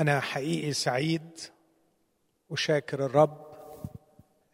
أنا 0.00 0.20
حقيقي 0.20 0.72
سعيد 0.72 1.38
وشاكر 2.50 3.04
الرب 3.04 3.46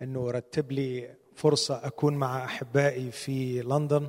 أنه 0.03 0.31
رتب 0.31 0.73
لي 0.73 1.15
فرصة 1.35 1.87
أكون 1.87 2.15
مع 2.15 2.45
أحبائي 2.45 3.11
في 3.11 3.63
لندن 3.63 4.09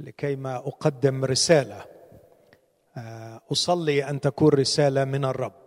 لكي 0.00 0.36
ما 0.36 0.56
أقدم 0.56 1.24
رسالة. 1.24 1.84
آه، 2.96 3.40
أصلي 3.52 4.10
أن 4.10 4.20
تكون 4.20 4.48
رسالة 4.48 5.04
من 5.04 5.24
الرب. 5.24 5.62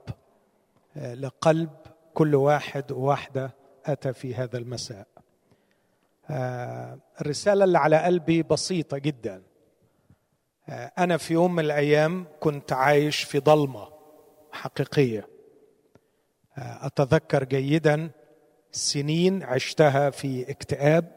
آه، 0.97 1.13
لقلب 1.13 1.69
كل 2.13 2.35
واحد 2.35 2.91
وواحدة 2.91 3.55
أتى 3.85 4.13
في 4.13 4.35
هذا 4.35 4.57
المساء. 4.57 5.07
آه، 6.29 6.99
الرسالة 7.21 7.63
اللي 7.63 7.77
على 7.77 7.97
قلبي 7.97 8.43
بسيطة 8.43 8.97
جدا. 8.97 9.43
أنا 10.97 11.17
في 11.17 11.33
يوم 11.33 11.55
من 11.55 11.63
الأيام 11.63 12.25
كنت 12.39 12.73
عايش 12.73 13.23
في 13.23 13.39
ضلمة. 13.39 13.92
حقيقية. 14.53 15.27
أتذكر 16.57 17.43
جيدا 17.43 18.11
سنين 18.71 19.43
عشتها 19.43 20.09
في 20.09 20.51
اكتئاب 20.51 21.11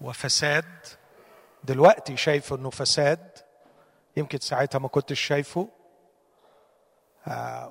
وفساد. 0.00 0.86
دلوقتي 1.64 2.16
شايف 2.16 2.52
إنه 2.52 2.70
فساد 2.70 3.30
يمكن 4.16 4.38
ساعتها 4.38 4.78
ما 4.78 4.88
كنتش 4.88 5.20
شايفه. 5.20 5.68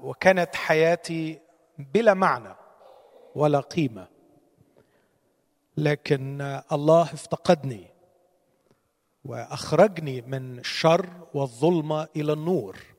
وكانت 0.04 0.56
حياتي 0.56 1.40
بلا 1.78 2.14
معنى 2.14 2.56
ولا 3.36 3.60
قيمة. 3.60 4.08
لكن 5.78 6.62
الله 6.72 7.04
افتقدني 7.04 7.88
وأخرجني 9.26 10.22
من 10.22 10.60
الشر 10.60 11.10
والظلمة 11.34 12.08
إلى 12.16 12.34
النور. 12.34 12.95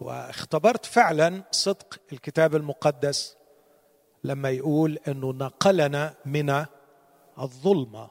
واختبرت 0.00 0.86
فعلا 0.86 1.42
صدق 1.50 2.00
الكتاب 2.12 2.56
المقدس 2.56 3.36
لما 4.24 4.50
يقول 4.50 4.98
إنه 5.08 5.32
نقلنا 5.32 6.14
من 6.26 6.64
الظلمة 7.38 8.10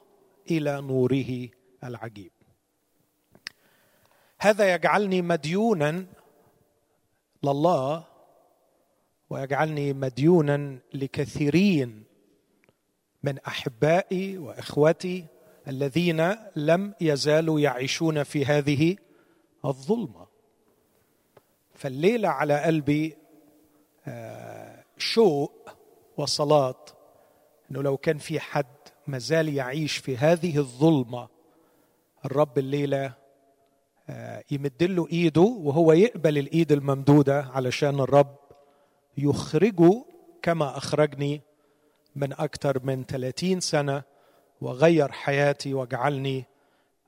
إلى 0.51 0.81
نوره 0.81 1.49
العجيب. 1.83 2.31
هذا 4.39 4.73
يجعلني 4.73 5.21
مديونا 5.21 6.05
لله 7.43 8.07
ويجعلني 9.29 9.93
مديونا 9.93 10.79
لكثيرين 10.93 12.03
من 13.23 13.39
أحبائي 13.39 14.37
واخوتي 14.37 15.25
الذين 15.67 16.35
لم 16.55 16.93
يزالوا 17.01 17.59
يعيشون 17.59 18.23
في 18.23 18.45
هذه 18.45 18.95
الظلمة. 19.65 20.22
فالليلة 21.75 22.29
على 22.29 22.61
قلبي 22.61 23.17
آه، 24.07 24.83
شوق 24.97 25.69
وصلاة 26.17 26.85
إنه 27.71 27.81
لو 27.81 27.97
كان 27.97 28.17
في 28.17 28.39
حد 28.39 28.65
مازال 29.07 29.53
يعيش 29.53 29.97
في 29.97 30.17
هذه 30.17 30.57
الظلمة 30.57 31.27
الرب 32.25 32.57
الليلة 32.57 33.13
آه، 34.09 34.43
يمد 34.51 34.83
له 34.83 35.07
إيده 35.11 35.41
وهو 35.41 35.93
يقبل 35.93 36.37
الإيد 36.37 36.71
الممدودة 36.71 37.41
علشان 37.53 37.99
الرب 37.99 38.35
يخرجه 39.17 40.05
كما 40.41 40.77
أخرجني 40.77 41.41
من 42.15 42.33
أكثر 42.33 42.83
من 42.83 43.03
30 43.03 43.59
سنة 43.59 44.03
وغير 44.61 45.11
حياتي 45.11 45.73
وجعلني 45.73 46.45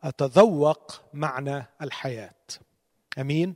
أتذوق 0.04 1.02
معنى 1.14 1.66
الحياة. 1.82 2.34
آمين؟ 3.20 3.56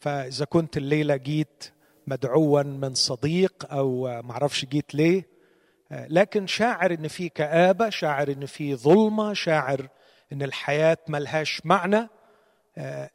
فإذا 0.00 0.44
كنت 0.44 0.76
الليلة 0.76 1.16
جيت 1.16 1.64
مدعوا 2.06 2.62
من 2.62 2.94
صديق 2.94 3.72
أو 3.72 4.22
معرفش 4.22 4.64
جيت 4.64 4.94
ليه 4.94 5.26
لكن 5.90 6.46
شاعر 6.46 6.94
إن 6.94 7.08
في 7.08 7.28
كآبة 7.28 7.90
شاعر 7.90 8.32
إن 8.32 8.46
في 8.46 8.74
ظلمة 8.74 9.32
شاعر 9.32 9.88
إن 10.32 10.42
الحياة 10.42 10.98
ملهاش 11.08 11.60
معنى 11.64 12.08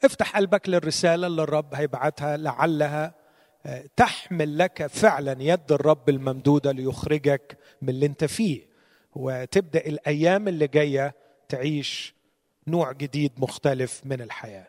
افتح 0.03 0.37
قلبك 0.37 0.69
للرسالة 0.69 1.27
اللي 1.27 1.43
الرب 1.43 1.75
هيبعتها 1.75 2.37
لعلها 2.37 3.13
تحمل 3.95 4.57
لك 4.57 4.87
فعلا 4.87 5.35
يد 5.39 5.71
الرب 5.71 6.09
الممدودة 6.09 6.71
ليخرجك 6.71 7.57
من 7.81 7.89
اللي 7.89 8.05
أنت 8.05 8.23
فيه 8.23 8.71
وتبدأ 9.15 9.79
الأيام 9.79 10.47
اللي 10.47 10.67
جاية 10.67 11.15
تعيش 11.49 12.15
نوع 12.67 12.91
جديد 12.91 13.31
مختلف 13.37 14.01
من 14.05 14.21
الحياة. 14.21 14.67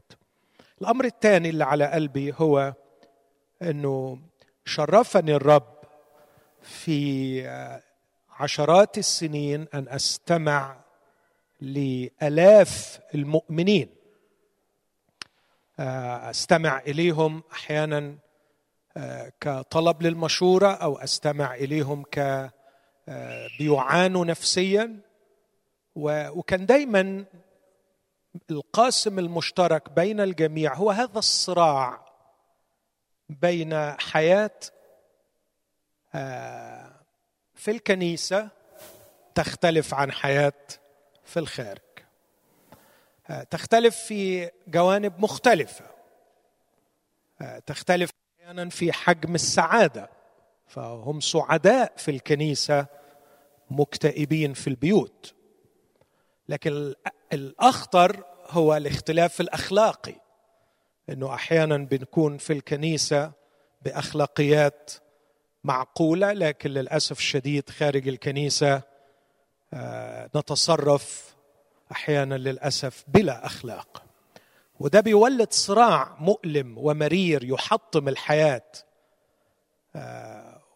الأمر 0.83 1.05
الثاني 1.05 1.49
اللي 1.49 1.65
على 1.65 1.87
قلبي 1.87 2.35
هو 2.39 2.75
إنه 3.63 4.19
شرفني 4.65 5.35
الرب 5.35 5.75
في 6.63 7.47
عشرات 8.31 8.99
السنين 8.99 9.67
أن 9.75 9.89
أستمع 9.89 10.77
لآلاف 11.61 13.01
المؤمنين. 13.15 13.89
أستمع 15.79 16.79
إليهم 16.79 17.43
أحيانا 17.53 18.15
كطلب 19.41 20.03
للمشورة 20.03 20.73
أو 20.73 20.99
أستمع 20.99 21.55
إليهم 21.55 22.03
ك 22.03 22.51
بيعانوا 23.59 24.25
نفسيا. 24.25 24.97
وكان 25.97 26.67
دايما 26.67 27.25
القاسم 28.51 29.19
المشترك 29.19 29.91
بين 29.91 30.21
الجميع 30.21 30.75
هو 30.75 30.91
هذا 30.91 31.19
الصراع 31.19 32.13
بين 33.29 34.01
حياة 34.01 34.61
في 37.55 37.71
الكنيسة 37.71 38.49
تختلف 39.35 39.95
عن 39.95 40.13
حياة 40.13 40.53
في 41.25 41.39
الخارج. 41.39 41.81
تختلف 43.51 43.97
في 43.97 44.51
جوانب 44.69 45.19
مختلفة. 45.19 45.85
تختلف 47.67 48.11
أحيانا 48.41 48.69
في 48.69 48.93
حجم 48.93 49.35
السعادة 49.35 50.11
فهم 50.67 51.21
سعداء 51.21 51.93
في 51.97 52.11
الكنيسة 52.11 52.87
مكتئبين 53.71 54.55
في 54.55 54.69
البيوت. 54.69 55.35
لكن 56.49 56.95
الأخطر 57.33 58.25
هو 58.49 58.77
الاختلاف 58.77 59.41
الأخلاقي 59.41 60.15
إنه 61.09 61.35
أحيانا 61.35 61.77
بنكون 61.77 62.39
في 62.39 62.53
الكنيسة 62.53 63.33
بأخلاقيات 63.83 64.91
معقولة 65.65 66.33
لكن 66.33 66.71
للأسف 66.71 67.19
الشديد 67.19 67.71
خارج 67.71 68.09
الكنيسة 68.09 68.83
نتصرف 70.37 71.35
أحيانا 71.93 72.35
للأسف 72.35 73.05
بلا 73.09 73.47
أخلاق. 73.47 74.03
وده 74.81 75.01
بيولد 75.01 75.53
صراع 75.53 76.17
مؤلم 76.19 76.79
ومرير 76.79 77.45
يحطم 77.45 78.09
الحياة. 78.09 78.73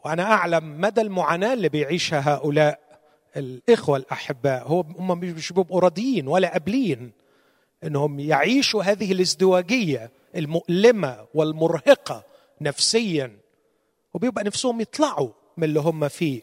وأنا 0.04 0.22
أعلم 0.22 0.80
مدى 0.80 1.00
المعاناة 1.00 1.52
اللي 1.52 1.68
بيعيشها 1.68 2.34
هؤلاء. 2.34 2.85
الإخوة 3.36 3.96
الأحباء 3.96 4.68
هو 4.68 4.80
هم 4.80 5.18
مش 5.18 5.52
بيبقوا 5.52 5.80
راضيين 5.80 6.28
ولا 6.28 6.48
قابلين 6.52 7.12
إنهم 7.84 8.20
يعيشوا 8.20 8.82
هذه 8.82 9.12
الازدواجية 9.12 10.10
المؤلمة 10.36 11.26
والمرهقة 11.34 12.24
نفسيا 12.60 13.36
وبيبقى 14.14 14.44
نفسهم 14.44 14.80
يطلعوا 14.80 15.30
من 15.56 15.64
اللي 15.64 15.80
هم 15.80 16.08
فيه. 16.08 16.42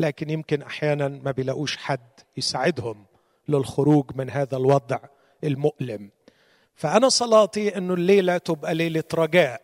لكن 0.00 0.30
يمكن 0.30 0.62
أحيانا 0.62 1.08
ما 1.08 1.30
بيلاقوش 1.30 1.76
حد 1.76 2.00
يساعدهم 2.36 3.04
للخروج 3.48 4.10
من 4.14 4.30
هذا 4.30 4.56
الوضع 4.56 4.98
المؤلم. 5.44 6.10
فأنا 6.74 7.08
صلاتي 7.08 7.78
إنه 7.78 7.94
الليلة 7.94 8.38
تبقى 8.38 8.74
ليلة 8.74 9.04
رجاء. 9.14 9.60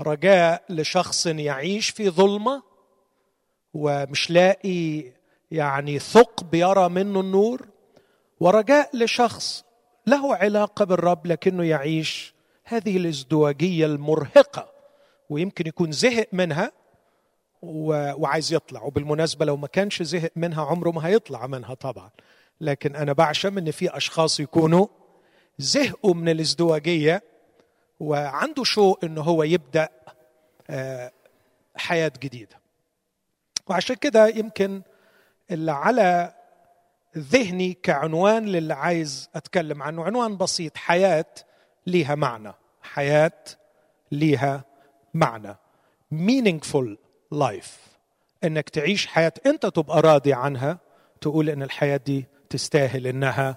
رجاء 0.00 0.64
لشخص 0.68 1.26
يعيش 1.26 1.90
في 1.90 2.10
ظلمة 2.10 2.62
ومش 3.74 4.30
لاقي 4.30 5.12
يعني 5.52 5.98
ثقب 5.98 6.54
يرى 6.54 6.88
منه 6.88 7.20
النور 7.20 7.68
ورجاء 8.40 8.96
لشخص 8.96 9.64
له 10.06 10.34
علاقة 10.36 10.84
بالرب 10.84 11.26
لكنه 11.26 11.64
يعيش 11.64 12.34
هذه 12.64 12.96
الازدواجية 12.96 13.86
المرهقة 13.86 14.72
ويمكن 15.30 15.66
يكون 15.66 15.92
زهق 15.92 16.26
منها 16.32 16.72
وعايز 17.62 18.52
يطلع 18.52 18.82
وبالمناسبة 18.82 19.44
لو 19.44 19.56
ما 19.56 19.66
كانش 19.66 20.02
زهق 20.02 20.30
منها 20.36 20.64
عمره 20.64 20.90
ما 20.90 21.06
هيطلع 21.06 21.46
منها 21.46 21.74
طبعا 21.74 22.10
لكن 22.60 22.96
أنا 22.96 23.12
بعشم 23.12 23.58
إن 23.58 23.70
في 23.70 23.96
أشخاص 23.96 24.40
يكونوا 24.40 24.86
زهقوا 25.58 26.14
من 26.14 26.28
الازدواجية 26.28 27.22
وعنده 28.00 28.64
شوق 28.64 29.04
انه 29.04 29.20
هو 29.20 29.42
يبدأ 29.42 29.88
حياة 31.76 32.12
جديدة. 32.22 32.56
وعشان 33.66 33.96
كده 33.96 34.28
يمكن 34.28 34.82
اللي 35.50 35.72
على 35.72 36.34
ذهني 37.18 37.72
كعنوان 37.82 38.46
للي 38.46 38.74
عايز 38.74 39.30
أتكلم 39.34 39.82
عنه. 39.82 40.04
عنوان 40.04 40.36
بسيط 40.36 40.76
حياة 40.76 41.24
ليها 41.86 42.14
معنى. 42.14 42.52
حياة 42.82 43.32
ليها 44.12 44.64
معنى. 45.14 45.56
Meaningful 46.14 46.96
life. 47.34 47.92
إنك 48.44 48.68
تعيش 48.68 49.06
حياة 49.06 49.32
أنت 49.46 49.66
تبقى 49.66 50.00
راضي 50.00 50.32
عنها 50.32 50.78
تقول 51.20 51.50
إن 51.50 51.62
الحياة 51.62 51.96
دي 51.96 52.26
تستاهل 52.50 53.06
إنها 53.06 53.56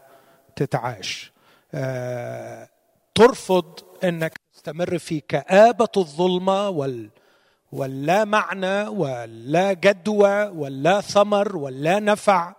تتعاش. 0.55 1.31
آه، 1.73 2.69
ترفض 3.15 3.79
إنك 4.03 4.39
تستمر 4.53 4.97
في 4.97 5.19
كآبة 5.19 5.87
الظلمة 5.97 6.69
وال 6.69 7.09
واللا 7.75 8.25
معنى 8.25 8.87
ولا 8.87 9.73
جدوى 9.73 10.43
ولا 10.47 11.01
ثمر 11.01 11.57
ولا 11.57 11.99
نفع 11.99 12.53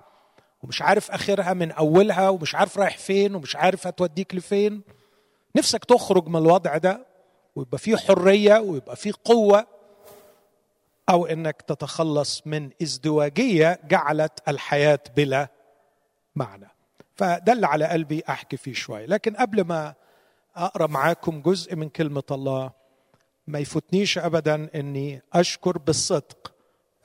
ومش 0.63 0.83
عارف 0.83 1.11
آخرها 1.11 1.53
من 1.55 1.73
أولها 1.73 2.29
ومش 2.29 2.55
عارف 2.55 2.79
رايح 2.79 2.99
فين 2.99 3.35
ومش 3.35 3.57
عارف 3.57 3.87
هتوديك 3.87 4.35
لفين. 4.35 4.83
نفسك 5.57 5.85
تخرج 5.85 6.29
من 6.29 6.37
الوضع 6.37 6.77
ده 6.77 7.07
ويبقى 7.57 7.79
فيه 7.79 7.97
حرية 7.97 8.59
ويبقى 8.59 8.97
فيه 8.97 9.13
قوة 9.25 9.67
أو 11.09 11.27
إنك 11.27 11.63
تتخلص 11.63 12.43
من 12.47 12.71
ازدواجية 12.83 13.81
جعلت 13.89 14.33
الحياة 14.49 15.01
بلا 15.17 15.49
معنى. 16.37 16.69
فده 17.15 17.53
اللي 17.53 17.67
على 17.67 17.85
قلبي 17.85 18.23
أحكي 18.29 18.57
فيه 18.57 18.75
شوية. 18.75 19.07
لكن 19.07 19.37
قبل 19.37 19.61
ما 19.65 19.95
أقرأ 20.57 20.87
معاكم 20.87 21.41
جزء 21.43 21.77
من 21.77 21.89
كلمة 21.89 22.23
الله 22.31 22.71
ما 23.47 23.59
يفوتنيش 23.59 24.19
ابدا 24.19 24.69
إني 24.75 25.23
أشكر 25.33 25.79
بالصدق 25.79 26.55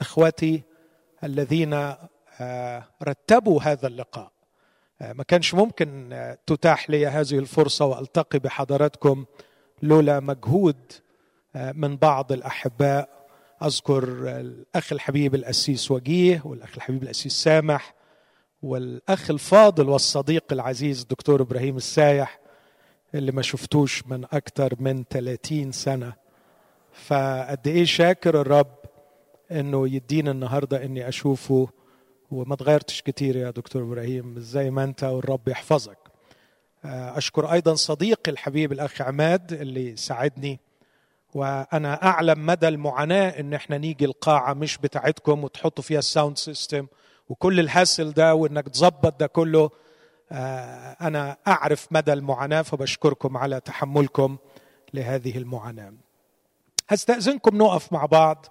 إخوتي 0.02 0.64
الذين 1.24 1.74
آه، 2.42 2.84
رتبوا 3.04 3.62
هذا 3.62 3.88
اللقاء. 3.88 4.32
آه، 5.02 5.14
ما 5.14 5.24
كانش 5.24 5.54
ممكن 5.54 6.14
آه، 6.14 6.38
تتاح 6.48 6.90
لي 6.90 7.08
هذه 7.08 7.40
الفرصة 7.40 7.86
وألتقي 7.86 8.40
بحضراتكم 8.40 9.26
لولا 9.84 10.20
مجهود 10.20 10.92
من 11.56 11.98
بعض 11.98 12.32
الأحباء. 12.32 13.22
أذكر 13.64 14.04
الأخ 14.40 14.94
الحبيب 14.94 15.36
الأسيس 15.36 15.92
وجيه 15.92 16.42
والأخ 16.46 16.70
الحبيب 16.76 17.04
الأسيس 17.04 17.34
سامح 17.34 17.94
والأخ 18.62 19.32
الفاضل 19.32 19.90
والصديق 19.90 20.44
العزيز 20.52 21.02
الدكتور 21.02 21.42
إبراهيم 21.42 21.78
السايح 21.78 22.40
اللي 23.16 23.32
ما 23.32 23.42
شفتوش 23.42 24.04
من 24.08 24.26
أكثر 24.26 24.74
من 24.80 25.04
30 25.04 25.72
سنة. 25.72 26.21
فقد 26.94 27.68
إيه 27.68 27.86
شاكر 27.86 28.42
الرب 28.42 28.76
انه 29.52 29.88
يدينا 29.90 30.32
النهارده 30.32 30.84
اني 30.86 31.08
اشوفه 31.08 31.68
وما 32.32 32.56
تغيرتش 32.56 33.02
كتير 33.02 33.36
يا 33.36 33.52
دكتور 33.52 33.82
إبراهيم 33.84 34.36
زي 34.40 34.70
ما 34.72 34.84
انت 34.84 35.04
والرب 35.04 35.48
يحفظك. 35.48 35.98
آه، 36.86 37.18
أشكر 37.18 37.52
أيضا 37.52 37.76
صديقي 37.76 38.32
الحبيب 38.32 38.72
الأخ 38.72 39.02
عماد 39.02 39.54
اللي 39.54 39.96
ساعدني 39.96 40.60
وأنا 41.34 42.04
أعلم 42.04 42.46
مدى 42.46 42.68
المعاناة 42.68 43.40
إن 43.40 43.54
إحنا 43.54 43.78
نيجي 43.78 44.06
القاعة 44.06 44.54
مش 44.54 44.78
بتاعتكم 44.78 45.44
وتحطوا 45.44 45.84
فيها 45.84 46.00
ال 46.00 46.06
sound 46.06 46.38
system 46.38 46.88
وكل 47.30 47.60
الهاسل 47.60 48.12
ده 48.12 48.36
وإنك 48.36 48.70
تظبط 48.70 49.20
ده 49.20 49.28
كله. 49.28 49.70
آه، 50.32 50.98
أنا 51.02 51.38
أعرف 51.48 51.88
مدى 51.92 52.14
المعاناة 52.14 52.62
فبشكركم 52.62 53.38
على 53.38 53.60
تحملكم 53.60 54.38
لهذه 54.94 55.38
المعاناة. 55.38 55.94
هستأذنكم 56.92 57.58
نقف 57.58 57.94
مع 57.94 58.06
بعض 58.06 58.46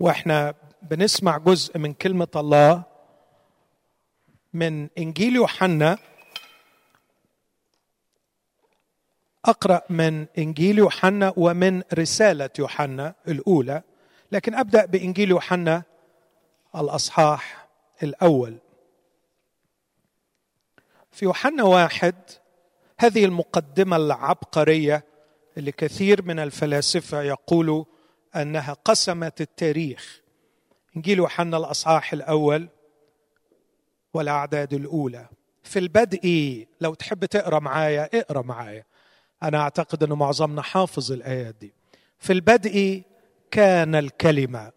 وإحنا 0.00 0.54
بنسمع 0.82 1.38
جزء 1.38 1.78
من 1.78 1.92
كلمة 1.92 2.28
الله 2.36 2.82
من 4.52 4.88
إنجيل 4.98 5.36
يوحنا. 5.36 5.98
أقرأ 9.44 9.82
من 9.90 10.26
إنجيل 10.38 10.78
يوحنا 10.78 11.32
ومن 11.36 11.82
رسالة 11.94 12.50
يوحنا 12.58 13.14
الأولى 13.28 13.82
لكن 14.32 14.54
أبدأ 14.54 14.86
بإنجيل 14.86 15.30
يوحنا 15.30 15.82
الأصحاح 16.76 17.68
الأول. 18.02 18.58
في 21.10 21.24
يوحنا 21.24 21.62
واحد 21.62 22.14
هذه 22.98 23.24
المقدمة 23.24 23.96
العبقرية 23.96 25.04
اللي 25.58 25.72
كثير 25.72 26.22
من 26.22 26.38
الفلاسفة 26.38 27.22
يقولوا 27.22 27.84
أنها 28.36 28.72
قسمت 28.72 29.40
التاريخ. 29.40 30.20
انجيل 30.96 31.18
يوحنا 31.18 31.56
الأصحاح 31.56 32.12
الأول 32.12 32.68
والأعداد 34.14 34.74
الأولى. 34.74 35.28
في 35.62 35.78
البدء 35.78 36.66
لو 36.80 36.94
تحب 36.94 37.24
تقرأ 37.24 37.58
معايا 37.58 38.08
اقرأ 38.14 38.42
معايا. 38.42 38.84
أنا 39.42 39.58
أعتقد 39.58 40.02
إنه 40.02 40.14
معظمنا 40.14 40.62
حافظ 40.62 41.12
الآيات 41.12 41.54
دي. 41.60 41.72
في 42.18 42.32
البدء 42.32 43.02
كان 43.50 43.94
الكلمة 43.94 44.72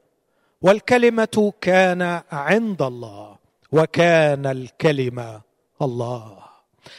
والكلمة 0.62 1.54
كان 1.62 2.22
عند 2.32 2.82
الله 2.82 3.38
وكان 3.72 4.46
الكلمة 4.46 5.42
الله. 5.82 6.38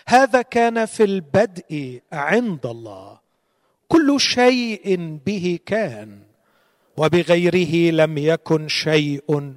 هذا 0.06 0.42
كان 0.42 0.86
في 0.86 1.04
البدء 1.04 2.02
عند 2.12 2.66
الله. 2.66 3.21
كل 3.92 4.20
شيء 4.20 5.18
به 5.26 5.58
كان 5.66 6.18
وبغيره 6.96 7.90
لم 7.90 8.18
يكن 8.18 8.68
شيء 8.68 9.54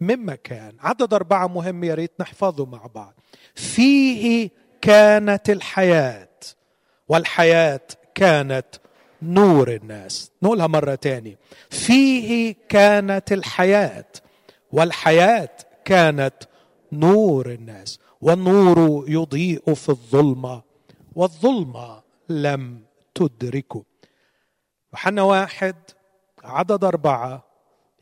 مما 0.00 0.34
كان 0.34 0.72
عدد 0.80 1.14
أربعة 1.14 1.46
مهم 1.46 1.84
يا 1.84 1.94
ريت 1.94 2.12
نحفظه 2.20 2.66
مع 2.66 2.86
بعض. 2.94 3.14
فيه 3.54 4.50
كانت 4.80 5.50
الحياة 5.50 6.28
والحياة 7.08 7.80
كانت 8.14 8.66
نور 9.22 9.74
الناس. 9.74 10.30
نقولها 10.42 10.66
مرة 10.66 10.94
تاني. 10.94 11.36
فيه 11.70 12.54
كانت 12.68 13.32
الحياة 13.32 14.12
والحياة 14.72 15.56
كانت 15.84 16.34
نور 16.92 17.50
الناس 17.50 17.98
والنور 18.20 19.04
يضيء 19.08 19.74
في 19.74 19.88
الظلمة 19.88 20.62
والظلمة 21.14 22.02
لم 22.28 22.91
تدركه. 23.14 23.84
يوحنا 24.92 25.22
واحد 25.22 25.76
عدد 26.44 26.84
أربعة 26.84 27.44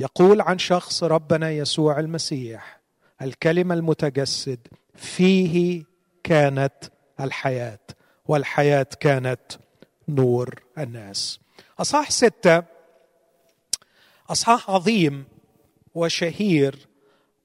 يقول 0.01 0.41
عن 0.41 0.59
شخص 0.59 1.05
ربنا 1.05 1.51
يسوع 1.51 2.01
المسيح 2.01 2.81
الكلمة 3.23 3.75
المتجسد 3.75 4.69
فيه 4.95 5.85
كانت 6.25 6.75
الحياة 7.21 7.79
والحياة 8.27 8.87
كانت 9.01 9.43
نور 10.09 10.63
الناس. 10.79 11.41
أصحاح 11.79 12.11
ستة 12.11 12.63
أصحاح 14.31 14.71
عظيم 14.71 15.25
وشهير 15.95 16.89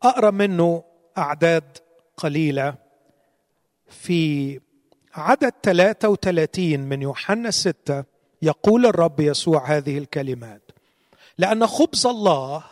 أقرأ 0.04 0.32
منه 0.32 0.84
أعداد 1.18 1.78
قليلة 2.18 2.76
في 3.88 4.60
عدد 5.16 5.54
33 5.64 6.80
من 6.80 7.02
يوحنا 7.02 7.52
ستة 7.52 8.04
يقول 8.42 8.86
الرب 8.86 9.20
يسوع 9.20 9.66
هذه 9.66 9.98
الكلمات. 9.98 10.72
لأن 11.38 11.68
خبز 11.68 12.06
الله 12.06 12.64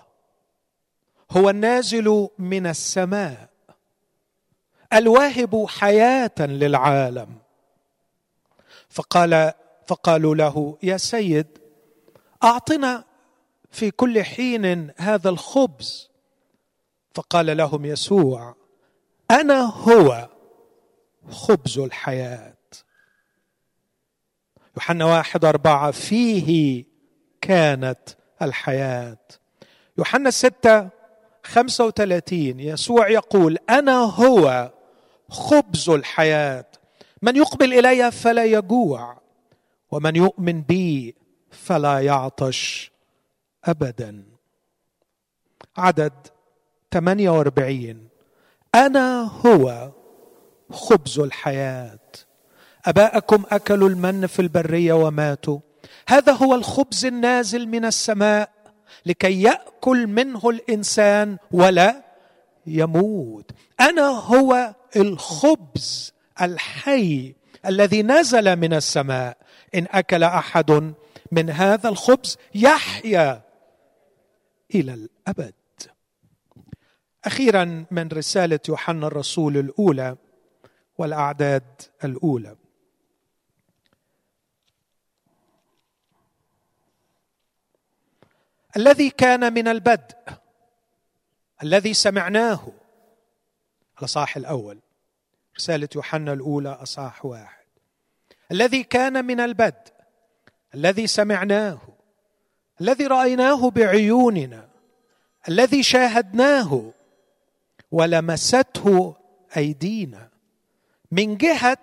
هو 1.32 1.50
النازل 1.50 2.28
من 2.40 2.68
السماء 2.68 3.50
الواهب 4.94 5.66
حياة 5.68 6.40
للعالم. 6.40 7.38
فقال 8.90 9.54
فقالوا 9.88 10.36
له 10.36 10.78
يا 10.84 10.98
سيد 10.98 11.48
أعطنا 12.44 13.04
في 13.72 13.92
كل 13.92 14.24
حين 14.24 14.92
هذا 14.98 15.30
الخبز. 15.30 16.10
فقال 17.16 17.58
لهم 17.58 17.86
يسوع 17.86 18.56
أنا 19.32 19.62
هو. 19.62 20.33
خبز 21.30 21.80
الحياة. 21.80 22.58
يوحنا 24.78 25.06
واحد 25.06 25.46
أربعة 25.46 25.92
فيه 25.92 26.84
كانت 27.42 28.00
الحياة. 28.42 29.18
يوحنا 29.98 30.32
ستة 30.32 30.90
خمسة 31.44 31.86
وثلاثين 31.86 32.60
يسوع 32.60 33.10
يقول 33.10 33.58
أنا 33.70 33.98
هو 33.98 34.72
خبز 35.30 35.90
الحياة. 35.90 36.66
من 37.22 37.36
يقبل 37.36 37.74
إلي 37.74 38.12
فلا 38.12 38.46
يجوع 38.46 39.22
ومن 39.92 40.16
يؤمن 40.16 40.62
بي 40.62 41.16
فلا 41.52 42.00
يعطش 42.00 42.92
أبدا. 43.66 44.24
عدد 45.78 46.14
48 46.94 48.10
أنا 48.76 49.22
هو 49.24 49.92
خبز 50.74 51.20
الحياة. 51.20 52.00
أباءكم 52.86 53.44
أكلوا 53.52 53.90
المن 53.90 54.28
في 54.28 54.42
البرية 54.42 54.94
وماتوا. 54.94 55.60
هذا 56.08 56.34
هو 56.34 56.56
الخبز 56.56 57.06
النازل 57.06 57.68
من 57.68 57.86
السماء 57.86 58.50
لكي 59.06 59.42
يأكل 59.42 60.08
منه 60.08 60.50
الإنسان 60.50 61.38
ولا 61.52 62.04
يموت. 62.68 63.52
أنا 63.80 64.08
هو 64.08 64.76
الخبز 64.96 66.14
الحي 66.42 67.36
الذي 67.66 68.04
نزل 68.04 68.56
من 68.56 68.74
السماء. 68.74 69.38
إن 69.76 69.88
أكل 69.92 70.24
أحد 70.24 70.94
من 71.32 71.50
هذا 71.50 71.90
الخبز 71.90 72.38
يحيا 72.56 73.42
إلى 74.76 74.94
الأبد. 74.94 75.54
أخيرا 77.26 77.86
من 77.92 78.08
رسالة 78.08 78.60
يوحنا 78.70 79.08
الرسول 79.08 79.58
الأولى 79.58 80.16
والأعداد 80.98 81.82
الأولى. 82.04 82.56
الذي 88.78 89.10
كان 89.10 89.54
من 89.54 89.68
البدء 89.68 90.18
الذي 91.64 91.94
سمعناه 91.94 92.72
الأصحاح 94.00 94.38
الأول. 94.38 94.80
رسالة 95.58 95.90
يوحنا 95.96 96.34
الأولى 96.34 96.70
أصحاح 96.70 97.26
واحد. 97.26 97.66
الذي 98.52 98.84
كان 98.84 99.26
من 99.26 99.40
البدء 99.40 99.94
الذي 100.76 101.08
سمعناه 101.08 101.80
الذي 102.82 103.08
رأيناه 103.08 103.70
بعيوننا 103.70 104.70
الذي 105.50 105.84
شاهدناه 105.84 106.94
ولمسته 107.92 109.16
أيدينا. 109.58 110.33
من 111.14 111.38
جهة 111.38 111.78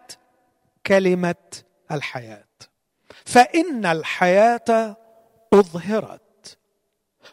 كلمة 0.86 1.34
الحياة. 1.92 2.44
فإن 3.24 3.86
الحياة 3.86 4.96
أظهرت. 5.52 6.58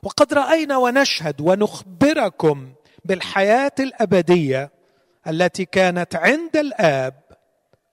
وقد 0.03 0.33
رأينا 0.33 0.77
ونشهد 0.77 1.41
ونخبركم 1.41 2.73
بالحياة 3.05 3.71
الأبدية 3.79 4.71
التي 5.27 5.65
كانت 5.65 6.15
عند 6.15 6.57
الآب 6.57 7.21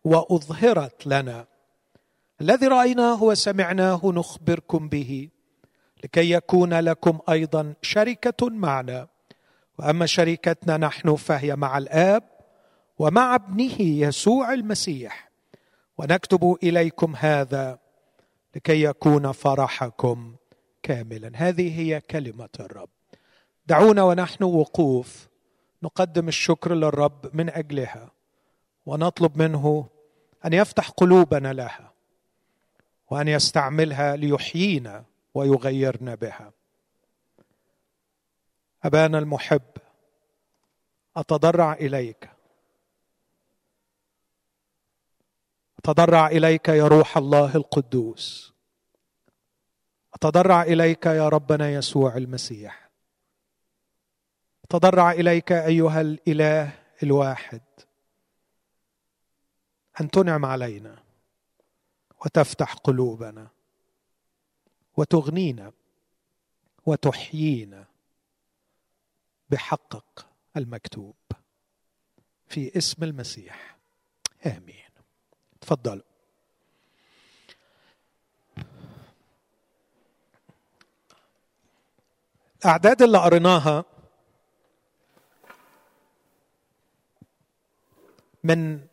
وأظهرت 0.05 1.07
لنا. 1.07 1.47
الذي 2.41 2.67
رأيناه 2.67 3.23
وسمعناه 3.23 4.01
نخبركم 4.05 4.89
به 4.89 5.29
لكي 6.05 6.31
يكون 6.31 6.75
لكم 6.75 7.19
أيضا 7.29 7.75
شركة 7.83 8.49
معنا. 8.49 9.09
وأما 9.79 10.07
شركتنا 10.07 10.77
نحن 10.77 11.17
فهي 11.17 11.57
مع 11.57 11.79
الآب 11.79 12.34
ومع 12.99 13.35
ابنه 13.35 13.81
يسوع 13.81 14.53
المسيح. 14.53 15.31
ونكتب 15.99 16.57
إليكم 16.63 17.17
هذا 17.17 17.79
لكي 18.57 18.83
يكون 18.83 19.33
فرحكم 19.33 20.37
كاملا. 20.83 21.31
هذه 21.35 21.81
هي 21.81 22.01
كلمة 22.01 22.49
الرب. 22.61 22.89
دعونا 23.67 24.03
ونحن 24.03 24.45
وقوف 24.45 25.29
نقدم 25.83 26.29
الشكر 26.29 26.75
للرب 26.75 27.37
من 27.37 27.51
أجلها 27.51 28.11
ونطلب 28.87 29.39
منه 29.39 29.89
أن 30.45 30.53
يفتح 30.53 30.91
قلوبنا 30.91 31.53
لها 31.53 31.93
وأن 33.11 33.29
يستعملها 33.29 34.17
ليحيينا 34.17 35.05
ويغيرنا 35.35 36.15
بها. 36.15 36.53
أبانا 38.85 39.19
المحب 39.19 39.63
أتضرع 41.17 41.73
إليك. 41.73 42.34
أتضرع 45.85 46.27
إليك 46.27 46.69
يا 46.69 46.89
روح 46.89 47.17
الله 47.17 47.57
القدوس. 47.57 48.55
أتضرع 50.15 50.63
إليك 50.63 51.07
يا 51.07 51.29
ربنا 51.29 51.71
يسوع 51.71 52.17
المسيح. 52.17 52.91
أتضرع 54.65 55.13
إليك 55.13 55.53
أيها 55.53 56.01
الإله 56.01 56.79
الواحد. 57.03 57.63
أن 60.01 60.11
تنعم 60.11 60.45
علينا 60.45 61.03
وتفتح 62.25 62.75
قلوبنا 62.75 63.49
وتغنينا 64.97 65.73
وتحيينا 66.87 67.85
بحقق 69.51 70.27
المكتوب. 70.57 71.17
في 72.47 72.79
اسم 72.79 73.05
المسيح. 73.05 73.77
آمين. 74.47 74.84
تفضلوا 75.65 76.03
الأعداد 82.65 83.03
اللي 83.03 83.19
قريناها 83.19 83.85
من 88.45 88.87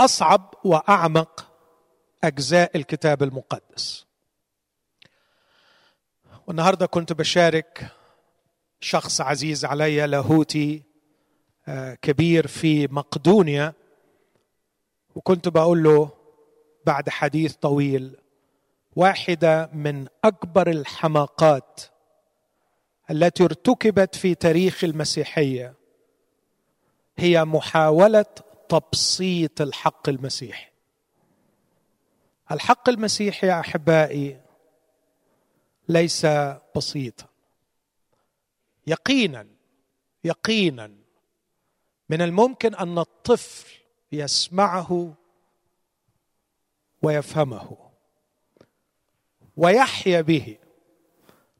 أصعب 0.00 0.54
وأعمق 0.64 1.52
أجزاء 2.24 2.76
الكتاب 2.76 3.22
المقدس. 3.22 4.06
والنهاردة 6.46 6.86
كنت 6.86 7.12
بشارك 7.12 7.88
شخص 8.80 9.20
عزيز 9.20 9.64
علي 9.64 10.06
لاهوتي 10.06 10.82
آه، 11.68 11.94
كبير 11.94 12.46
في 12.46 12.86
مقدونيا. 12.86 13.74
وكنت 15.16 15.48
بقول 15.48 15.82
له 15.82 16.10
بعد 16.86 17.08
حديث 17.08 17.54
طويل 17.54 18.16
واحدة 18.96 19.70
من 19.72 20.06
أكبر 20.24 20.70
الحماقات 20.70 21.80
التي 23.10 23.44
ارتكبت 23.44 24.14
في 24.14 24.34
تاريخ 24.34 24.84
المسيحية 24.84 25.74
هي 27.16 27.44
محاولة 27.44 28.26
تبسيط 28.68 29.60
الحق 29.60 30.08
المسيحي. 30.08 30.70
الحق 32.50 32.88
المسيحي 32.88 33.46
يا 33.46 33.60
أحبائي 33.60 34.40
ليس 35.88 36.26
بسيطا. 36.76 37.26
يقينا 38.86 39.46
يقينا 40.24 40.92
من 42.08 42.22
الممكن 42.22 42.74
أن 42.74 42.98
الطفل 42.98 43.85
يسمعه 44.12 45.14
ويفهمه 47.02 47.76
ويحيا 49.56 50.20
به. 50.20 50.58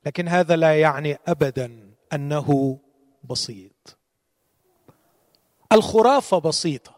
لكن 0.06 0.28
هذا 0.28 0.56
لا 0.56 0.80
يعني 0.80 1.18
أبدا 1.26 1.94
أنه 2.12 2.78
بسيط. 3.24 3.98
الخرافة 5.72 6.38
بسيطة. 6.38 6.96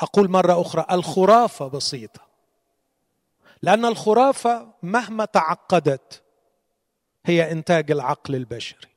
أقول 0.00 0.30
مرة 0.30 0.60
أخرى 0.60 0.86
الخرافة 0.90 1.68
بسيطة. 1.68 2.20
لأن 3.62 3.84
الخرافة 3.84 4.74
مهما 4.82 5.24
تعقدت 5.24 6.22
هي 7.24 7.52
إنتاج 7.52 7.90
العقل 7.90 8.34
البشري. 8.34 8.92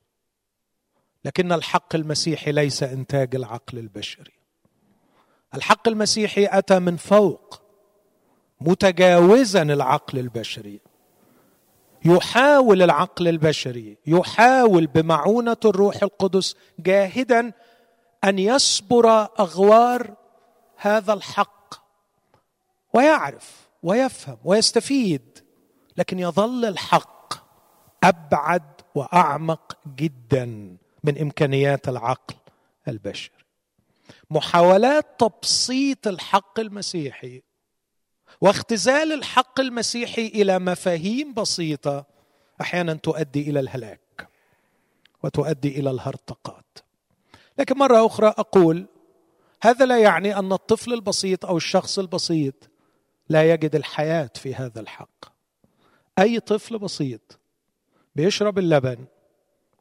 لكن 1.25 1.51
الحق 1.51 1.95
المسيحي 1.95 2.51
ليس 2.51 2.83
إنتاج 2.83 3.35
العقل 3.35 3.77
البشري. 3.77 4.34
الحق 5.55 5.87
المسيحي 5.87 6.47
أتى 6.51 6.79
من 6.79 6.97
فوق 6.97 7.61
متجاوزا 8.61 9.61
العقل 9.61 10.19
البشري. 10.19 10.79
يحاول 12.05 12.81
العقل 12.81 13.27
البشري 13.27 13.97
يحاول 14.07 14.87
بمعونة 14.87 15.57
الروح 15.65 16.03
القدس 16.03 16.55
جاهدا 16.79 17.51
أن 18.23 18.39
يصبر 18.39 19.09
أغوار 19.39 20.13
هذا 20.77 21.13
الحق 21.13 21.75
ويعرف 22.93 23.67
ويفهم 23.83 24.37
ويستفيد 24.43 25.39
لكن 25.97 26.19
يظل 26.19 26.65
الحق 26.65 27.33
أبعد 28.03 28.63
وأعمق 28.95 29.77
جدا 29.95 30.45
من 31.03 31.21
إمكانيات 31.21 31.89
العقل 31.89 32.35
البشري. 32.87 33.34
محاولات 34.29 35.19
تبسيط 35.19 36.07
الحق 36.07 36.59
المسيحي 36.59 37.41
واختزال 38.41 39.13
الحق 39.13 39.59
المسيحي 39.59 40.27
إلى 40.27 40.59
مفاهيم 40.59 41.33
بسيطة 41.33 42.05
أحيانا 42.61 42.93
تؤدي 42.93 43.49
إلى 43.49 43.59
الهلاك 43.59 44.29
وتؤدي 45.23 45.79
إلى 45.79 45.91
الهرطقات. 45.91 46.77
لكن 47.59 47.77
مرة 47.77 48.05
أخرى 48.05 48.27
أقول 48.27 48.85
هذا 49.63 49.85
لا 49.85 49.99
يعني 49.99 50.39
أن 50.39 50.51
الطفل 50.51 50.93
البسيط 50.93 51.45
أو 51.45 51.57
الشخص 51.57 51.99
البسيط 51.99 52.69
لا 53.29 53.53
يجد 53.53 53.75
الحياة 53.75 54.29
في 54.35 54.55
هذا 54.55 54.79
الحق. 54.79 55.25
أي 56.19 56.39
طفل 56.39 56.79
بسيط 56.79 57.39
بيشرب 58.15 58.59
اللبن 58.59 59.05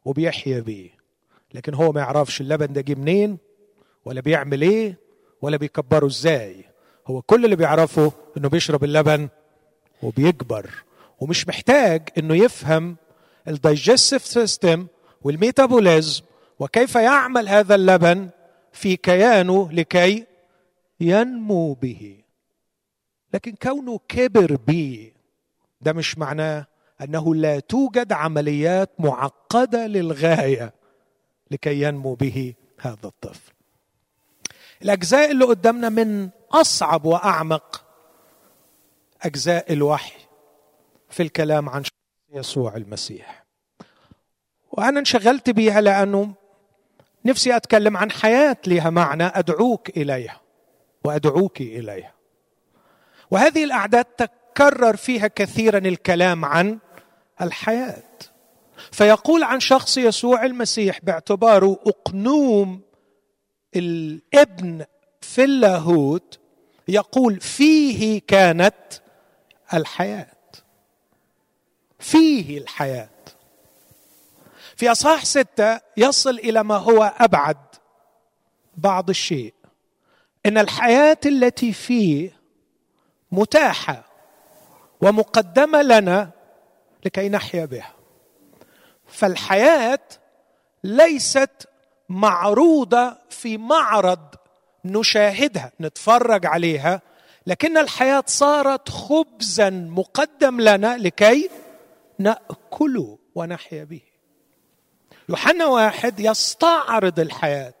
وبيحيا 0.05 0.59
بيه 0.59 0.89
لكن 1.53 1.73
هو 1.73 1.91
ما 1.91 2.01
يعرفش 2.01 2.41
اللبن 2.41 2.73
ده 2.73 2.81
جه 2.81 2.95
منين؟ 2.95 3.37
ولا 4.05 4.21
بيعمل 4.21 4.61
إيه 4.61 4.97
ولا 5.41 5.57
بيكبره 5.57 6.05
إزاي. 6.07 6.65
هو 7.07 7.21
كل 7.21 7.45
اللي 7.45 7.55
بيعرفه 7.55 8.11
انه 8.37 8.49
بيشرب 8.49 8.83
اللبن 8.83 9.29
وبيكبر 10.03 10.69
ومش 11.19 11.47
محتاج 11.47 12.09
انه 12.17 12.35
يفهم 12.35 12.95
ال 13.47 13.55
digestive 13.55 14.25
system 14.25 14.87
وال 15.21 15.38
metabolism 15.38 16.23
وكيف 16.59 16.95
يعمل 16.95 17.49
هذا 17.49 17.75
اللبن 17.75 18.29
في 18.71 18.95
كيانه 18.95 19.71
لكي 19.71 20.25
ينمو 20.99 21.73
به. 21.73 22.21
لكن 23.33 23.55
كونه 23.61 23.99
كبر 24.07 24.55
بي 24.55 25.13
ده 25.81 25.93
مش 25.93 26.17
معناه 26.17 26.67
أنه 27.01 27.35
لا 27.35 27.59
توجد 27.59 28.13
عمليات 28.13 28.89
معقدة 28.99 29.87
للغاية 29.87 30.73
لكي 31.51 31.81
ينمو 31.81 32.13
به 32.13 32.53
هذا 32.79 33.05
الطفل. 33.05 33.54
الأجزاء 34.81 35.31
اللي 35.31 35.45
قدامنا 35.45 35.89
من 35.89 36.29
أصعب 36.51 37.05
وأعمق 37.05 37.85
أجزاء 39.21 39.73
الوحي 39.73 40.19
في 41.09 41.23
الكلام 41.23 41.69
عن 41.69 41.83
يسوع 42.33 42.75
المسيح. 42.75 43.45
وأنا 44.71 44.99
انشغلت 44.99 45.49
بيها 45.49 45.81
لأنه 45.81 46.33
نفسي 47.25 47.55
أتكلم 47.55 47.97
عن 47.97 48.11
حياة 48.11 48.57
لها 48.67 48.89
معنى 48.89 49.23
أدعوك 49.23 49.89
إليها 49.89 50.41
وأدعوك 51.03 51.61
إليها. 51.61 52.13
وهذه 53.31 53.63
الأعداد 53.63 54.05
تكرر 54.05 54.95
فيها 54.95 55.27
كثيرا 55.27 55.77
الكلام 55.77 56.45
عن 56.45 56.79
الحياة. 57.41 58.03
فيقول 58.91 59.43
عن 59.43 59.59
شخص 59.59 59.97
يسوع 59.97 60.45
المسيح 60.45 60.99
باعتباره 61.03 61.79
أقنوم 61.87 62.81
الابن 63.75 64.85
في 65.21 65.43
اللاهوت 65.43 66.39
يقول 66.87 67.39
فيه 67.39 68.21
كانت 68.27 68.75
الحياة. 69.73 70.35
فيه 71.99 72.57
الحياة. 72.57 73.09
في 74.75 74.91
أصحاح 74.91 75.25
ستة 75.25 75.79
يصل 75.97 76.39
إلى 76.39 76.63
ما 76.63 76.75
هو 76.75 77.13
أبعد 77.17 77.57
بعض 78.77 79.09
الشيء. 79.09 79.53
إن 80.45 80.57
الحياة 80.57 81.17
التي 81.25 81.73
فيه 81.73 82.39
متاحة 83.31 84.05
ومقدمة 85.01 85.81
لنا 85.81 86.31
لكي 87.05 87.29
نحيا 87.29 87.65
بها. 87.65 87.93
فالحياة 89.07 89.99
ليست 90.83 91.67
معروضة 92.09 93.17
في 93.29 93.57
معرض 93.57 94.35
نشاهدها 94.85 95.71
نتفرج 95.81 96.45
عليها 96.45 97.01
لكن 97.47 97.77
الحياة 97.77 98.23
صارت 98.27 98.89
خبزا 98.89 99.69
مقدم 99.69 100.61
لنا 100.61 100.97
لكي 100.97 101.49
ناكله 102.19 103.17
ونحيا 103.35 103.83
به. 103.83 104.01
يوحنا 105.29 105.65
واحد 105.65 106.19
يستعرض 106.19 107.19
الحياة. 107.19 107.73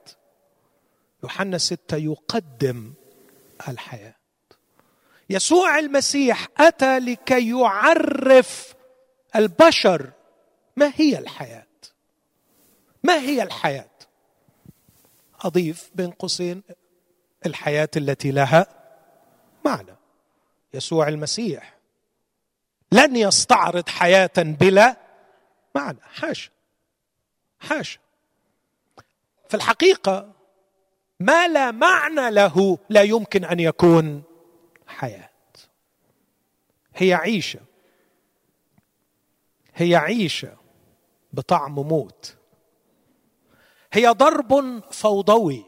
يوحنا 1.23 1.57
ستة 1.57 1.97
يقدم 1.97 2.93
الحياة. 3.67 4.15
يسوع 5.29 5.79
المسيح 5.79 6.47
أتى 6.57 6.99
لكي 6.99 7.49
يعرف 7.49 8.73
البشر 9.35 10.11
ما 10.75 10.91
هي 10.95 11.19
الحياة. 11.19 11.67
ما 13.03 13.19
هي 13.19 13.43
الحياة؟ 13.43 13.94
اضيف 15.41 15.91
بين 15.95 16.11
قوسين 16.11 16.63
الحياة 17.45 17.89
التي 17.97 18.31
لها 18.31 18.67
معنى. 19.65 19.95
يسوع 20.73 21.07
المسيح 21.07 21.75
لن 22.91 23.15
يستعرض 23.15 23.89
حياة 23.89 24.31
بلا 24.37 24.97
معنى. 25.75 25.99
حاشا 26.01 26.51
حاشا 27.59 27.99
في 29.49 29.53
الحقيقة 29.53 30.31
ما 31.19 31.47
لا 31.47 31.71
معنى 31.71 32.31
له 32.31 32.77
لا 32.89 33.01
يمكن 33.01 33.45
أن 33.45 33.59
يكون 33.59 34.23
حياة. 34.87 35.29
هي 36.95 37.13
عيشة 37.13 37.59
هي 39.75 39.95
عيشة 39.95 40.57
بطعم 41.33 41.75
موت. 41.75 42.37
هي 43.95 44.07
ضرب 44.07 44.83
فوضوي. 44.91 45.65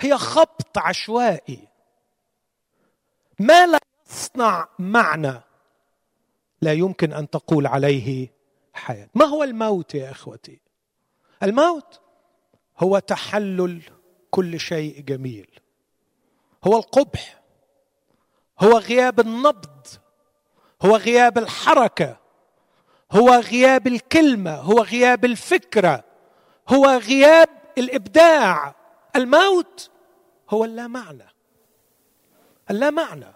هي 0.00 0.18
خبط 0.18 0.78
عشوائي. 0.78 1.68
ما 3.40 3.66
لا 3.66 3.78
يصنع 4.10 4.68
معنى 4.78 5.40
لا 6.62 6.72
يمكن 6.72 7.12
أن 7.12 7.30
تقول 7.30 7.66
عليه 7.66 8.32
حياة. 8.74 9.08
ما 9.14 9.24
هو 9.24 9.44
الموت 9.44 9.94
يا 9.94 10.10
إخوتي؟ 10.10 10.60
الموت 11.42 12.00
هو 12.78 12.98
تحلل 12.98 13.82
كل 14.30 14.60
شيء 14.60 15.00
جميل. 15.00 15.60
هو 16.64 16.76
القبح. 16.76 17.40
هو 18.60 18.78
غياب 18.78 19.20
النبض. 19.20 19.86
هو 20.82 20.96
غياب 20.96 21.38
الحركة. 21.38 22.16
هو 23.12 23.30
غياب 23.30 23.86
الكلمة. 23.86 24.54
هو 24.54 24.82
غياب 24.82 25.24
الفكرة. 25.24 26.05
هو 26.68 26.86
غياب 26.86 27.48
الإبداع. 27.78 28.74
الموت 29.16 29.90
هو 30.50 30.64
اللا 30.64 30.86
معنى 30.86 31.26
اللا 32.70 32.90
معنى 32.90 33.32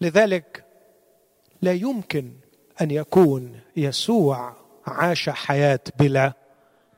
لذلك 0.00 0.64
لا 1.62 1.72
يمكن 1.72 2.32
أن 2.80 2.90
يكون 2.90 3.60
يسوع 3.76 4.56
عاش 4.86 5.30
حياة 5.30 5.80
بلا 5.98 6.32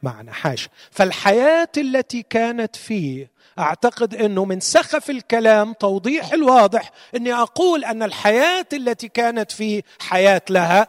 معنى. 0.03 0.33
حاشا 0.33 0.69
فالحياة 0.91 1.69
التي 1.77 2.23
كانت 2.23 2.77
فيه 2.77 3.31
أعتقد 3.59 4.15
إنه 4.15 4.45
من 4.45 4.61
سخف 4.61 5.11
الكلام 5.11 5.73
توضيح 5.73 6.33
الواضح 6.33 6.91
إني 7.17 7.33
أقول 7.35 7.85
أن 7.85 8.03
الحياة 8.03 8.67
التي 8.73 9.09
كانت 9.09 9.53
فيه 9.53 9.83
حياة 10.01 10.43
لها 10.51 10.89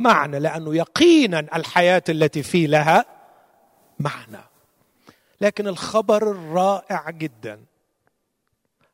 معنى 0.00 0.38
لأنه 0.38 0.76
يقينا 0.76 1.38
الحياة 1.38 2.02
التي 2.08 2.42
فيه 2.42 2.66
لها 2.66 3.04
معنى. 3.98 4.44
لكن 5.40 5.68
الخبر 5.68 6.30
الرائع 6.30 7.10
جدا. 7.10 7.64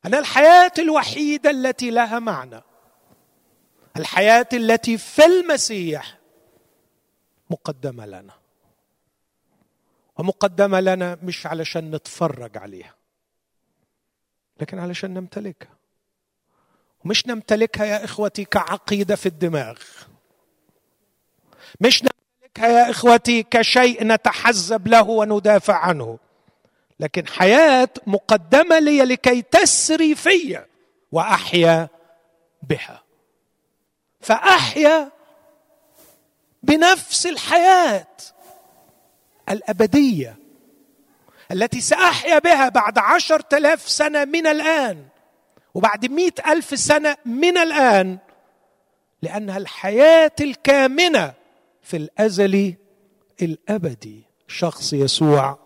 أن 0.05 0.15
الحياة 0.15 0.71
الوحيدة 0.79 1.49
التي 1.49 1.91
لها 1.91 2.19
معنى 2.19 2.61
الحياة 3.97 4.47
التي 4.53 4.97
في 4.97 5.25
المسيح 5.25 6.17
مقدمة 7.49 8.05
لنا. 8.05 8.33
ومقدمة 10.17 10.79
لنا 10.79 11.17
مش 11.23 11.47
علشان 11.47 11.91
نتفرج 11.91 12.57
عليها 12.57 12.95
لكن 14.61 14.79
علشان 14.79 15.13
نمتلكها. 15.13 15.77
ومش 17.05 17.27
نمتلكها 17.27 17.85
يا 17.85 18.05
إخوتي 18.05 18.45
كعقيدة 18.45 19.15
في 19.15 19.25
الدماغ. 19.25 19.79
مش 21.81 22.03
نمتلكها 22.03 22.67
يا 22.79 22.91
إخوتي 22.91 23.43
كشيء 23.43 24.03
نتحزب 24.03 24.87
له 24.87 25.09
وندافع 25.09 25.75
عنه. 25.75 26.17
لكن 26.99 27.27
حياة 27.27 27.89
مقدمة 28.07 28.79
لي 28.79 29.01
لكي 29.01 29.41
تسري 29.41 30.15
في 30.15 30.59
وأحيا 31.11 31.87
بها. 32.63 33.03
فأحيا 34.21 35.11
بنفس 36.63 37.27
الحياة 37.27 38.07
الأبدية 39.49 40.35
التي 41.51 41.81
سأحيا 41.81 42.39
بها 42.39 42.69
بعد 42.69 42.97
عشرة 42.97 43.57
آلاف 43.57 43.89
سنة 43.89 44.25
من 44.25 44.47
الآن 44.47 45.05
وبعد 45.73 46.05
مئة 46.05 46.51
ألف 46.51 46.79
سنة 46.79 47.17
من 47.25 47.57
الآن 47.57 48.17
لأنها 49.21 49.57
الحياة 49.57 50.31
الكامنة 50.41 51.33
في 51.87 51.97
الأزل 51.97 52.75
الأبدي 53.41 54.23
شخص 54.47 54.93
يسوع 54.93 55.59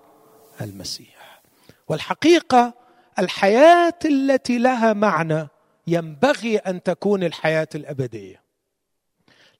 المسيح. 0.62 1.42
والحقيقة 1.88 2.74
الحياة 3.20 4.00
التي 4.06 4.58
لها 4.58 4.94
معنى 4.94 5.48
ينبغي 5.88 6.58
أن 6.58 6.84
تكون 6.84 7.24
الحياة 7.24 7.68
الأبدية. 7.76 8.42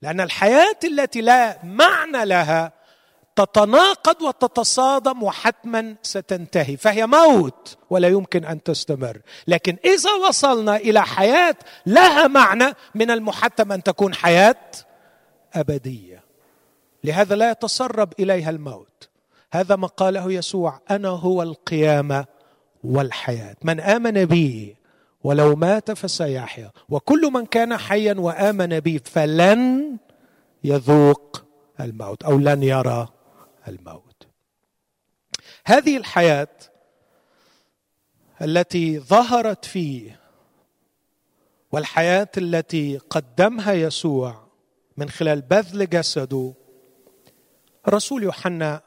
لأن 0.02 0.20
الحياة 0.20 0.78
التي 0.84 1.20
لا 1.20 1.58
معنى 1.64 2.24
لها 2.24 2.72
تتناقض 3.36 4.22
وتتصادم 4.22 5.22
وحتما 5.22 5.96
ستنتهي. 6.02 6.76
فهي 6.76 7.06
موت 7.06 7.78
ولا 7.90 8.08
يمكن 8.08 8.44
أن 8.44 8.62
تستمر. 8.62 9.20
لكن 9.48 9.76
إذا 9.84 10.10
وصلنا 10.28 10.76
إلى 10.76 11.02
حياة 11.02 11.56
لها 11.86 12.26
معنى 12.26 12.74
من 12.94 13.10
المحتم 13.10 13.72
أن 13.72 13.82
تكون 13.82 14.14
حياة 14.14 14.70
أبدية. 15.54 16.21
لهذا 17.04 17.36
لا 17.36 17.50
يتسرب 17.50 18.12
إليها 18.18 18.50
الموت. 18.50 19.08
هذا 19.52 19.76
ما 19.76 19.86
قاله 19.86 20.32
يسوع 20.32 20.80
أنا 20.90 21.08
هو 21.08 21.42
القيامة 21.42 22.24
والحياة. 22.84 23.56
من 23.62 23.80
آمن 23.80 24.24
بي 24.24 24.76
ولو 25.24 25.56
مات 25.56 25.90
فسيحيا. 25.90 26.70
وكل 26.88 27.30
من 27.32 27.46
كان 27.46 27.76
حيا 27.76 28.14
وآمن 28.18 28.80
بي 28.80 28.98
فلن 28.98 29.96
يذوق 30.64 31.44
الموت 31.80 32.22
أو 32.22 32.38
لن 32.38 32.62
يرى 32.62 33.08
الموت. 33.68 34.26
هذه 35.64 35.96
الحياة 35.96 36.48
التي 38.42 38.98
ظهرت 38.98 39.64
فيه 39.64 40.20
والحياة 41.72 42.28
التي 42.38 42.98
قدمها 42.98 43.72
يسوع 43.72 44.46
من 44.96 45.08
خلال 45.08 45.40
بذل 45.40 45.88
جسده 45.88 46.54
الرسول 47.88 48.22
يوحنا 48.22 48.82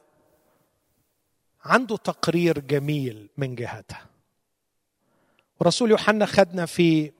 عنده 1.66 1.98
تقرير 1.98 2.60
جميل 2.60 3.30
من 3.38 3.56
جهتها 3.56 4.06
ورسول 5.60 5.92
يوحنا 5.92 6.26
خدنا 6.26 6.66
في 6.66 7.12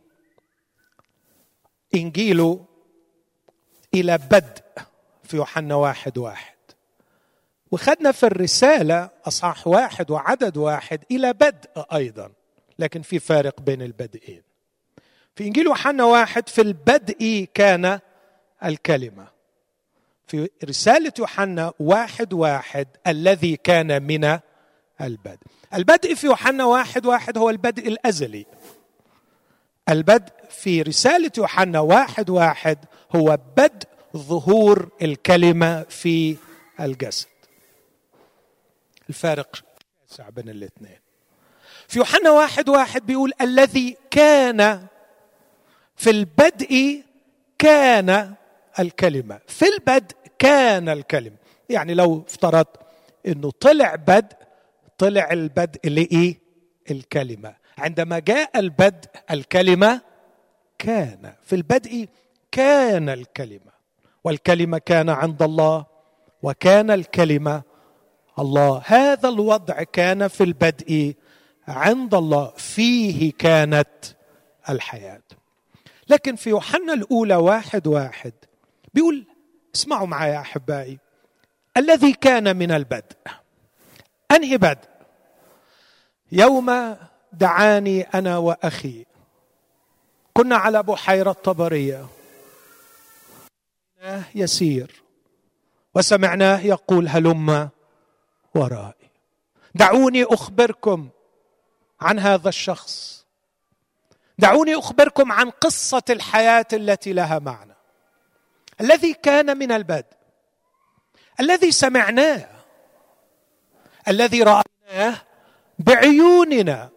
إنجيله 1.96 2.66
إلى 3.94 4.18
بدء 4.18 4.64
في 5.24 5.38
يوحنا 5.38 5.76
واحد 5.76 6.18
واحد. 6.18 6.56
وخدنا 7.72 8.12
في 8.12 8.26
الرسالة 8.26 9.10
أصحاح 9.26 9.68
واحد 9.68 10.12
وعدد 10.12 10.58
واحد 10.58 11.04
إلى 11.12 11.34
بدء 11.34 11.86
أيضا 11.94 12.32
لكن 12.80 13.02
في 13.02 13.20
فارق 13.20 13.62
بين 13.62 13.82
البدئين. 13.82 14.42
في 15.36 15.44
إنجيل 15.44 15.66
يوحنا 15.66 16.04
واحد 16.04 16.50
في 16.50 16.62
البدء 16.62 17.48
كان 17.54 18.00
الكلمة. 18.64 19.28
في 20.28 20.50
رسالة 20.64 21.12
يوحنا 21.20 21.74
واحد 21.80 22.34
واحد 22.34 22.88
الذي 23.08 23.56
كان 23.56 24.04
من 24.04 24.40
البدء. 25.02 25.38
البدء 25.74 26.16
في 26.16 26.28
يوحنا 26.28 26.66
واحد 26.66 27.06
واحد 27.06 27.38
هو 27.38 27.50
البدء 27.50 27.88
الأزلي. 27.88 28.46
البدء 29.90 30.34
في 30.50 30.82
رسالة 30.82 31.32
يوحنا 31.38 31.80
واحد 31.80 32.30
واحد 32.30 32.78
هو 33.16 33.40
بدء 33.58 33.88
ظهور 34.18 34.90
الكلمة 35.02 35.84
في 35.84 36.38
الجسد. 36.80 37.28
الفارق 39.10 39.64
شاسع 40.10 40.30
بين 40.30 40.50
الاثنين. 40.50 41.00
في 41.88 42.00
يوحنا 42.00 42.32
واحد 42.32 42.70
واحد 42.70 43.06
بيقول 43.06 43.32
الذي 43.42 43.98
كان 44.12 44.88
في 45.96 46.10
البدء 46.10 47.04
كان 47.58 48.34
الكلمة. 48.80 49.40
في 49.48 49.66
البدء 49.66 50.16
كان 50.40 50.90
الكلمة 50.90 51.36
يعني 51.70 51.94
لو 51.94 52.26
افترضت 52.28 52.80
إنه 53.28 53.52
طلع 53.52 53.96
بدء 53.96 54.38
طلع 54.98 55.32
البدء 55.32 55.90
لإيه؟ 55.90 56.40
الكلمة. 56.92 57.56
عندما 57.78 58.20
جاء 58.20 58.60
البدء 58.60 59.10
الكلمة 59.32 60.02
كان. 60.78 61.34
في 61.44 61.56
البدء 61.56 62.08
كان 62.52 63.10
الكلمة. 63.10 63.76
والكلمة 64.24 64.78
كان 64.78 65.10
عند 65.10 65.42
الله 65.42 65.86
وكان 66.44 66.92
الكلمة 66.92 67.64
الله. 68.40 68.82
هذا 68.86 69.30
الوضع 69.30 69.84
كان 69.84 70.28
في 70.28 70.44
البدء 70.44 71.14
عند 71.68 72.16
الله. 72.16 72.54
فيه 72.58 73.34
كانت 73.38 73.88
الحياة. 74.70 75.22
لكن 76.10 76.36
في 76.36 76.50
يوحنا 76.50 76.94
الأولى 76.94 77.36
واحد 77.36 77.88
واحد 77.88 78.34
بيقول 78.96 79.26
اسمعوا 79.76 80.08
معي 80.08 80.32
يا 80.32 80.40
أحبائي. 80.40 81.00
الذي 81.78 82.14
كان 82.14 82.58
من 82.58 82.72
البدء. 82.72 83.16
أنهي 84.32 84.58
بدء 84.58 84.90
يوم 86.32 86.98
دعاني 87.34 88.02
أنا 88.02 88.38
وأخي. 88.38 89.06
كنا 90.34 90.56
على 90.56 90.84
بحيرة 90.84 91.32
طبرية. 91.32 92.08
يسير. 94.36 95.04
وسمعناه 95.96 96.60
يقول 96.60 97.08
هلم 97.08 97.70
ورائي. 98.56 99.10
دعوني 99.76 100.24
أخبركم 100.24 101.10
عن 102.02 102.20
هذا 102.20 102.50
الشخص. 102.50 103.26
دعوني 104.38 104.76
أخبركم 104.76 105.32
عن 105.32 105.50
قصة 105.50 106.04
الحياة 106.10 106.68
التي 106.74 107.14
لها 107.14 107.40
معنى. 107.40 107.75
الذي 108.82 109.14
كان 109.14 109.58
من 109.58 109.72
البدء 109.72 110.16
الذي 111.40 111.72
سمعناه 111.72 112.50
الذي 114.08 114.44
رأيناه 114.44 115.22
بعيوننا 115.80 116.90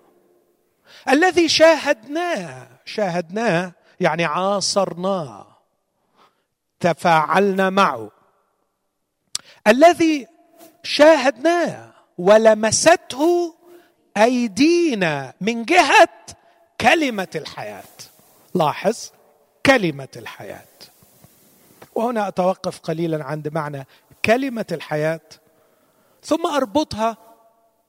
الذي 1.09 1.49
شاهدناه 1.49 2.69
شاهدناه 2.85 3.73
يعني 4.01 4.25
عاصرناه 4.25 5.47
تفاعلنا 6.81 7.71
معه 7.71 8.11
الذي 9.67 10.27
شاهدناه 10.83 11.93
ولمسته 12.19 13.55
أيدينا 14.17 15.35
من 15.41 15.65
جهة 15.65 16.09
كلمة 16.81 17.29
الحياة. 17.35 17.83
لاحظ 18.55 19.11
كلمة 19.67 20.09
الحياة. 20.17 20.65
وهنا 21.99 22.29
أتوقف 22.29 22.79
قليلا 22.79 23.25
عند 23.25 23.49
معنى 23.49 23.87
كلمة 24.25 24.67
الحياة 24.73 25.21
ثم 26.23 26.47
أربطها 26.47 27.17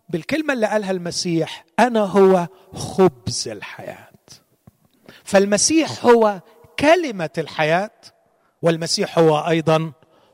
بالكلمة 0.09 0.53
اللي 0.53 0.67
قالها 0.67 0.91
المسيح 0.91 1.65
أنا 1.79 1.99
هو 1.99 2.47
خبز 2.73 3.47
الحياة. 3.47 4.09
فالمسيح 5.23 6.05
هو 6.05 6.41
كلمة 6.79 7.29
الحياة 7.37 7.91
والمسيح 8.61 9.19
هو 9.19 9.37
أيضا 9.39 9.91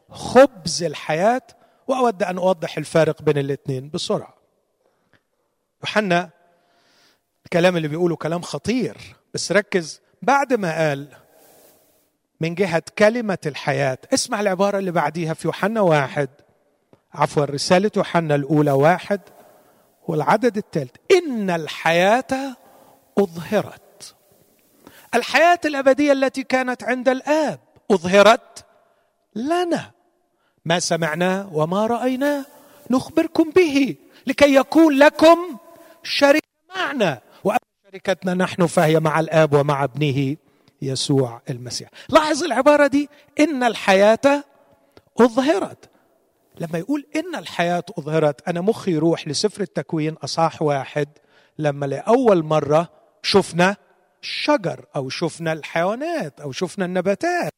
خبز 0.10 0.84
الحياة. 0.84 1.42
وأود 1.88 2.24
أن 2.24 2.38
أوضح 2.38 2.78
الفارق 2.78 3.22
بين 3.22 3.38
الاثنين 3.38 3.90
بسرعة. 3.90 4.36
يوحنا 5.82 6.30
الكلام 7.46 7.78
اللي 7.78 7.88
بيقوله 7.88 8.16
كلام 8.16 8.42
خطير 8.42 8.98
بس 9.34 9.52
ركز 9.52 10.02
بعد 10.22 10.54
ما 10.54 10.90
قال 10.90 11.25
من 12.42 12.56
جهة 12.56 12.84
كلمة 12.98 13.38
الحياة. 13.46 13.98
اسمع 14.14 14.42
العبارة 14.42 14.78
اللي 14.78 14.92
بعديها 14.92 15.34
في 15.34 15.48
يوحنا 15.48 15.82
واحد. 15.82 16.30
عفوا 17.14 17.46
رسالة 17.46 17.92
يوحنا 17.98 18.36
الأولى 18.36 18.72
واحد 18.72 19.22
والعدد 20.08 20.58
الثالث 20.58 20.96
إن 21.12 21.50
الحياة 21.50 22.56
أظهرت. 23.18 24.16
الحياة 25.16 25.60
الأبدية 25.66 26.12
التي 26.12 26.44
كانت 26.44 26.84
عند 26.84 27.10
الآب 27.10 27.60
أظهرت 27.92 28.66
لنا. 29.36 29.92
ما 30.66 30.80
سمعناه 30.80 31.50
وما 31.54 31.88
رايناه 31.88 32.46
نخبركم 32.90 33.50
به 33.50 33.96
لكي 34.28 34.56
يكون 34.56 34.98
لكم 34.98 35.38
شركه 36.04 36.48
معنا. 36.76 37.22
وأما 37.44 37.60
شركتنا 37.92 38.34
نحن 38.34 38.66
فهي 38.66 39.00
مع 39.00 39.20
الآب 39.20 39.54
ومع 39.54 39.84
ابنه. 39.84 40.36
يسوع 40.82 41.42
المسيح. 41.50 41.90
لاحظ 42.10 42.44
العبارة 42.44 42.88
دي؟ 42.88 43.10
إن 43.40 43.64
الحياة 43.64 44.44
أظهرت. 45.20 45.90
لما 46.60 46.80
يقول 46.80 47.06
إن 47.16 47.36
الحياة 47.36 47.84
أظهرت 47.98 48.48
أنا 48.48 48.62
مخي 48.62 48.92
يروح 48.92 49.28
لسفر 49.28 49.62
التكوين 49.62 50.14
اصح 50.14 50.62
واحد 50.62 51.10
لما 51.60 51.86
لأول 51.86 52.44
مرة 52.44 52.90
شفنا 53.24 53.76
الشجر 54.24 54.86
أو 54.96 55.10
شفنا 55.10 55.54
الحيوانات 55.54 56.40
أو 56.42 56.52
شفنا 56.52 56.86
النباتات 56.86 57.52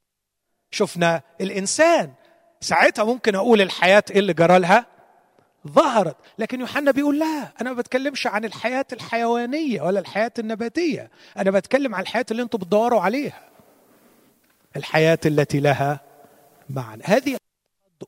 شفنا 0.72 1.22
الإنسان. 1.42 2.14
ساعتها 2.62 3.04
ممكن 3.06 3.36
أقول 3.36 3.62
الحياة 3.62 4.04
إيه 4.12 4.20
اللي 4.20 4.34
جرى 4.34 4.60
لها؟ 4.60 4.86
ظهرت. 5.68 6.16
لكن 6.40 6.60
يوحنا 6.60 6.92
بيقول 6.92 7.20
لا 7.20 7.52
أنا 7.62 7.74
ما 7.74 7.78
بتكلمش 7.78 8.28
عن 8.28 8.46
الحياة 8.46 8.86
الحيوانية 8.94 9.82
ولا 9.82 10.00
الحياة 10.00 10.32
النباتية. 10.40 11.12
أنا 11.38 11.52
بتكلم 11.52 11.96
عن 11.96 12.02
الحياة 12.02 12.26
اللي 12.32 12.44
أنتم 12.44 12.58
بتدوروا 12.58 13.02
عليها. 13.02 13.50
الحياة 14.76 15.20
التي 15.26 15.60
لها 15.60 16.00
معنى. 16.70 17.04
هذه 17.06 17.38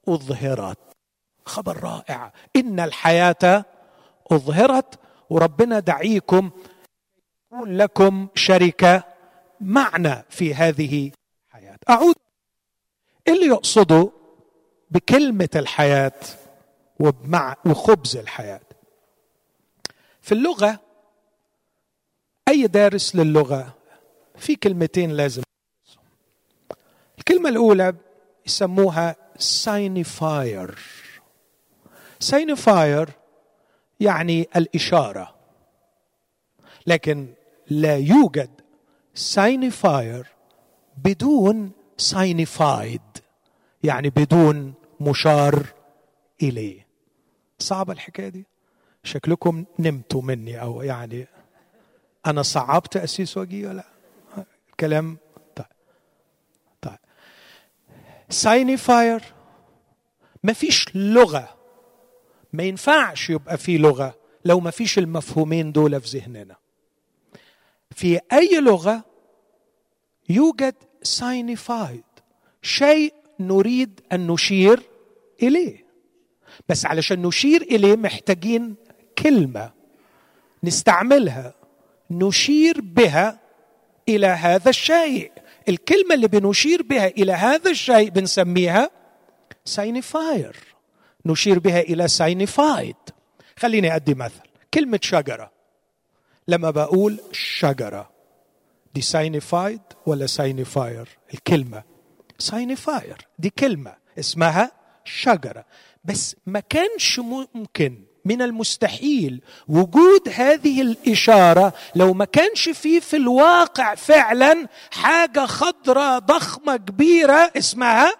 أظهرت. 0.07 0.77
خبر 1.45 1.83
رائع. 1.83 2.33
إن 2.55 2.79
الحياة 2.79 3.65
أظهرت. 4.31 4.99
وربنا 5.29 5.79
دعيكم 5.79 6.51
يكون 7.53 7.77
لكم 7.77 8.27
شركه 8.35 9.03
معنى 9.61 10.23
في 10.29 10.55
هذه 10.55 11.11
الحياة. 11.47 11.77
أعود 11.89 12.15
اللي 13.27 13.45
يقصده 13.45 14.11
بكلمة 14.91 15.49
الحياة. 15.55 16.11
ومع 16.99 17.55
وخبز 17.65 18.17
الحياة. 18.17 18.62
في 20.21 20.31
اللغة 20.31 20.79
أي 22.47 22.67
دارس 22.67 23.15
للغة 23.15 23.75
في 24.38 24.55
كلمتين 24.55 25.12
لازم 25.12 25.43
الكلمة 27.19 27.49
الأولى 27.49 27.95
يسموها 28.45 29.15
signifier 29.38 30.79
signifier 32.19 33.09
يعني 33.99 34.47
الإشارة. 34.55 35.35
لكن 36.88 37.33
لا 37.69 37.97
يوجد 37.97 38.49
signifier 39.13 40.27
بدون 40.97 41.71
signified 41.97 43.01
يعني 43.83 44.09
بدون 44.09 44.73
مشار 44.99 45.65
إليه. 46.41 46.88
صعبة 47.59 47.93
الحكاية 47.93 48.29
دي. 48.29 48.45
شكلكم 49.03 49.65
نمتوا 49.79 50.21
مني 50.21 50.61
أو 50.61 50.81
يعني 50.81 51.27
أنا 52.25 52.41
صعبتها 52.41 52.97
سيس 52.97 53.38
وجيه 53.37 53.67
ولا؟ 53.67 53.83
كلام 54.79 55.17
طيب 55.55 55.65
طيب. 56.81 56.97
signifier 58.29 59.23
ما 60.43 60.53
فيش 60.53 60.95
لغة. 60.95 61.55
ما 62.53 62.63
ينفعش 62.63 63.29
يبقى 63.29 63.57
في 63.57 63.77
لغة 63.77 64.15
لو 64.45 64.59
ما 64.59 64.71
فيش 64.71 64.97
المفهومين 64.99 65.71
دول 65.71 66.01
في 66.01 66.17
ذهننا. 66.17 66.55
في 67.91 68.19
أي 68.33 68.59
لغة 68.59 69.03
يوجد 70.29 70.75
signified 71.03 72.03
شيء 72.61 73.13
نريد 73.39 74.01
أن 74.11 74.27
نشير 74.27 74.81
إليه. 75.43 75.88
بس 76.69 76.85
علشان 76.85 77.21
نشير 77.21 77.62
إليه 77.62 77.95
محتاجين 77.95 78.75
كلمة 79.17 79.71
نستعملها 80.63 81.53
نشير 82.12 82.81
بها 82.81 83.39
إلى 84.09 84.27
هذا 84.27 84.69
الشيء. 84.69 85.31
الكلمة 85.69 86.15
اللي 86.15 86.27
بنشير 86.27 86.81
بها 86.81 87.07
إلى 87.07 87.31
هذا 87.33 87.71
الشيء 87.71 88.09
بنسميها 88.09 88.89
signifier 89.65 90.55
نشير 91.25 91.59
بها 91.59 91.79
إلى 91.79 92.07
signified 92.07 92.95
خليني 93.57 93.95
أدي 93.95 94.13
مثل. 94.13 94.41
كلمة 94.73 94.99
شجرة. 95.01 95.51
لما 96.47 96.69
بقول 96.71 97.19
شجرة. 97.31 98.09
دي 98.95 99.01
signified 99.01 99.81
ولا 100.05 100.25
signifier 100.25 101.09
الكلمة 101.33 101.83
signifier 102.39 103.17
دي 103.39 103.49
كلمة 103.49 103.95
اسمها 104.19 104.71
شجرة. 105.05 105.65
بس 106.03 106.35
ما 106.45 106.59
كانش 106.59 107.19
ممكن 107.19 108.03
من 108.25 108.41
المستحيل 108.41 109.41
وجود 109.67 110.29
هذه 110.29 110.81
الإشارة 110.81 111.73
لو 111.95 112.13
ما 112.13 112.25
كانش 112.25 112.69
فيه 112.69 112.99
في 112.99 113.15
الواقع 113.15 113.95
فعلا 113.95 114.67
حاجة 114.91 115.45
خضراء 115.45 116.19
ضخمة 116.19 116.77
كبيرة 116.77 117.51
اسمها 117.57 118.13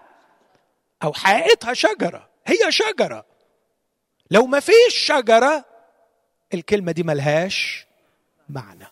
أو 1.04 1.14
حقيقتها 1.14 1.74
شجرة. 1.74 2.30
هي 2.46 2.72
شجرة. 2.72 3.26
لو 4.32 4.46
ما 4.46 4.60
فيش 4.60 4.94
شجرة 4.94 5.66
الكلمة 6.54 6.92
دي 6.92 7.04
ملهاش 7.04 7.86
معنى. 8.50 8.88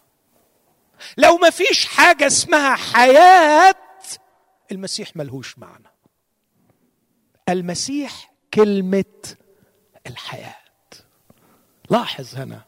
لو 1.18 1.38
ما 1.38 1.50
فيش 1.50 1.86
حاجة 1.86 2.28
اسمها 2.28 2.76
حياة 2.76 3.76
المسيح 4.72 5.16
ملهوش 5.16 5.58
معنى. 5.60 5.88
المسيح 7.50 8.32
كلمة 8.58 9.06
الحياة. 10.08 10.56
لاحظ 11.90 12.36
هنا. 12.36 12.62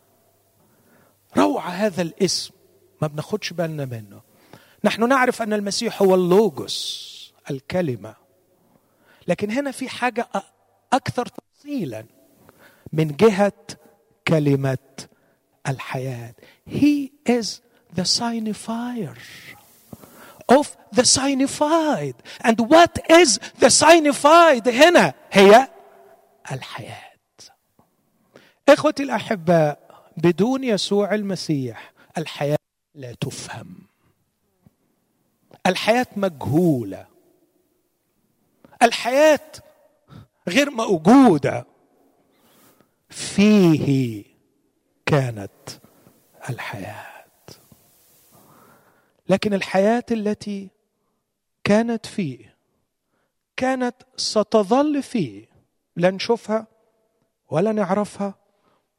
روعة 1.37 1.69
هذا 1.69 2.01
الاسم. 2.01 2.53
ما 3.01 3.07
بناخدش 3.07 3.53
بالنا 3.53 3.85
منه. 3.85 4.21
نحن 4.83 5.09
نعرف 5.09 5.41
أن 5.41 5.53
المسيح 5.53 6.01
هو 6.01 6.15
اللوجوس 6.15 7.33
الكلمة. 7.49 8.15
لكن 9.27 9.51
هنا 9.51 9.71
في 9.71 9.89
حاجة 9.89 10.27
أكثر 10.93 11.25
تفصيلا. 11.25 12.05
من 12.93 13.15
جهة 13.15 13.53
كلمة 14.27 14.77
الحياة. 15.67 16.33
He 16.69 17.11
is 17.29 17.47
the 17.95 18.05
signifier 18.05 19.17
of 20.51 20.67
the 20.95 21.03
signified. 21.03 22.15
And 22.43 22.59
what 22.59 22.99
is 23.09 23.39
the 23.59 23.69
signified 23.69 24.67
هنا؟ 24.67 25.13
هي 25.31 25.67
الحياة. 26.51 27.09
إخوتي 28.69 29.03
الاحباء 29.03 29.89
بدون 30.17 30.63
يسوع 30.63 31.13
المسيح 31.13 31.93
الحياة 32.17 32.57
لا 32.95 33.13
تفهم. 33.13 33.75
الحياة 35.67 36.07
مجهولة. 36.15 37.07
الحياة 38.83 39.51
غير 40.47 40.69
موجودة. 40.69 41.65
فيه 43.09 44.23
كانت 45.05 45.69
الحياة. 46.49 47.05
لكن 49.29 49.53
الحياة 49.53 50.05
التي 50.11 50.69
كانت 51.63 52.05
فيه 52.05 52.55
كانت 53.57 53.95
ستظل 54.17 55.03
فيه 55.03 55.48
لا 55.99 56.11
نشوفها 56.11 56.67
ولا 57.49 57.71
نعرفها 57.71 58.33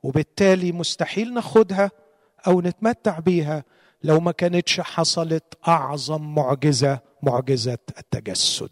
وبالتالي 0.02 0.72
مستحيل 0.72 1.34
ناخدها 1.34 1.90
أو 2.46 2.60
نتمتع 2.60 3.18
بيها 3.18 3.64
لو 4.04 4.20
ما 4.20 4.32
كانتش 4.32 4.80
حصلت 4.80 5.44
أعظم 5.68 6.34
معجزة 6.34 6.98
معجزة 7.22 7.78
التجسد. 7.98 8.70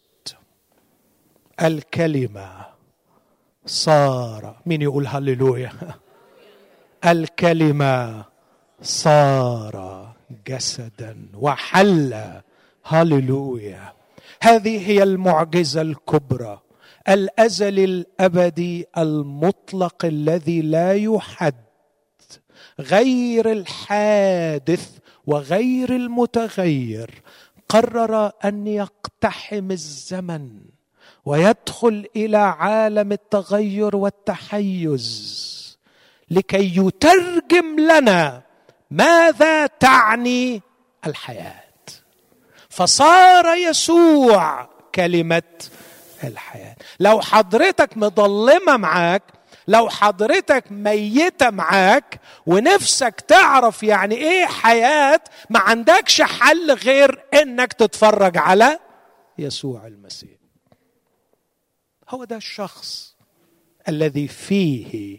الكلمة 1.62 2.66
صار 3.66 4.56
مين 4.66 4.82
يقول 4.82 5.06
هللويا؟ 5.06 5.72
الكلمة 7.12 8.24
صار 8.82 10.08
جسدا 10.46 11.28
وحل. 11.34 12.40
هللويا. 12.84 13.92
هذه 14.42 14.88
هي 14.88 15.02
المعجزة 15.02 15.80
الكبرى. 15.80 16.60
الأزل 17.08 17.78
الأبدي 17.78 18.86
المطلق 18.98 20.04
الذي 20.04 20.62
لا 20.62 20.94
يحد 20.94 21.54
غير 22.80 23.52
الحادث 23.52 24.98
وغير 25.26 25.96
المتغير 25.96 27.22
قرر 27.68 28.32
أن 28.44 28.66
يقتحم 28.66 29.70
الزمن 29.70 30.50
ويدخل 31.24 32.06
إلى 32.16 32.36
عالم 32.36 33.12
التغير 33.12 33.96
والتحيز 33.96 35.78
لكي 36.30 36.76
يترجم 36.76 37.80
لنا 37.80 38.42
ماذا 38.90 39.66
تعني 39.66 40.62
الحياة. 41.06 41.64
فصار 42.68 43.56
يسوع 43.56 44.68
كلمة 44.94 45.42
الحياة. 46.24 46.76
لو 47.00 47.20
حضرتك 47.20 47.96
مضلمه 47.96 48.76
معاك 48.76 49.22
لو 49.68 49.88
حضرتك 49.88 50.64
ميتة 50.72 51.50
معاك 51.50 52.20
ونفسك 52.46 53.20
تعرف 53.28 53.82
يعني 53.82 54.14
إيه 54.14 54.44
حياة 54.46 55.20
ما 55.50 55.58
عندكش 55.60 56.22
حل 56.22 56.72
غير 56.72 57.24
إنك 57.34 57.72
تتفرج 57.72 58.36
على 58.36 58.78
يسوع 59.38 59.86
المسيح. 59.86 60.38
هو 62.08 62.24
ده 62.24 62.36
الشخص 62.36 63.16
الذي 63.88 64.28
فيه 64.28 65.18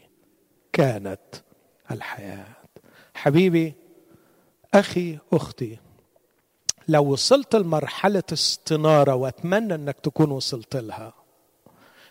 كانت 0.73 1.19
الحياة. 1.91 2.45
حبيبي 3.13 3.73
أخي 4.73 5.17
أختي 5.33 5.79
لو 6.87 7.03
وصلت 7.11 7.55
لمرحلة 7.55 8.23
استنارة 8.33 9.15
وأتمنى 9.15 9.75
إنك 9.75 9.99
تكون 9.99 10.31
وصلت 10.31 10.75
لها 10.75 11.13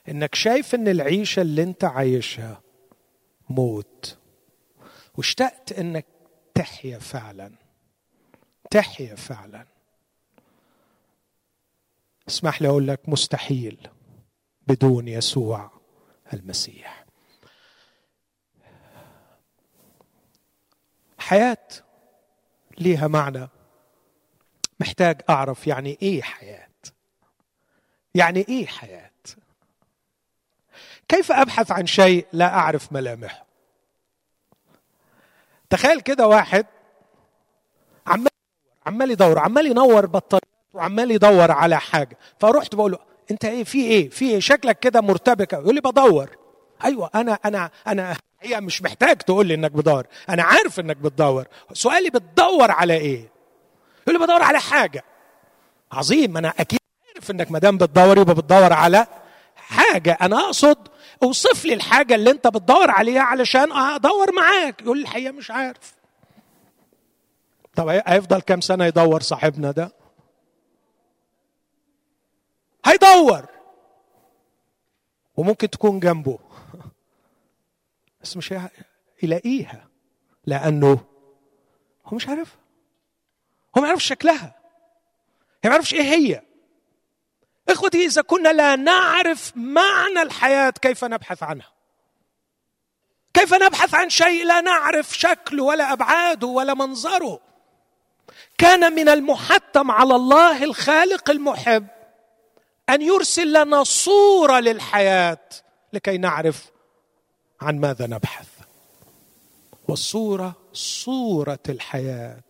إنك 0.08 0.34
شايف 0.34 0.74
إن 0.74 0.88
العيشة 0.88 1.42
اللي 1.42 1.62
أنت 1.62 1.84
عايشها 1.84 2.62
موت. 3.50 4.18
واشتقت 5.16 5.72
إنك 5.72 6.06
تحيا 6.54 6.98
فعلا. 6.98 7.52
تحيا 8.70 9.14
فعلا. 9.14 9.66
اسمح 12.28 12.62
لي 12.62 12.68
أقول 12.68 12.88
لك 12.88 13.08
مستحيل 13.08 13.88
بدون 14.66 15.08
يسوع 15.08 15.70
المسيح. 16.32 17.04
حياة 21.18 21.68
ليها 22.78 23.08
معنى. 23.08 23.48
محتاج 24.80 25.20
أعرف 25.30 25.66
يعني 25.66 25.98
إيه 26.02 26.22
حياة. 26.22 26.68
يعني 28.14 28.44
إيه 28.48 28.66
حياة؟ 28.66 29.07
كيف 31.08 31.32
أبحث 31.32 31.70
عن 31.70 31.86
شيء 31.86 32.26
لا 32.32 32.54
أعرف 32.54 32.92
ملامحه؟ 32.92 33.44
تخيل 35.70 36.00
كده 36.00 36.26
واحد 36.26 36.66
عمال 38.06 38.28
عمال 38.86 39.10
يدور 39.10 39.38
عمال 39.38 39.66
ينور 39.66 40.06
بطاريات 40.06 40.48
وعمال 40.74 41.10
يدور 41.10 41.50
على 41.50 41.80
حاجة. 41.80 42.18
فرحت 42.40 42.74
بقول 42.74 42.92
له 42.92 42.98
أنت 43.30 43.44
إيه 43.44 43.64
في 43.64 43.82
إيه؟ 43.84 44.10
في 44.10 44.30
إيه؟ 44.30 44.40
شكلك 44.40 44.78
كده 44.78 45.00
مرتبك. 45.00 45.52
يقول 45.52 45.74
لي 45.74 45.80
بدور. 45.80 46.30
أيوه 46.84 47.10
أنا 47.14 47.38
أنا 47.44 47.70
أنا 47.86 48.16
هي 48.40 48.60
مش 48.60 48.82
محتاج 48.82 49.16
تقول 49.16 49.46
لي 49.46 49.54
إنك 49.54 49.72
بدور 49.72 50.06
أنا 50.28 50.42
عارف 50.42 50.80
إنك 50.80 50.96
بتدور. 50.96 51.44
سؤالي 51.72 52.10
بتدور 52.10 52.70
على 52.70 52.94
إيه؟ 52.94 53.28
يقول 54.02 54.20
لي 54.20 54.26
بدور 54.26 54.42
على 54.42 54.60
حاجة. 54.60 55.04
عظيم 55.92 56.36
أنا 56.36 56.52
أكيد 56.58 56.80
عارف 57.14 57.30
إنك 57.30 57.50
ما 57.50 57.58
دام 57.58 57.78
بتدور 57.78 58.18
يبقى 58.18 58.34
بتدور 58.34 58.72
على 58.72 59.06
حاجة. 59.56 60.18
أنا 60.20 60.40
أقصد 60.40 60.88
اوصف 61.22 61.64
لي 61.64 61.74
الحاجة 61.74 62.14
اللي 62.14 62.30
انت 62.30 62.46
بتدور 62.46 62.90
عليها 62.90 63.22
علشان 63.22 63.72
ادور 63.72 64.32
معاك. 64.32 64.82
يقول 64.82 65.00
الحقيقة 65.00 65.32
مش 65.32 65.50
عارف. 65.50 65.94
طب 67.76 67.88
هيفضل 67.88 68.40
كام 68.40 68.60
سنة 68.60 68.84
يدور 68.84 69.20
صاحبنا 69.20 69.70
ده؟ 69.70 69.92
هيدور. 72.84 73.46
وممكن 75.36 75.70
تكون 75.70 76.00
جنبه. 76.00 76.38
بس 78.22 78.36
مش 78.36 78.54
يلاقيها. 79.22 79.88
لأنه 80.46 80.98
هو 82.06 82.16
مش 82.16 82.28
عارفها. 82.28 82.58
هو 83.76 83.82
ما 83.82 83.88
يعرفش 83.88 84.04
شكلها. 84.08 84.54
هي 85.64 85.70
ما 85.70 85.74
يعرفش 85.74 85.94
إيه 85.94 86.02
هي. 86.02 86.42
إخوتي 87.68 88.06
إذا 88.06 88.22
كنا 88.22 88.48
لا 88.48 88.76
نعرف 88.76 89.52
معنى 89.56 90.22
الحياة 90.22 90.70
كيف 90.70 91.04
نبحث 91.04 91.42
عنها؟ 91.42 91.72
كيف 93.34 93.54
نبحث 93.54 93.94
عن 93.94 94.10
شيء 94.10 94.46
لا 94.46 94.60
نعرف 94.60 95.18
شكله 95.18 95.64
ولا 95.64 95.92
أبعاده 95.92 96.46
ولا 96.46 96.74
منظره؟ 96.74 97.40
كان 98.58 98.92
من 98.92 99.08
المحتم 99.08 99.90
على 99.90 100.14
الله 100.14 100.64
الخالق 100.64 101.30
المحب 101.30 101.86
أن 102.90 103.02
يرسل 103.02 103.52
لنا 103.62 103.84
صورة 103.84 104.60
للحياة 104.60 105.48
لكي 105.92 106.18
نعرف 106.18 106.64
عن 107.60 107.80
ماذا 107.80 108.06
نبحث. 108.06 108.48
والصورة 109.88 110.52
صورة 110.72 111.58
الحياة 111.68 112.42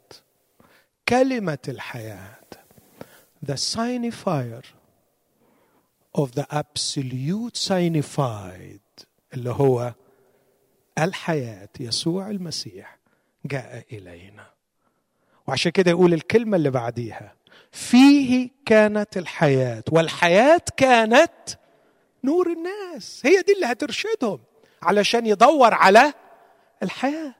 كلمة 1.08 1.58
الحياة 1.68 2.38
the 3.46 3.56
signifier 3.56 4.64
of 6.16 6.28
the 6.34 6.44
absolute 6.52 7.56
signified 7.56 9.04
اللي 9.34 9.50
هو 9.50 9.94
الحياة 10.98 11.68
يسوع 11.80 12.30
المسيح 12.30 12.98
جاء 13.44 13.84
إلينا. 13.92 14.46
وعشان 15.46 15.72
كده 15.72 15.90
يقول 15.90 16.14
الكلمة 16.14 16.56
اللي 16.56 16.70
بعديها 16.70 17.34
فيه 17.72 18.50
كانت 18.66 19.16
الحياة 19.16 19.84
والحياة 19.92 20.60
كانت 20.76 21.32
نور 22.24 22.52
الناس. 22.52 23.26
هي 23.26 23.42
دي 23.42 23.52
اللي 23.52 23.66
هترشدهم 23.66 24.40
علشان 24.82 25.26
يدور 25.26 25.74
على 25.74 26.12
الحياة. 26.82 27.34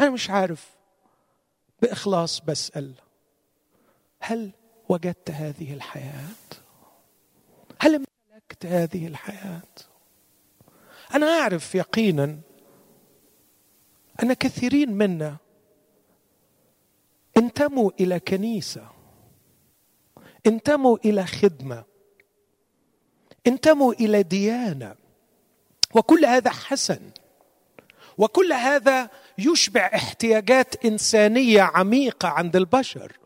أنا 0.00 0.10
مش 0.10 0.30
عارف 0.30 0.70
بإخلاص 1.82 2.40
بسأل 2.40 2.92
هل 4.20 4.52
وجدت 4.88 5.30
هذه 5.30 5.74
الحياة؟ 5.74 6.28
هل 7.80 7.94
امتلكت 7.94 8.66
هذه 8.66 9.06
الحياة؟ 9.06 9.62
أنا 11.14 11.26
أعرف 11.26 11.74
يقينا 11.74 12.38
أن 14.22 14.32
كثيرين 14.32 14.92
منا 14.92 15.36
انتموا 17.36 17.90
إلى 18.00 18.20
كنيسة 18.20 18.88
انتموا 20.46 20.98
إلى 21.04 21.26
خدمة 21.26 21.84
انتموا 23.46 23.92
إلى 23.92 24.22
ديانة 24.22 24.94
وكل 25.94 26.24
هذا 26.24 26.50
حسن 26.50 27.10
وكل 28.18 28.52
هذا 28.52 29.10
يشبع 29.38 29.90
احتياجات 29.94 30.84
إنسانية 30.84 31.62
عميقة 31.62 32.28
عند 32.28 32.56
البشر. 32.56 33.18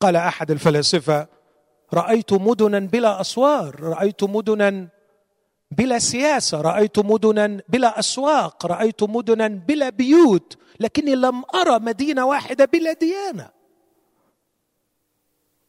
قال 0.00 0.16
أحد 0.16 0.50
الفلاسفة 0.50 1.28
رأيت 1.94 2.32
مدنا 2.32 2.78
بلا 2.78 3.20
أسوار 3.20 3.80
رأيت 3.80 4.24
مدنا 4.24 4.88
بلا 5.70 5.98
سياسة 5.98 6.60
رأيت 6.60 6.98
مدنا 6.98 7.60
بلا 7.68 7.98
أسواق 7.98 8.66
رأيت 8.66 9.02
مدنا 9.02 9.48
بلا 9.48 9.88
بيوت 9.88 10.56
لكني 10.80 11.14
لم 11.14 11.42
أرى 11.54 11.78
مدينة 11.78 12.26
واحدة 12.26 12.64
بلا 12.64 12.92
ديانة. 12.92 13.50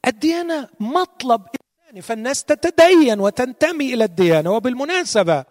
الديانة 0.07 0.67
مطلب 0.79 1.41
إنساني 1.81 2.01
فالناس 2.01 2.43
تتدين 2.43 3.19
وتنتمي 3.19 3.93
إلى 3.93 4.03
الديانة. 4.03 4.51
وبالمناسبة 4.51 5.45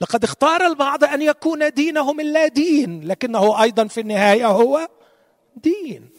لقد 0.00 0.24
اختار 0.24 0.66
البعض 0.66 1.04
أن 1.04 1.22
يكون 1.22 1.70
دينهم 1.70 2.20
الا 2.20 2.48
دين 2.48 3.08
لكنه 3.08 3.62
أيضا 3.62 3.86
في 3.86 4.00
النهاية 4.00 4.46
هو 4.46 4.88
دين. 5.56 6.17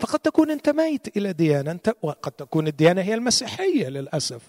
فقد 0.00 0.18
تكون 0.18 0.50
انتميت 0.50 1.16
إلى 1.16 1.32
ديانة 1.32 1.70
أنت 1.70 1.94
وقد 2.02 2.32
تكون 2.32 2.66
الديانة 2.66 3.02
هي 3.02 3.14
المسيحية 3.14 3.88
للأسف. 3.88 4.42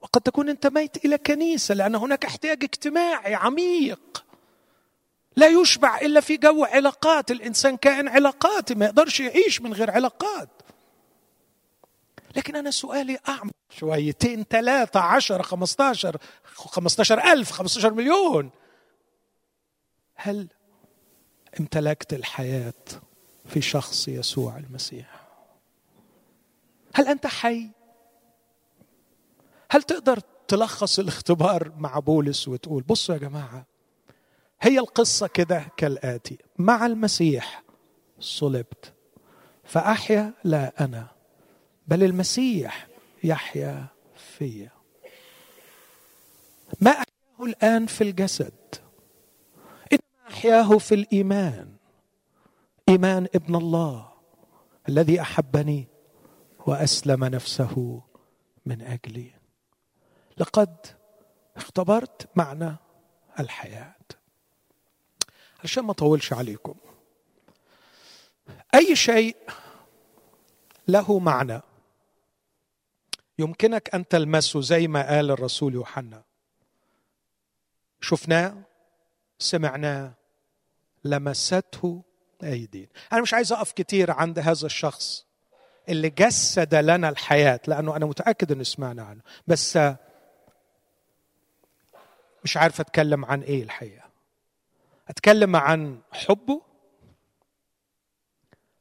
وقد 0.00 0.20
تكون 0.20 0.48
انتميت 0.48 1.04
إلى 1.04 1.18
كنيسة 1.18 1.74
لأن 1.74 1.94
هناك 1.94 2.24
احتياج 2.24 2.64
اجتماعي 2.64 3.34
عميق. 3.34 4.24
لا 5.36 5.46
يشبع 5.46 5.98
إلا 5.98 6.20
في 6.20 6.36
جو 6.36 6.64
علاقات 6.64 7.30
الإنسان 7.30 7.76
كائن 7.76 8.08
علاقاتي 8.08 8.74
ما 8.74 8.84
يقدرش 8.84 9.20
يعيش 9.20 9.60
من 9.60 9.72
غير 9.72 9.90
علاقات. 9.90 10.48
لكن 12.36 12.56
أنا 12.56 12.70
سؤالي 12.70 13.18
أعمق 13.28 13.52
شويتين 13.70 14.44
ثلاثة 14.50 15.00
عشر 15.00 15.42
خمسة 15.42 15.84
عشر 17.00 17.22
ألف 17.32 17.50
خمسة 17.50 17.78
عشر 17.78 17.92
مليون. 17.94 18.50
هل 20.14 20.48
امتلكت 21.60 22.14
الحياة 22.14 22.72
في 23.46 23.60
شخص 23.60 24.08
يسوع 24.08 24.58
المسيح. 24.58 25.28
هل 26.94 27.08
أنت 27.08 27.26
حي؟ 27.26 27.70
هل 29.70 29.82
تقدر 29.82 30.20
تلخص 30.48 30.98
الاختبار 30.98 31.72
مع 31.78 31.98
بولس 31.98 32.48
وتقول 32.48 32.82
بصوا 32.82 33.14
يا 33.14 33.20
جماعة 33.20 33.66
هي 34.60 34.78
القصة 34.78 35.26
كده 35.26 35.64
كالآتي 35.76 36.38
مع 36.58 36.86
المسيح 36.86 37.62
صلبت 38.20 38.92
فأحيا 39.64 40.32
لا 40.44 40.84
أنا 40.84 41.08
بل 41.88 42.04
المسيح 42.04 42.86
يحيا 43.24 43.86
فيا. 44.38 44.70
ما 46.80 46.90
أحياه 46.90 47.46
الآن 47.46 47.86
في 47.86 48.04
الجسد؟ 48.04 48.54
أحياه 50.30 50.78
في 50.78 50.94
الإيمان. 50.94 51.76
إيمان 52.88 53.28
ابن 53.34 53.54
الله 53.54 54.12
الذي 54.88 55.20
أحبني 55.20 55.86
وأسلم 56.66 57.24
نفسه 57.24 58.02
من 58.66 58.82
أجلي. 58.82 59.30
لقد 60.38 60.76
اختبرت 61.56 62.28
معنى 62.36 62.76
الحياة. 63.40 63.94
عشان 65.64 65.84
ما 65.84 65.90
أطولش 65.90 66.32
عليكم. 66.32 66.74
أي 68.74 68.96
شيء 68.96 69.36
له 70.88 71.18
معنى. 71.18 71.60
يمكنك 73.38 73.94
أن 73.94 74.08
تلمسه 74.08 74.60
زي 74.60 74.88
ما 74.88 75.08
قال 75.08 75.30
الرسول 75.30 75.74
يوحنا. 75.74 76.22
شفناه 78.00 78.54
سمعناه 79.38 80.17
لمسته 81.04 82.02
ايدينا 82.42 82.88
أنا 83.12 83.20
مش 83.22 83.34
عايز 83.34 83.52
أقف 83.52 83.72
كتير 83.72 84.10
عند 84.10 84.38
هذا 84.38 84.66
الشخص 84.66 85.26
اللي 85.88 86.10
جسد 86.10 86.74
لنا 86.74 87.08
الحياة 87.08 87.60
لأنه 87.66 87.96
أنا 87.96 88.06
متأكد 88.06 88.52
إنه 88.52 88.62
سمعنا 88.62 89.02
عنه. 89.02 89.20
بس 89.46 89.78
مش 92.44 92.56
عارف 92.56 92.80
أتكلم 92.80 93.24
عن 93.24 93.42
إيه 93.42 93.62
الحقيقة. 93.62 94.08
أتكلم 95.08 95.56
عن 95.56 96.00
حبه 96.12 96.62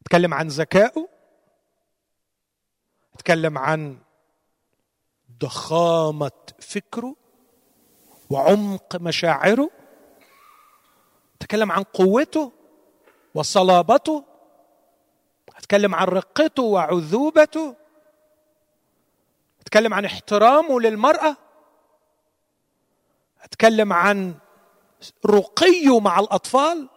أتكلم 0.01 0.34
عن 0.34 0.47
ذكائه 0.47 1.08
أتكلم 3.15 3.58
عن 3.58 3.97
ضخامة 5.39 6.31
فكره 6.60 7.15
وعمق 8.29 8.96
مشاعره. 8.96 9.71
اتكلم 11.48 11.71
عن 11.71 11.83
قوته 11.83 12.52
وصلابته 13.35 14.23
اتكلم 15.58 15.95
عن 15.95 16.08
رقته 16.08 16.63
وعذوبته 16.63 17.75
اتكلم 19.62 19.93
عن 19.93 20.06
احترامه 20.06 20.79
للمرأة 20.79 21.37
اتكلم 23.43 23.93
عن 23.93 24.35
رقيه 25.25 26.00
مع 26.00 26.19
الأطفال 26.19 26.89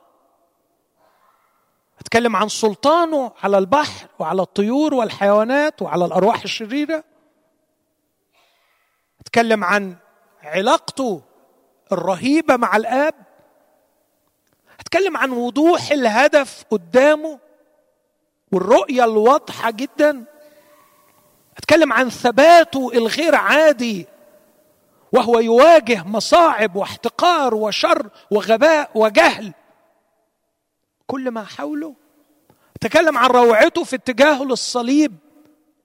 اتكلم 2.01 2.36
عن 2.36 2.48
سلطانه 2.48 3.32
على 3.42 3.59
البحر 3.59 4.09
وعلى 4.18 4.42
الطيور 4.42 4.94
والحيوانات 4.94 5.82
وعلى 5.82 6.05
الأرواح 6.05 6.42
الشريرة 6.42 7.05
اتكلم 9.20 9.64
عن 9.64 9.96
علاقته 10.42 11.22
الرهيبة 11.92 12.57
مع 12.57 12.76
الآب 12.76 13.30
اتكلم 14.91 15.16
عن 15.16 15.30
وضوح 15.30 15.91
الهدف 15.91 16.64
قدامه 16.70 17.38
والرؤية 18.53 19.05
الواضحة 19.05 19.70
جدا. 19.70 20.24
أتكلم 21.59 21.93
عن 21.93 22.11
ثباته 22.11 22.91
الغير 22.95 23.34
عادي 23.34 24.07
وهو 25.12 25.38
يواجه 25.38 26.05
مصاعب 26.07 26.76
واحتقار 26.76 27.55
وشر 27.55 28.09
وغباء 28.30 28.91
وجهل. 28.95 29.53
كل 31.07 31.30
ما 31.30 31.45
حوله. 31.45 31.95
تكلم 32.80 33.18
عن 33.18 33.30
روعته 33.30 33.84
في 33.84 33.97
اتجاهه 33.97 34.45
للصليب 34.45 35.16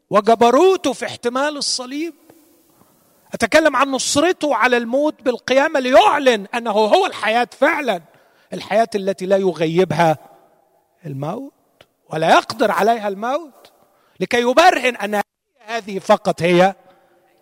وجبروته 0.10 0.93
في 0.93 1.06
احتمال 1.06 1.58
الصليب. 1.58 2.14
أتكلم 3.34 3.76
عن 3.76 3.91
نصرته 3.91 4.56
على 4.56 4.78
الموت 4.78 5.22
بالقيامة 5.22 5.80
ليعلن 5.80 6.47
أنه 6.56 6.72
هو 6.72 7.06
الحياة 7.06 7.47
فعلا. 7.60 8.14
الحياة 8.56 8.89
التي 8.95 9.26
لا 9.26 9.38
يغيبها 9.38 10.18
الموت 11.06 11.53
ولا 12.10 12.30
يقدر 12.30 12.72
عليها 12.72 13.08
الموت 13.08 13.72
لكي 14.20 14.41
يبرهن 14.41 14.95
أن 14.95 15.22
هذه 15.66 15.99
فقط 15.99 16.41
هي 16.41 16.76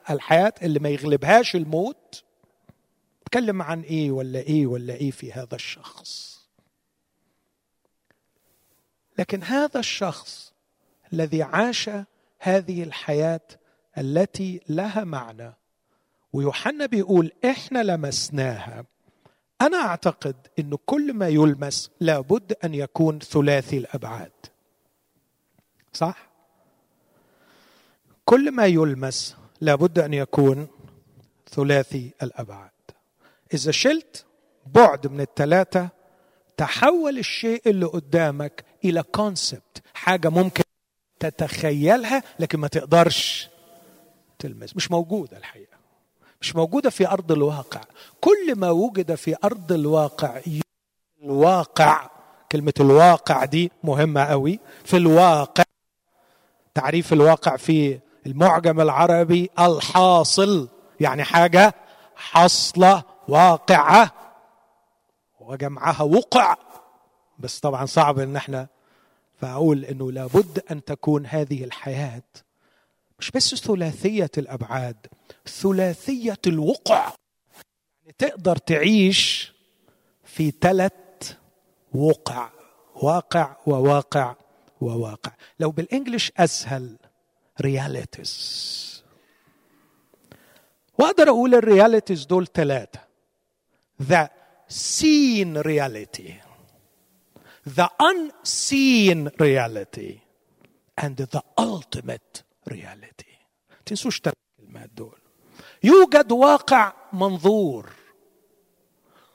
الحياة 0.10 0.54
اللي 0.62 0.80
ما 0.80 0.90
يغلبهاش 0.90 1.56
الموت. 1.56 2.24
تكلم 3.26 3.62
عن 3.62 3.82
إيه 3.82 4.12
ولا 4.12 4.40
إيه 4.40 4.68
ولا 4.68 4.94
إيه 4.94 5.12
في 5.12 5.34
هذا 5.34 5.56
الشخص. 5.56 6.44
لكن 9.20 9.44
هذا 9.44 9.80
الشخص 9.80 10.54
الذي 11.14 11.44
عاش 11.44 11.90
هذه 12.40 12.84
الحياة 12.84 13.48
التي 13.98 14.62
لها 14.70 15.04
معنى 15.04 15.54
ويوحنا 16.34 16.86
بيقول 16.86 17.32
إحنا 17.46 17.84
لمسناها. 17.84 18.86
أنا 19.66 19.78
أعتقد 19.78 20.36
انه 20.60 20.78
كل 20.86 21.14
ما 21.14 21.28
يلمس 21.28 21.92
لابد 22.00 22.56
أن 22.64 22.74
يكون 22.74 23.20
ثلاثي 23.20 23.78
الأبعاد. 23.78 24.32
صح؟ 25.94 26.30
كل 28.26 28.52
ما 28.52 28.66
يلمس 28.66 29.36
لابد 29.62 30.00
أن 30.00 30.14
يكون 30.14 30.68
ثلاثي 31.50 32.12
الأبعاد. 32.24 32.72
إذا 33.54 33.72
شلت 33.72 34.26
بعد 34.66 35.08
من 35.08 35.22
الثلاثة 35.22 35.90
تحول 36.58 37.18
الشيء 37.18 37.62
اللي 37.70 37.86
قدامك 37.86 38.66
إلى 38.86 39.04
كونسبت 39.04 39.82
حاجة 39.94 40.30
ممكن 40.30 40.64
تتخيلها 41.20 42.24
لكن 42.40 42.60
ما 42.60 42.68
تقدرش 42.68 43.50
تلمس. 44.40 44.76
مش 44.76 44.92
موجودة 44.92 45.38
الحقيقة. 45.38 45.73
مش 46.44 46.56
موجودة 46.56 46.90
في 46.90 47.08
أرض 47.08 47.32
الواقع. 47.32 47.82
كل 48.22 48.56
ما 48.56 48.70
وجد 48.70 49.16
في 49.16 49.36
أرض 49.44 49.72
الواقع 49.72 50.42
الواقع 51.24 52.10
كلمة 52.52 52.74
الواقع 52.80 53.46
دي 53.46 53.72
مهمة 53.84 54.24
قوي. 54.26 54.60
في 54.86 54.98
الواقع 54.98 55.64
تعريف 56.74 57.14
الواقع 57.14 57.58
في 57.58 58.00
المعجم 58.26 58.82
العربي 58.82 59.50
الحاصل 59.60 60.68
يعني 61.00 61.24
حاجة 61.24 61.74
حصله 62.16 63.04
واقعة 63.28 64.12
وجمعها 65.40 66.04
وقع. 66.04 66.56
بس 67.40 67.60
طبعا 67.60 67.86
صعب 67.86 68.20
إن 68.20 68.36
إحنا 68.36 68.68
فأقول 69.42 69.86
إنه 69.86 70.12
لابد 70.12 70.64
أن 70.72 70.84
تكون 70.84 71.26
هذه 71.26 71.64
الحياة 71.64 72.24
مش 73.20 73.32
بس 73.32 73.56
ثلاثية 73.56 74.32
الأبعاد 74.38 75.08
ثلاثية 75.46 76.38
الوقع. 76.48 77.14
يعني 78.02 78.16
تقدر 78.18 78.58
تعيش 78.58 79.54
في 80.24 80.52
ثلاث 80.62 80.94
وقع. 81.94 82.50
واقع 82.96 83.56
وواقع 83.66 84.36
وواقع. 84.82 85.32
لو 85.60 85.72
بالإنجلش 85.72 86.32
أسهل 86.38 86.98
realities 87.62 89.04
وأقدر 91.00 91.30
أقول 91.30 91.56
ال 91.56 91.63
realities 91.63 92.26
دول 92.26 92.48
ثلاثة 92.48 93.00
the 94.02 94.30
seen 94.70 95.58
reality. 95.62 96.34
The 97.66 97.90
unseen 98.00 99.30
reality. 99.40 100.22
And 100.98 101.18
the 101.18 101.42
ultimate 101.58 102.44
reality. 102.68 103.34
تنسوش 103.86 104.22
الكلمات 104.74 104.90
دول. 104.96 105.18
يوجد 105.84 106.32
واقع 106.32 106.94
منظور 107.14 107.90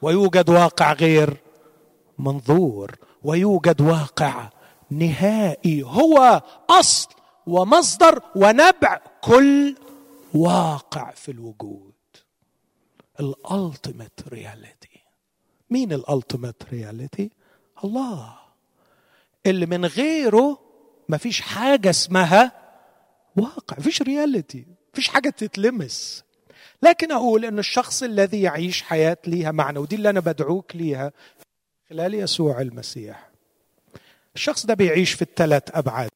ويوجد 0.03 0.51
واقع 0.51 0.93
غير 0.93 1.37
منظور 2.19 2.97
ويوجد 3.23 3.81
واقع 3.81 4.51
نهائي. 4.91 5.83
هو 5.83 6.43
أصل 6.71 7.09
ومصدر 7.47 8.23
ونبع 8.37 9.01
كل 9.21 9.77
واقع 10.35 11.11
في 11.11 11.31
الوجود. 11.31 11.93
ال 13.21 13.32
ultimate 13.32 14.21
reality. 14.29 15.01
مين 15.71 15.93
ال 15.93 16.01
ultimate 16.01 16.63
reality؟ 16.73 17.31
الله. 17.85 18.39
اللي 19.47 19.67
من 19.67 19.85
غيره 19.85 20.59
ما 21.09 21.17
فيش 21.17 21.41
حاجة 21.41 21.91
اسمها 21.91 22.53
واقع 23.37 23.77
فيش 23.77 24.03
reality. 24.03 24.78
فيش 24.99 25.09
حاجة 25.09 25.31
تتلمس. 25.31 26.25
لكن 26.83 27.13
أقول 27.13 27.45
أن 27.45 27.59
الشخص 27.59 28.03
الذي 28.03 28.43
يعيش 28.43 28.83
حياة 28.83 29.17
ليها 29.27 29.51
معنى 29.51 29.79
ودي 29.79 29.97
اللي 29.97 30.11
أنا 30.11 30.21
بدعوك 30.21 30.77
ليها 30.77 31.13
خلال 31.91 32.15
يسوع 32.15 32.61
المسيح. 32.61 33.31
الشخص 34.35 34.67
ده 34.67 34.75
بيعيش 34.75 35.13
في 35.13 35.23
الثلاث 35.23 35.63
أبعاد. 35.77 36.11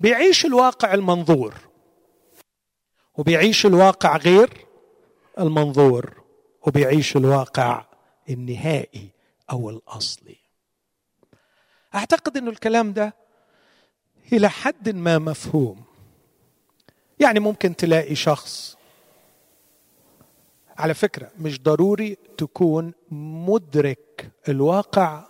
بيعيش 0.00 0.46
الواقع 0.46 0.94
المنظور 0.94 1.54
وبيعيش 3.14 3.66
الواقع 3.66 4.16
غير 4.16 4.50
المنظور 5.38 6.22
وبيعيش 6.66 7.16
الواقع 7.16 7.84
النهائي 8.30 9.10
أو 9.50 9.70
الأصلي. 9.70 10.36
أعتقد 11.94 12.36
انه 12.36 12.50
الكلام 12.50 12.92
ده 12.92 13.14
إلى 14.32 14.50
حد 14.50 14.88
ما 14.88 15.18
مفهوم. 15.18 15.85
يعني 17.20 17.40
ممكن 17.40 17.76
تلاقي 17.76 18.14
شخص. 18.14 18.76
على 20.78 20.94
فكرة 20.94 21.30
مش 21.38 21.62
ضروري 21.62 22.16
تكون 22.38 22.92
مدرك 23.10 24.30
الواقع. 24.48 25.24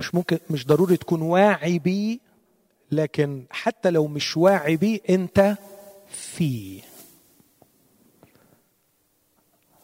مش 0.00 0.14
ممكن 0.14 0.38
مش 0.50 0.66
ضروري 0.66 0.96
تكون 0.96 1.22
واعي 1.22 1.78
بيه 1.78 2.18
لكن 2.90 3.44
حتى 3.50 3.90
لو 3.90 4.06
مش 4.06 4.36
واعي 4.36 4.76
بيه 4.76 5.00
انت 5.10 5.56
فيه. 6.08 6.82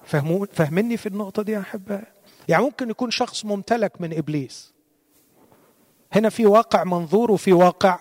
فهمون 0.05 0.47
فهمني 0.53 0.97
في 0.97 1.07
النقطة 1.07 1.43
دي 1.43 1.53
يا 1.53 1.61
أحبائي 1.61 2.05
يعني 2.49 2.63
ممكن 2.63 2.91
يكون 2.91 3.11
شخص 3.11 3.45
ممتلك 3.45 4.01
من 4.01 4.19
إبليس. 4.19 4.73
هنا 6.13 6.29
في 6.29 6.47
واقع 6.47 6.85
منظور 6.85 7.31
وفي 7.31 7.53
واقع 7.53 8.01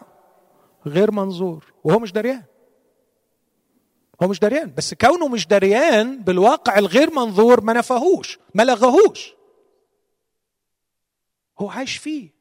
غير 0.87 1.11
منظور. 1.11 1.73
وهو 1.83 1.99
مش 1.99 2.11
دريان. 2.11 2.43
هو 4.23 4.27
مش 4.27 4.39
دريان. 4.39 4.73
بس 4.77 4.93
كونه 4.93 5.27
مش 5.27 5.47
دريان 5.47 6.23
بالواقع 6.23 6.77
الغير 6.77 7.13
منظور 7.13 7.61
ما 7.61 7.73
نفهوش 7.73 8.39
ما 8.53 8.63
لغهوش. 8.63 9.35
هو 11.59 11.69
عايش 11.69 11.97
فيه. 11.97 12.37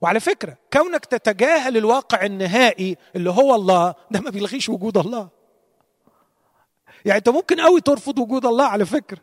وعلى 0.00 0.20
فكرة 0.20 0.56
كونك 0.72 1.04
تتجاهل 1.04 1.76
الواقع 1.76 2.24
النهائي 2.24 2.96
اللي 3.16 3.30
هو 3.30 3.54
الله 3.54 3.94
ده 4.10 4.20
ما 4.20 4.30
بيلغيش 4.30 4.68
وجود 4.68 4.98
الله. 4.98 5.28
يعني 7.04 7.18
انت 7.18 7.28
ممكن 7.28 7.60
قوي 7.60 7.80
ترفض 7.80 8.18
وجود 8.18 8.46
الله 8.46 8.64
على 8.64 8.86
فكرة. 8.86 9.18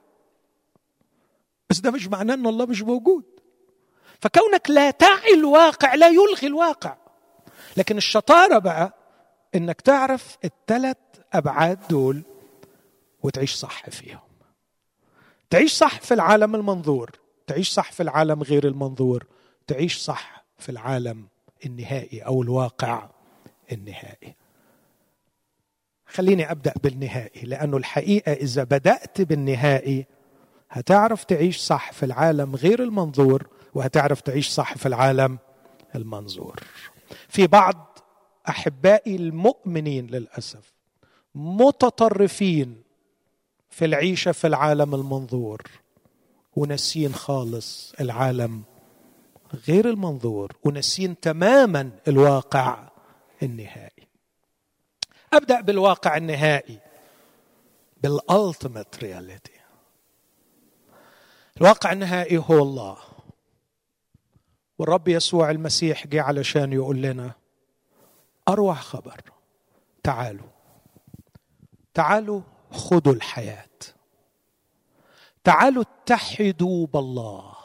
بس 1.70 1.80
ده 1.80 1.92
مش 1.92 2.08
معناه 2.08 2.34
إن 2.34 2.48
الله 2.48 2.66
مش 2.66 2.82
موجود. 2.82 3.24
فكونك 4.22 4.70
لا 4.70 4.92
تعي 4.92 5.34
الواقع 5.34 5.96
لا 5.96 6.08
يلغي 6.08 6.48
الواقع. 6.48 6.98
لكن 7.78 7.98
الشطارة 7.98 8.58
بقى 8.58 8.94
إنك 9.56 9.82
تعرف 9.82 10.38
الثلاث 10.46 10.98
أبعاد 11.34 11.80
دول 11.90 12.24
وتعيش 13.24 13.54
صح 13.54 13.90
فيهم. 13.90 14.20
تعيش 15.50 15.74
صح 15.74 16.00
في 16.00 16.14
العالم 16.14 16.56
المنظور 16.56 17.12
تعيش 17.48 17.70
صح 17.70 17.92
في 17.92 18.04
العالم 18.04 18.44
غير 18.44 18.68
المنظور 18.68 19.26
تعيش 19.68 19.98
صح 19.98 20.44
في 20.58 20.70
العالم 20.70 21.28
النهائي 21.66 22.20
أو 22.22 22.42
الواقع 22.42 23.10
النهائي. 23.72 24.36
خليني 26.08 26.52
أبدأ 26.52 26.74
بالنهائي 26.84 27.42
لأنه 27.42 27.78
الحقيقة 27.78 28.34
إذا 28.34 28.64
بدأت 28.64 29.22
بالنهائي 29.22 30.06
هتعرف 30.70 31.24
تعيش 31.24 31.58
صح 31.58 31.92
في 31.92 32.06
العالم 32.06 32.56
غير 32.56 32.84
المنظور 32.84 33.48
وهتعرف 33.74 34.22
تعيش 34.22 34.50
صح 34.50 34.78
في 34.78 34.86
العالم 34.86 35.40
المنظور. 35.96 36.60
في 37.30 37.48
بعض 37.48 38.00
احبائي 38.50 39.16
المؤمنين 39.16 40.08
للأسف 40.08 40.74
متطرفين 41.36 42.84
في 43.70 43.86
العيشة 43.86 44.32
في 44.32 44.48
العالم 44.48 44.96
المنظور 44.96 45.62
وناسين 46.56 47.14
خالص 47.14 47.94
العالم 48.00 48.64
غير 49.68 49.90
المنظور 49.90 50.52
وناسين 50.64 51.20
تماما 51.20 51.92
الواقع 52.08 52.90
النهائي. 53.44 54.08
أبدأ 55.34 55.62
بالواقع 55.62 56.18
النهائي 56.18 56.80
بال 58.04 58.24
ultimate 58.24 59.04
reality 59.04 59.52
الواقع 61.58 61.92
النهائي 61.92 62.38
هو 62.38 62.60
الله. 62.64 62.98
والرب 64.82 65.08
يسوع 65.08 65.52
المسيح 65.52 66.08
جه 66.08 66.22
علشان 66.22 66.74
يقول 66.74 67.02
لنا 67.02 67.32
أروع 68.50 68.74
خبر. 68.74 69.22
تعالوا. 70.04 70.50
تعالوا 71.94 72.42
خذوا 72.72 73.14
الحياة. 73.14 73.80
تعالوا 75.44 75.84
اتحدوا 75.84 76.88
بالله. 76.88 77.56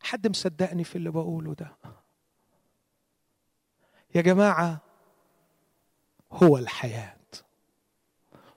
حد 0.00 0.26
مصدقني 0.26 0.84
في 0.84 0.96
اللي 0.96 1.10
بقوله 1.10 1.54
ده؟ 1.54 1.76
يا 4.14 4.20
جماعة 4.20 4.80
هو 6.32 6.58
الحياة. 6.58 7.16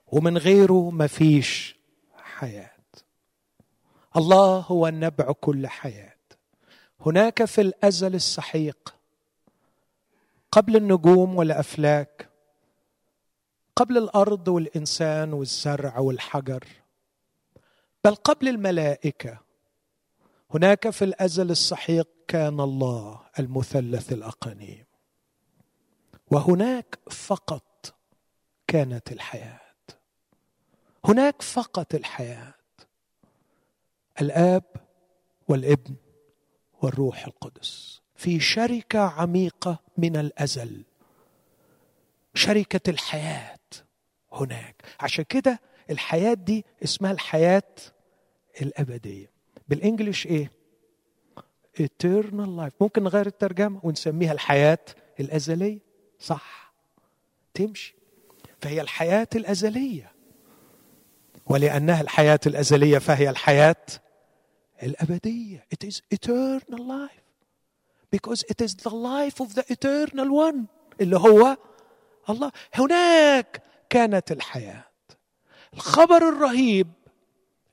ومن 0.08 0.38
غيره 0.38 0.92
مفيش 0.92 1.76
حياة. 2.18 2.72
الله 4.16 4.60
هو 4.60 4.88
نبع 4.88 5.32
كل 5.32 5.68
حياة. 5.68 6.13
هناك 7.06 7.46
في 7.46 7.62
الأزل 7.62 8.16
السحيق 8.16 8.96
قبل 10.52 10.76
النجوم 10.76 11.36
والأفلاك 11.36 12.30
قبل 13.76 13.98
الأرض 13.98 14.48
والإنسان 14.48 15.34
والزرع 15.34 16.00
والحجر 16.00 16.68
بل 18.04 18.16
قبل 18.16 18.48
الملائكة. 18.48 19.40
هناك 20.54 20.90
في 20.90 21.06
الأزل 21.06 21.52
السحيق 21.52 22.08
كان 22.28 22.60
الله 22.60 23.22
المثلث 23.40 24.14
الأقانيم. 24.14 24.86
وهناك 26.32 27.00
فقط 27.12 27.96
كانت 28.68 29.12
الحياة. 29.12 29.60
هناك 31.06 31.42
فقط 31.42 31.96
الحياة. 31.96 32.54
الآب 34.22 34.64
والابن. 35.48 35.96
والروح 36.84 37.26
القدس. 37.26 38.02
في 38.16 38.40
شركة 38.40 39.00
عميقة 39.00 39.80
من 39.98 40.16
الأزل. 40.18 40.84
شركة 42.34 42.90
الحياة 42.90 43.60
هناك. 44.34 44.84
عشان 45.00 45.26
كده 45.30 45.60
الحياة 45.90 46.34
دي 46.34 46.66
اسمها 46.84 47.12
الحياة 47.12 47.64
الأبدية. 48.62 49.32
بالإنجلش 49.68 50.26
إيه؟ 50.26 50.52
Eternal 51.80 52.48
life. 52.60 52.74
ممكن 52.82 53.04
نغير 53.04 53.28
الترجمة 53.28 53.80
ونسميها 53.84 54.32
الحياة 54.32 54.80
الأزلية. 55.20 55.80
صح. 56.20 56.74
تمشي. 57.54 57.96
فهي 58.62 58.82
الحياة 58.82 59.28
الأزلية. 59.36 60.12
ولأنها 61.46 62.02
الحياة 62.02 62.40
الأزلية 62.48 62.98
فهي 62.98 63.30
الحياة 63.30 63.76
الأبدية. 64.84 65.66
It 65.76 65.88
is 65.88 66.02
eternal 66.14 66.84
life. 66.84 67.24
Because 68.12 68.44
it 68.50 68.62
is 68.62 68.76
the 68.76 68.90
life 68.90 69.40
of 69.42 69.56
the 69.56 69.64
eternal 69.74 70.30
one. 70.32 70.66
اللي 71.02 71.18
هو 71.18 71.58
الله. 72.30 72.52
هناك 72.74 73.64
كانت 73.90 74.32
الحياة. 74.32 74.86
الخبر 75.74 76.30
الرهيب 76.30 76.88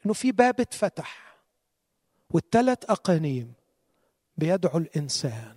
إنه 0.07 0.15
في 0.15 0.33
باب 0.33 0.61
اتفتح. 0.61 1.37
والثلاث 2.31 2.85
أقانيم 2.91 3.53
بيدعو 4.37 4.79
الإنسان 4.79 5.57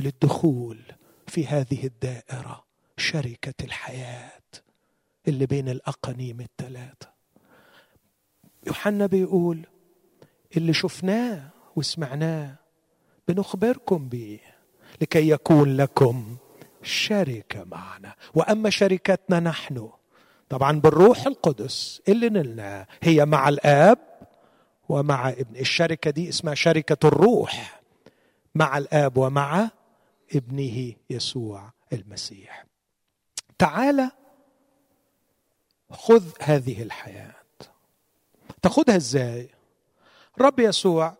للدخول 0.00 0.78
في 1.26 1.46
هذه 1.46 1.86
الدائرة 1.86 2.64
شركة 2.96 3.64
الحياة 3.64 4.40
اللي 5.28 5.46
بين 5.46 5.68
الأقانيم 5.68 6.40
الثلاثه 6.40 7.14
يوحنا 8.66 9.06
بيقول 9.06 9.66
اللي 10.56 10.72
شفناه 10.72 11.48
وسمعناه 11.76 12.54
بنخبركم 13.28 14.08
به 14.08 14.40
لكي 15.00 15.28
يكون 15.28 15.76
لكم 15.76 16.36
شركه 16.82 17.64
معنا. 17.64 18.14
وأما 18.34 18.70
شركتنا 18.70 19.40
نحن 19.40 19.88
طبعا 20.48 20.80
بالروح 20.80 21.26
القدس 21.26 22.02
اللي 22.08 22.28
نلنا 22.28 22.86
هي 23.02 23.24
مع 23.24 23.48
الآب 23.48 23.98
ومع 24.88 25.28
ابن 25.28 25.56
الشركة 25.56 26.10
دي 26.10 26.28
اسمها 26.28 26.54
شركة 26.54 27.08
الروح 27.08 27.80
مع 28.54 28.78
الآب 28.78 29.16
ومع 29.16 29.70
ابنه 30.34 30.92
يسوع 31.10 31.72
المسيح. 31.92 32.66
تعال 33.58 34.10
خذ 35.90 36.24
هذه 36.40 36.82
الحياة. 36.82 37.34
تاخدها 38.62 38.96
إزاي؟ 38.96 39.48
رب 40.40 40.60
يسوع 40.60 41.14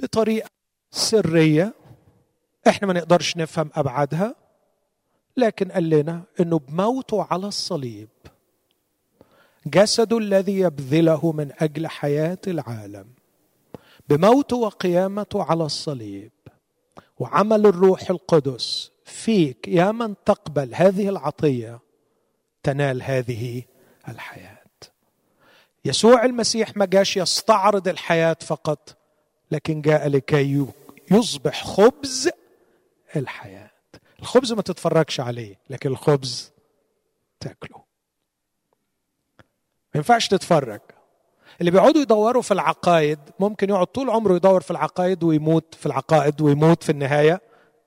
بطريقة 0.00 0.48
سرية 0.90 1.74
إحنا 2.68 2.88
ما 2.88 2.94
نقدرش 2.94 3.36
نفهم 3.36 3.70
أبعادها 3.74 4.34
لكن 5.36 5.72
قال 5.72 5.90
لنا 5.90 6.22
إنه 6.40 6.58
بموته 6.58 7.26
على 7.30 7.46
الصليب 7.46 8.08
جسده 9.66 10.18
الذي 10.18 10.58
يبذله 10.58 11.32
من 11.32 11.52
أجل 11.58 11.86
حياة 11.86 12.38
العالم 12.46 13.06
بموته 14.08 14.56
وقيامته 14.56 15.42
على 15.42 15.64
الصليب 15.64 16.30
وعمل 17.18 17.66
الروح 17.66 18.10
القدس 18.10 18.90
فيك 19.04 19.68
يا 19.68 19.92
من 19.92 20.14
تقبل 20.24 20.74
هذه 20.74 21.08
العطية 21.08 21.80
تنال 22.62 23.02
هذه 23.02 23.62
الحياة. 24.08 24.55
يسوع 25.86 26.24
المسيح 26.24 26.76
ما 26.76 26.84
جاش 26.84 27.16
يستعرض 27.16 27.88
الحياة 27.88 28.36
فقط 28.40 28.96
لكن 29.50 29.80
جاء 29.80 30.08
لكي 30.08 30.66
يصبح 31.10 31.64
خبز 31.64 32.30
الحياة. 33.16 33.70
الخبز 34.20 34.52
ما 34.52 34.62
تتفرجش 34.62 35.20
عليه 35.20 35.58
لكن 35.70 35.90
الخبز 35.90 36.52
تاكله. 37.40 37.76
ما 39.94 39.96
ينفعش 39.96 40.28
تتفرج. 40.28 40.80
اللي 41.60 41.70
بيقعدوا 41.70 42.00
يدوروا 42.00 42.42
في 42.42 42.54
العقائد 42.54 43.18
ممكن 43.40 43.70
يقعد 43.70 43.86
طول 43.86 44.10
عمره 44.10 44.34
يدور 44.36 44.60
في 44.60 44.70
العقائد 44.70 45.24
ويموت 45.24 45.74
في 45.74 45.86
العقائد 45.86 46.40
ويموت 46.40 46.82
في 46.82 46.92
النهاية 46.92 47.40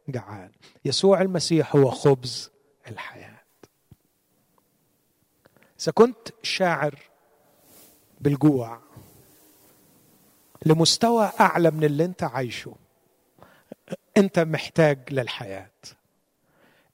جعان. 0.10 0.52
يسوع 0.86 1.22
المسيح 1.22 1.76
هو 1.76 1.92
خبز 1.92 2.52
الحياة. 2.88 3.40
إذا 5.82 5.92
كنت 5.92 6.30
شاعر 6.44 7.09
بالجوع 8.22 8.80
لمستوى 10.66 11.32
أعلى 11.40 11.72
من 11.72 11.84
اللي 11.84 12.06
أنت 12.06 12.24
عايشه. 12.24 12.76
أنت 14.18 14.40
محتاج 14.40 15.14
للحياة. 15.14 15.70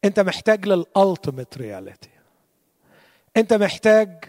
أنت 0.06 0.20
محتاج 0.20 0.68
لل 0.68 0.86
ultimate 0.86 1.58
reality 1.58 2.10
أنت 3.38 3.54
محتاج 3.54 4.26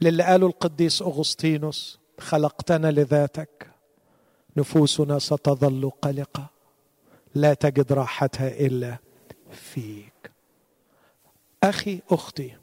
للي 0.00 0.22
قاله 0.22 0.46
القديس 0.46 1.02
أغسطينوس 1.02 1.98
خلقتنا 2.20 2.90
لذاتك 2.90 3.70
نفوسنا 4.56 5.18
ستظل 5.18 5.90
قلقة 6.02 6.46
لا 7.34 7.54
تجد 7.54 7.92
راحتها 7.92 8.48
إلا 8.48 8.98
فيك. 9.52 10.30
أخي 11.62 12.00
أختي 12.10 12.56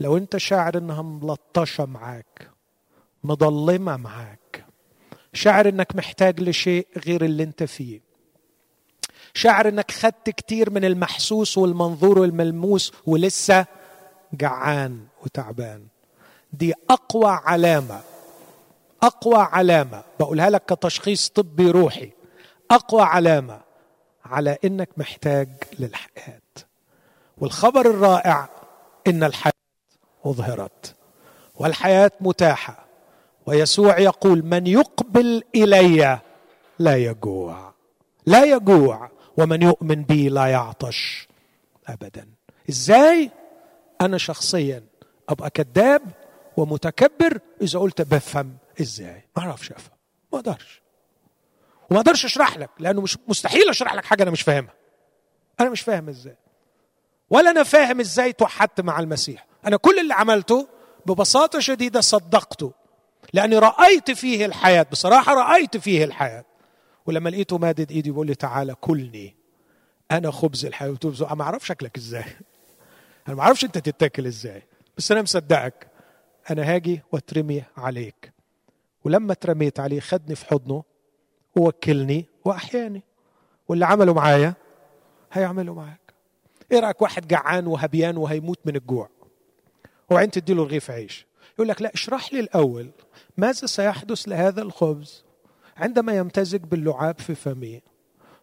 لو 0.00 0.16
أنت 0.16 0.36
شاعر 0.36 0.78
إنها 0.78 1.02
ملطشة 1.02 1.84
معاك 1.84 2.50
مضلمة 3.24 3.96
معاك. 3.96 4.64
شاعر 5.32 5.68
إنك 5.68 5.96
محتاج 5.96 6.40
لشيء 6.40 6.86
غير 7.06 7.24
اللي 7.24 7.42
أنت 7.42 7.62
فيه. 7.62 8.00
شاعر 9.34 9.68
إنك 9.68 9.90
خدت 9.90 10.30
كتير 10.30 10.70
من 10.70 10.84
المحسوس 10.84 11.58
والمنظور 11.58 12.18
والملموس 12.18 12.92
ولسه 13.06 13.66
جعان 14.32 15.06
وتعبان. 15.22 15.86
دي 16.52 16.74
أقوى 16.90 17.30
علامة. 17.44 18.00
أقوى 19.02 19.38
علامة. 19.38 20.02
بقولها 20.20 20.50
لك 20.50 20.64
كتشخيص 20.64 21.28
طبي 21.28 21.70
روحي. 21.70 22.10
أقوى 22.70 23.02
علامة 23.02 23.60
على 24.24 24.58
إنك 24.64 24.88
محتاج 24.96 25.48
للحياة. 25.78 26.40
والخبر 27.38 27.90
الرائع 27.90 28.48
إن 29.06 29.24
الحياة 29.24 29.52
أظهرت. 30.24 30.94
والحياة 31.54 32.10
متاحة. 32.20 32.87
ويسوع 33.48 33.98
يقول 33.98 34.44
من 34.44 34.66
يقبل 34.66 35.42
إلي 35.54 36.20
لا 36.78 36.96
يجوع. 36.96 37.74
لا 38.26 38.44
يجوع. 38.44 39.10
ومن 39.36 39.62
يؤمن 39.62 40.02
بي 40.02 40.28
لا 40.28 40.46
يعطش 40.46 41.28
ابدا. 41.86 42.28
إزاي؟ 42.70 43.30
أنا 44.00 44.18
شخصيا 44.18 44.84
أبقى 45.28 45.50
كذاب 45.50 46.02
ومتكبر. 46.56 47.40
إذا 47.62 47.78
قلت 47.78 48.02
بفهم 48.02 48.56
إزاي؟ 48.80 49.24
ما 49.36 49.42
أعرفش 49.42 49.72
افهم 49.72 49.96
ما 50.32 50.38
أقدرش. 50.38 50.82
وما 51.90 52.00
أقدرش 52.00 52.24
أشرح 52.24 52.56
لك 52.58 52.70
لأنه 52.78 53.00
مش 53.00 53.18
مستحيل 53.28 53.68
أشرح 53.68 53.94
لك 53.94 54.04
حاجة 54.04 54.22
أنا 54.22 54.30
مش 54.30 54.42
فاهمها. 54.42 54.74
أنا 55.60 55.70
مش 55.70 55.80
فاهم 55.80 56.08
إزاي. 56.08 56.36
ولا 57.30 57.50
أنا 57.50 57.62
فاهم 57.62 58.00
إزاي 58.00 58.32
توحدت 58.32 58.80
مع 58.80 59.00
المسيح. 59.00 59.46
أنا 59.66 59.76
كل 59.76 59.98
اللي 59.98 60.14
عملته 60.14 60.68
ببساطة 61.06 61.60
شديدة 61.60 62.00
صدقته. 62.00 62.72
لاني 63.32 63.58
رأيت 63.58 64.10
فيه 64.10 64.46
الحياة 64.46 64.86
بصراحة 64.92 65.34
رأيت 65.34 65.76
فيه 65.76 66.04
الحياة. 66.04 66.44
ولما 67.06 67.30
لقيته 67.30 67.58
مادد 67.58 67.92
ايدي 67.92 68.10
بيقول 68.10 68.26
لي 68.26 68.34
تعالى 68.34 68.74
كلني. 68.74 69.36
أنا 70.10 70.30
خبز 70.30 70.66
الحياة. 70.66 70.88
قلت 70.88 71.04
له 71.04 71.34
ما 71.34 71.44
أعرفش 71.44 71.68
شكلك 71.68 71.96
إزاي. 71.96 72.24
أنا 73.28 73.36
ما 73.36 73.42
أعرفش 73.42 73.64
انت 73.64 73.78
تتاكل 73.78 74.26
إزاي. 74.26 74.62
بس 74.96 75.12
أنا 75.12 75.22
مصدقك. 75.22 75.86
أنا 76.50 76.74
هاجي 76.74 77.02
واترمي 77.12 77.64
عليك. 77.76 78.32
ولما 79.04 79.32
اترميت 79.32 79.80
عليه 79.80 80.00
خدني 80.00 80.34
في 80.34 80.46
حضنه 80.46 80.84
ووكلني 81.56 82.26
واحياني. 82.44 83.02
واللي 83.68 83.86
عمله 83.86 84.14
معايا 84.14 84.54
هيعمله 85.32 85.74
معاك. 85.74 86.14
إيه 86.72 86.80
رأيك 86.80 87.02
واحد 87.02 87.28
جعان 87.28 87.66
وهبيان 87.66 88.16
وهيموت 88.16 88.58
من 88.64 88.76
الجوع؟ 88.76 89.08
وبعدين 90.10 90.30
تديله 90.30 90.62
رغيف 90.62 90.90
عيش. 90.90 91.27
يقول 91.58 91.68
لك 91.68 91.82
لا 91.82 91.90
اشرح 91.94 92.32
لي 92.32 92.40
الأول 92.40 92.90
ماذا 93.36 93.66
سيحدث 93.66 94.28
لهذا 94.28 94.62
الخبز 94.62 95.24
عندما 95.76 96.16
يمتزج 96.16 96.60
باللعاب 96.60 97.20
في 97.20 97.34
فمه 97.34 97.80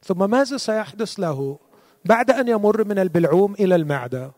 ثم 0.04 0.30
ماذا 0.30 0.58
سيحدث 0.58 1.20
له 1.20 1.60
بعد 2.06 2.32
أن 2.32 2.48
يمر 2.48 2.84
من 2.84 3.00
البلعوم 3.00 3.54
إلى 3.54 3.76
المعدة؟ 3.76 4.32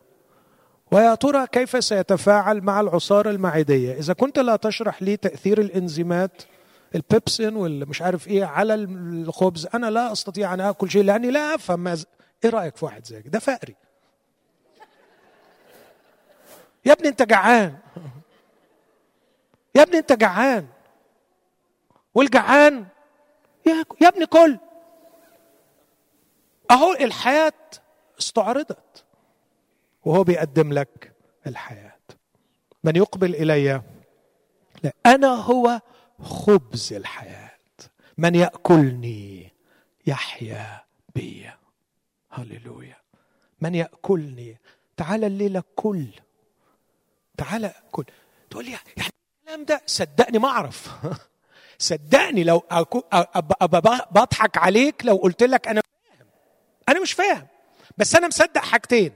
ويا 0.92 1.14
ترى 1.14 1.46
كيف 1.46 1.84
سيتفاعل 1.84 2.60
مع 2.60 2.80
العصارة 2.80 3.30
المعدية؟ 3.30 3.94
إذا 3.98 4.12
كنت 4.12 4.38
لا 4.38 4.56
تشرح 4.56 5.02
لي 5.02 5.16
تأثير 5.16 5.60
الإنزيمات 5.60 6.42
البيبسين 6.94 7.56
والمش 7.56 8.02
عارف 8.02 8.28
إيه 8.28 8.44
على 8.44 8.74
الخبز 8.74 9.66
أنا 9.74 9.90
لا 9.90 10.12
أستطيع 10.12 10.54
أن 10.54 10.60
آكل 10.60 10.90
شيء 10.90 11.02
لأني 11.02 11.30
لا 11.30 11.54
أفهم 11.54 11.80
ماذا. 11.80 12.04
إيه 12.44 12.50
رأيك 12.50 12.76
في 12.76 12.84
واحد 12.84 13.06
زيك 13.06 13.28
ده 13.28 13.38
فقري 13.38 13.76
يا 16.84 16.92
ابني 16.92 17.08
أنت 17.08 17.22
جعان. 17.22 17.76
يا 19.78 19.82
ابني 19.82 19.98
انت 19.98 20.12
جعان. 20.12 20.68
والجعان 22.14 22.86
يا 24.00 24.08
ابني 24.08 24.26
كل. 24.26 24.58
اهو 26.70 26.92
الحياة 26.92 27.52
استعرضت 28.18 29.04
وهو 30.04 30.24
بيقدم 30.24 30.72
لك 30.72 31.12
الحياة. 31.46 31.98
من 32.84 32.96
يقبل 32.96 33.34
إلي؟ 33.34 33.82
لا 34.82 34.92
أنا 35.06 35.28
هو 35.28 35.80
خبز 36.22 36.92
الحياة. 36.92 37.58
من 38.18 38.34
يأكلني؟ 38.34 39.52
يحيا 40.06 40.84
بي. 41.14 41.50
هللويا. 42.30 42.96
من 43.60 43.74
يأكلني؟ 43.74 44.60
تعال 44.96 45.24
الليلة 45.24 45.62
كل. 45.76 46.08
تعال 47.36 47.72
كل 47.90 48.04
تقول 48.50 48.64
لي 48.64 48.70
يعني 48.70 49.17
الكلام 49.48 49.64
ده؟ 49.64 49.82
صدقني 49.86 50.38
ما 50.38 50.48
أعرف. 50.48 50.88
صدقني 51.78 52.44
لو 52.44 52.62
بضحك 54.10 54.56
عليك 54.56 55.04
لو 55.04 55.16
قلت 55.16 55.42
لك 55.42 55.68
أنا 55.68 55.80
فاهم. 55.80 56.26
أنا 56.88 57.00
مش 57.00 57.12
فاهم. 57.12 57.46
بس 57.98 58.14
أنا 58.14 58.28
مصدق 58.28 58.60
حاجتين. 58.60 59.12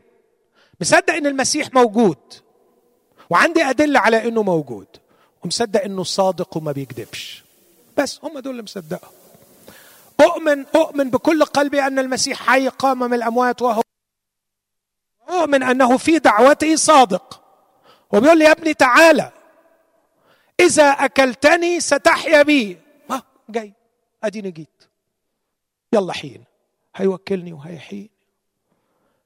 مصدق 0.81 1.15
إن 1.15 1.27
المسيح 1.27 1.75
موجود. 1.75 2.19
وعندي 3.31 3.63
أدلة 3.63 4.01
على 4.01 4.29
إنه 4.29 4.43
موجود. 4.43 4.87
ومصدق 5.45 5.83
إنه 5.83 6.05
صادق 6.05 6.57
وما 6.57 6.73
بيكذبش. 6.73 7.45
بس 7.99 8.21
هم 8.23 8.39
دول 8.39 8.53
اللي 8.53 8.63
مصدقهم. 8.63 9.13
اؤمن 10.21 10.67
أؤمن 10.67 11.11
بكل 11.11 11.45
قلبي 11.45 11.81
أن 11.87 11.99
المسيح 11.99 12.43
حي 12.43 12.69
قام 12.69 12.99
من 12.99 13.15
الأموات 13.15 13.63
وهو 13.63 13.83
أؤمن 15.29 15.63
أنه 15.63 15.97
في 15.97 16.19
دعوته 16.19 16.77
صادق. 16.77 17.43
وبيقول 18.13 18.39
لي 18.39 18.45
يا 18.45 18.53
ابني 18.53 18.75
تعالى 18.75 19.42
إذا 20.63 20.85
أكلتني 20.85 21.81
ستحيا 21.81 22.43
بي. 22.43 22.79
ما؟ 23.11 23.23
جاي. 23.49 23.73
أديني 24.25 24.51
جيت. 24.51 24.89
يلا 25.93 26.13
حين. 26.13 26.45
هيوكلني 26.97 27.53
وهيحين 27.53 28.09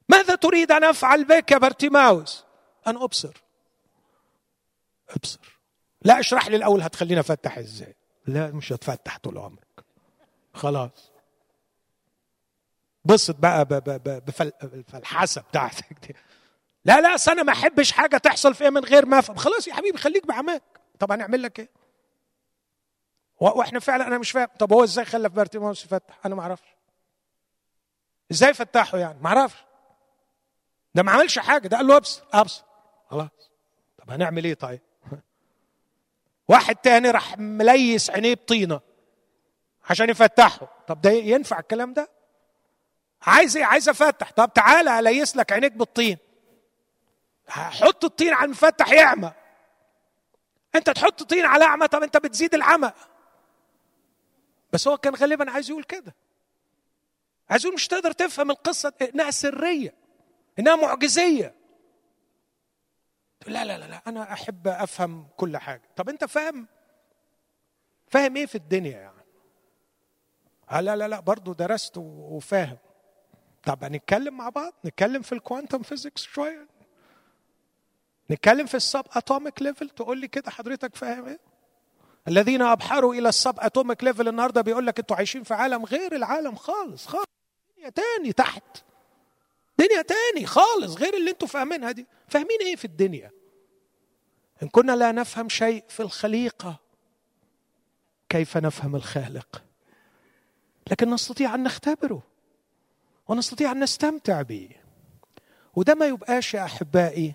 ماذا 0.08 0.34
تريد 0.34 0.72
أن 0.72 0.84
أفعل 0.84 1.24
بك 1.24 1.50
يا 1.50 1.58
بارتيماوس؟ 1.58 2.44
أن 2.86 2.96
أبصر. 2.96 3.42
أبصر. 5.10 5.58
لا 6.02 6.20
أشرح 6.20 6.48
لي 6.48 6.56
الأول 6.56 6.82
هتخليني 6.82 7.20
أفتح 7.20 7.58
إزاي؟ 7.58 7.94
لا 8.26 8.50
مش 8.50 8.72
هتفتح 8.72 9.18
طول 9.18 9.38
عمرك. 9.38 9.84
خلاص. 10.54 11.10
بسط 13.04 13.36
بقى 13.36 13.64
بالفلحسة 13.64 15.40
بتاعتك 15.40 15.96
دي. 16.06 16.14
لا 16.84 17.00
لا 17.00 17.16
أنا 17.32 17.42
ما 17.42 17.52
أحبش 17.52 17.92
حاجة 17.92 18.16
تحصل 18.16 18.54
فيها 18.54 18.70
من 18.70 18.84
غير 18.84 19.06
ما 19.06 19.18
أفهم. 19.18 19.36
خلاص 19.36 19.68
يا 19.68 19.74
حبيبي 19.74 19.98
خليك 19.98 20.26
بعماك. 20.26 20.62
طب 20.98 21.12
هنعمل 21.12 21.42
لك 21.42 21.58
إيه؟ 21.58 21.68
وإحنا 23.40 23.80
فعلا 23.80 24.06
أنا 24.06 24.18
مش 24.18 24.30
فاهم. 24.30 24.48
طب 24.58 24.72
هو 24.72 24.84
إزاي 24.84 25.04
خلى 25.04 25.28
في 25.28 25.88
يفتح؟ 25.88 26.18
أنا 26.26 26.34
ما 26.34 26.42
أعرفش. 26.42 26.68
إزاي 28.30 28.54
فتحه 28.54 28.98
يعني؟ 28.98 29.18
ما 29.20 29.28
أعرفش. 29.28 29.64
ده 30.94 31.02
ما 31.02 31.12
عملش 31.12 31.38
حاجة. 31.38 31.68
ده 31.68 31.76
قال 31.76 31.86
له 31.86 31.96
أبصر. 31.96 32.24
أبصر. 32.32 32.64
خلاص. 33.10 33.50
طب 33.98 34.10
هنعمل 34.10 34.44
إيه 34.44 34.54
طيب؟ 34.54 34.80
واحد 36.48 36.76
تاني 36.76 37.10
راح 37.10 37.38
مليس 37.38 38.10
عينيه 38.10 38.34
بطينة 38.34 38.80
عشان 39.90 40.10
يفتحه. 40.10 40.68
طب 40.86 41.00
ده 41.00 41.10
ينفع 41.10 41.58
الكلام 41.58 41.92
ده؟ 41.92 42.10
عايز 43.22 43.56
إيه؟ 43.56 43.64
عايز 43.64 43.88
أفتح. 43.88 44.30
طب 44.30 44.52
تعالى 44.54 44.98
أليس 44.98 45.36
لك 45.36 45.52
عينيك 45.52 45.72
بالطين. 45.72 46.18
حط 47.48 48.04
الطين 48.04 48.34
على 48.34 48.44
المفتح 48.44 48.92
يعمى. 48.92 49.32
انت 50.74 50.90
تحط 50.90 51.22
طين 51.22 51.44
على 51.44 51.64
اعمى 51.64 51.88
طب 51.88 52.02
انت 52.02 52.16
بتزيد 52.16 52.54
العمى. 52.54 52.92
بس 54.72 54.88
هو 54.88 54.98
كان 54.98 55.14
غالبا 55.14 55.50
عايز 55.50 55.70
يقول 55.70 55.84
كده. 55.84 56.14
عايز 57.50 57.64
يقول 57.64 57.74
مش 57.74 57.88
تقدر 57.88 58.12
تفهم 58.12 58.50
القصة 58.50 58.92
إنها 59.14 59.30
سرية 59.30 59.94
إنها 60.58 60.76
معجزية. 60.76 61.54
لا 63.46 63.64
لا 63.64 63.78
لا 63.78 63.84
لا 63.84 64.02
أنا 64.06 64.32
أحب 64.32 64.68
أفهم 64.68 65.28
كل 65.36 65.56
حاجة. 65.56 65.82
طب 65.96 66.08
أنت 66.08 66.24
فاهم؟ 66.24 66.66
فاهم 68.08 68.36
إيه 68.36 68.46
في 68.46 68.54
الدنيا 68.54 68.98
يعني؟ 68.98 69.16
آه 70.70 70.80
لا 70.80 70.96
لا 70.96 71.08
لا 71.08 71.20
برضه 71.20 71.54
درست 71.54 71.96
وفاهم. 71.96 72.78
طب 73.64 73.84
هنتكلم 73.84 74.36
مع 74.36 74.48
بعض؟ 74.48 74.72
نتكلم 74.84 75.22
في 75.22 75.32
ال 75.32 75.39
quantum 75.39 75.82
physics 75.82 76.22
شوية؟ 76.22 76.66
نتكلم 78.30 78.66
في 78.66 78.74
ال 78.76 78.83
sub 78.83 79.04
atomic 79.12 79.62
level 79.62 79.90
تقول 79.90 80.18
لي 80.18 80.28
كده 80.28 80.50
حضرتك 80.50 80.96
فاهم 80.96 81.26
إيه؟ 81.26 81.38
الذين 82.28 82.62
أبحروا 82.62 83.14
إلى 83.14 83.28
ال 83.28 83.35
sub 83.35 83.54
atomic 83.58 84.04
level 84.04 84.28
النهارده 84.28 84.60
بيقول 84.60 84.86
لك 84.86 84.98
أنتوا 84.98 85.16
عايشين 85.16 85.42
في 85.42 85.54
عالم 85.54 85.84
غير 85.84 86.16
العالم 86.16 86.54
خالص 86.56 87.06
خالص. 87.06 87.26
دنيا 87.76 87.88
تاني 87.90 88.32
تحت. 88.32 88.62
دنيا 89.78 90.02
تاني 90.02 90.46
خالص 90.46 90.96
غير 90.96 91.14
اللي 91.16 91.30
أنتوا 91.30 91.48
فاهمينها 91.48 91.92
دي. 91.92 92.06
فاهمين 92.28 92.58
إيه 92.60 92.76
في 92.76 92.84
الدنيا؟ 92.84 93.30
إن 94.62 94.68
كنا 94.68 94.96
لا 94.96 95.12
نفهم 95.12 95.48
شيء 95.48 95.84
في 95.88 96.00
الخليقة 96.00 96.80
كيف 98.28 98.56
نفهم 98.56 98.96
الخالق؟ 98.96 99.62
لكن 100.90 101.10
نستطيع 101.10 101.54
أن 101.54 101.62
نختبره 101.62 102.22
ونستطيع 103.28 103.72
أن 103.72 103.80
نستمتع 103.80 104.42
به. 104.42 104.68
وده 105.74 105.94
ما 105.94 106.06
يبقاش 106.06 106.54
يا 106.54 106.64
أحبائي 106.64 107.34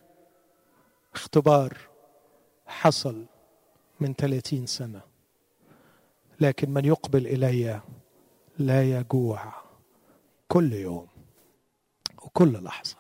اختبار 1.14 1.78
حصل 2.66 3.26
من 3.99 4.14
ثلاثين 4.14 4.66
سنة 4.66 5.01
لكن 6.39 6.70
من 6.70 6.86
يقبل 6.86 7.28
إلي 7.28 7.82
لا 8.57 8.99
يجوع 8.99 9.53
كل 10.47 10.74
يوم 10.74 11.07
وكل 12.24 12.64
لحظة. 12.64 12.95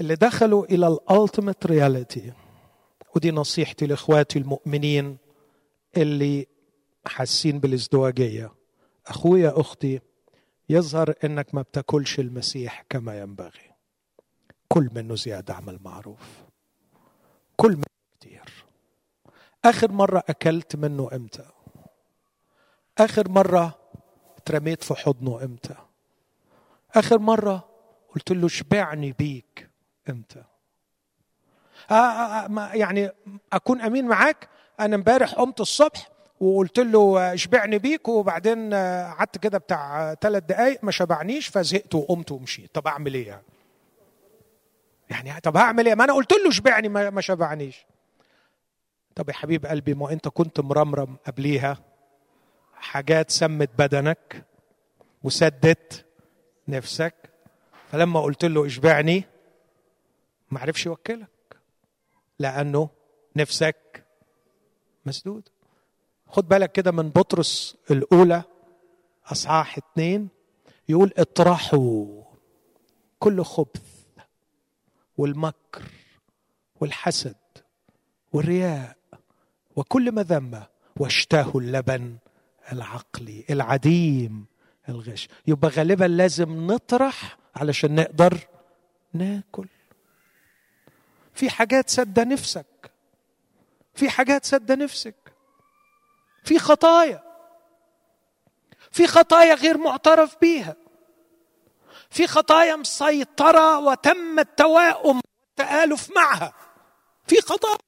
اللي 0.00 0.14
دخلوا 0.14 0.64
إلى 0.64 0.86
ال 0.86 0.95
ultimate 0.95 1.66
reality 1.66 2.32
ودي 3.16 3.30
نصيحتي 3.30 3.86
لإخواتي 3.86 4.38
المؤمنين 4.38 5.18
اللي 5.96 6.46
حاسين 7.06 7.60
بالازدواجية. 7.60 8.52
أخويا 9.06 9.60
أختي 9.60 10.00
يظهر 10.68 11.14
إنك 11.24 11.54
ما 11.54 11.62
بتاكلش 11.62 12.20
المسيح 12.20 12.84
كما 12.90 13.20
ينبغي. 13.20 13.67
كل 14.78 14.90
منه 14.94 15.14
زياده 15.14 15.54
عمل 15.54 15.78
معروف 15.84 16.42
كل 17.56 17.70
منه 17.70 17.84
كتير. 18.20 18.64
آخر 19.64 19.92
مرة 19.92 20.22
أكلت 20.28 20.76
منه 20.76 21.08
إمتى؟ 21.12 21.44
آخر 22.98 23.28
مرة 23.28 23.78
اترميت 24.36 24.84
في 24.84 24.94
حضنه 24.94 25.44
إمتى؟ 25.44 25.74
آخر 26.94 27.18
مرة 27.18 27.68
قلت 28.14 28.32
له 28.32 28.48
شبعني 28.48 29.12
بيك 29.12 29.70
إمتى؟ 30.08 30.44
آه, 31.90 31.94
آه, 31.94 32.46
آه، 32.46 32.74
يعني 32.74 33.10
أكون 33.52 33.80
أمين 33.80 34.06
معاك؟ 34.06 34.48
أنا 34.80 34.96
امبارح 34.96 35.34
قمت 35.34 35.60
الصبح 35.60 36.08
وقلت 36.40 36.78
له 36.78 37.34
اشبعني 37.34 37.78
بيك 37.78 38.08
وبعدين 38.08 38.74
قعدت 38.74 39.38
كده 39.38 39.58
بتاع 39.58 40.14
ثلاث 40.14 40.42
دقايق 40.42 40.84
ما 40.84 40.90
شبعنيش 40.90 41.48
فزهقت 41.48 41.94
وقمت 41.94 42.32
ومشيت. 42.32 42.74
طب 42.74 42.86
أعمل 42.86 43.14
إيه 43.14 43.26
يعني؟ 43.28 43.57
يعني 45.10 45.40
طب 45.40 45.56
هعمل 45.56 45.86
إيه؟ 45.88 45.94
ما 45.94 46.04
أنا 46.04 46.12
قلت 46.12 46.32
له 46.32 46.48
اشبعني 46.48 46.88
ما 46.88 47.20
شبعنيش. 47.20 47.86
طب 49.14 49.28
يا 49.28 49.34
حبيب 49.34 49.66
قلبي 49.66 49.94
ما 49.94 50.12
أنت 50.12 50.28
كنت 50.28 50.60
مرمرم 50.60 51.16
قبليها 51.26 51.78
حاجات 52.74 53.30
سمت 53.30 53.70
بدنك 53.78 54.44
وسدت 55.22 56.06
نفسك 56.68 57.14
فلما 57.92 58.20
قلت 58.20 58.44
له 58.44 58.66
اشبعني 58.66 59.24
ما 60.50 60.60
عرفش 60.60 60.86
يوكلك 60.86 61.28
لأنه 62.38 62.88
نفسك 63.36 64.04
مسدود. 65.06 65.48
خد 66.26 66.48
بالك 66.48 66.72
كده 66.72 66.92
من 66.92 67.08
بطرس 67.08 67.76
الأولى 67.90 68.42
أصحاح 69.26 69.78
اتنين 69.78 70.28
يقول 70.88 71.12
اطرحوا 71.16 72.22
كل 73.18 73.44
خبث. 73.44 73.97
والمكر 75.18 75.82
والحسد 76.80 77.36
والرياء 78.32 78.96
وكل 79.76 80.12
مذمه 80.12 80.66
واشتهوا 80.96 81.60
اللبن 81.60 82.16
العقلي 82.72 83.44
العديم 83.50 84.46
الغش. 84.88 85.28
يبقى 85.46 85.70
غالبا 85.70 86.04
لازم 86.04 86.66
نطرح 86.66 87.38
علشان 87.56 87.94
نقدر 87.94 88.38
ناكل. 89.12 89.66
في 91.34 91.50
حاجات 91.50 91.90
سد 91.90 92.20
نفسك. 92.20 92.90
في 93.94 94.10
حاجات 94.10 94.44
سد 94.44 94.72
نفسك. 94.72 95.14
في 96.44 96.58
خطايا. 96.58 97.22
في 98.90 99.06
خطايا 99.06 99.54
غير 99.54 99.78
معترف 99.78 100.36
بيها. 100.40 100.76
في 102.10 102.26
خطايا 102.26 102.76
مسيطرة 102.76 103.78
وتم 103.78 104.38
التواؤم 104.38 105.20
والتآلف 105.58 106.10
معها. 106.16 106.54
في 107.26 107.40
خطايا. 107.40 107.78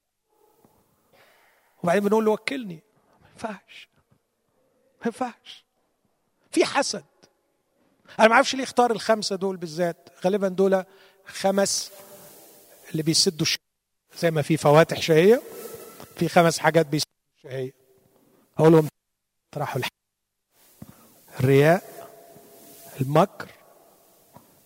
وبعدين 1.83 2.05
بنقول 2.05 2.25
له 2.25 2.31
وكلني. 2.31 2.83
ما 3.21 3.29
ينفعش. 3.31 3.89
ما 5.01 5.07
ينفعش. 5.07 5.65
في 6.53 6.65
حسد. 6.65 7.05
أنا 8.21 8.29
ما 8.29 8.35
أعرفش 8.35 8.55
ليه 8.55 8.65
اختار 8.65 8.91
الخمسة 8.91 9.37
دول 9.37 9.57
بالذات. 9.57 10.09
غالبا 10.25 10.49
دول 10.49 10.85
خمس 11.27 11.93
اللي 12.91 13.03
بيسدوا 13.03 13.47
زي 14.19 14.31
ما 14.31 14.43
في 14.43 14.57
فواتح 14.57 15.01
شهية 15.01 15.43
في 16.17 16.29
خمس 16.29 16.59
حاجات 16.59 16.87
بيسدوا 16.87 17.11
الشهية. 17.37 17.73
أقول 18.59 18.73
لهم 18.73 18.89
طرحوا 19.53 19.83
الرياء 21.41 21.83
المكر 23.01 23.49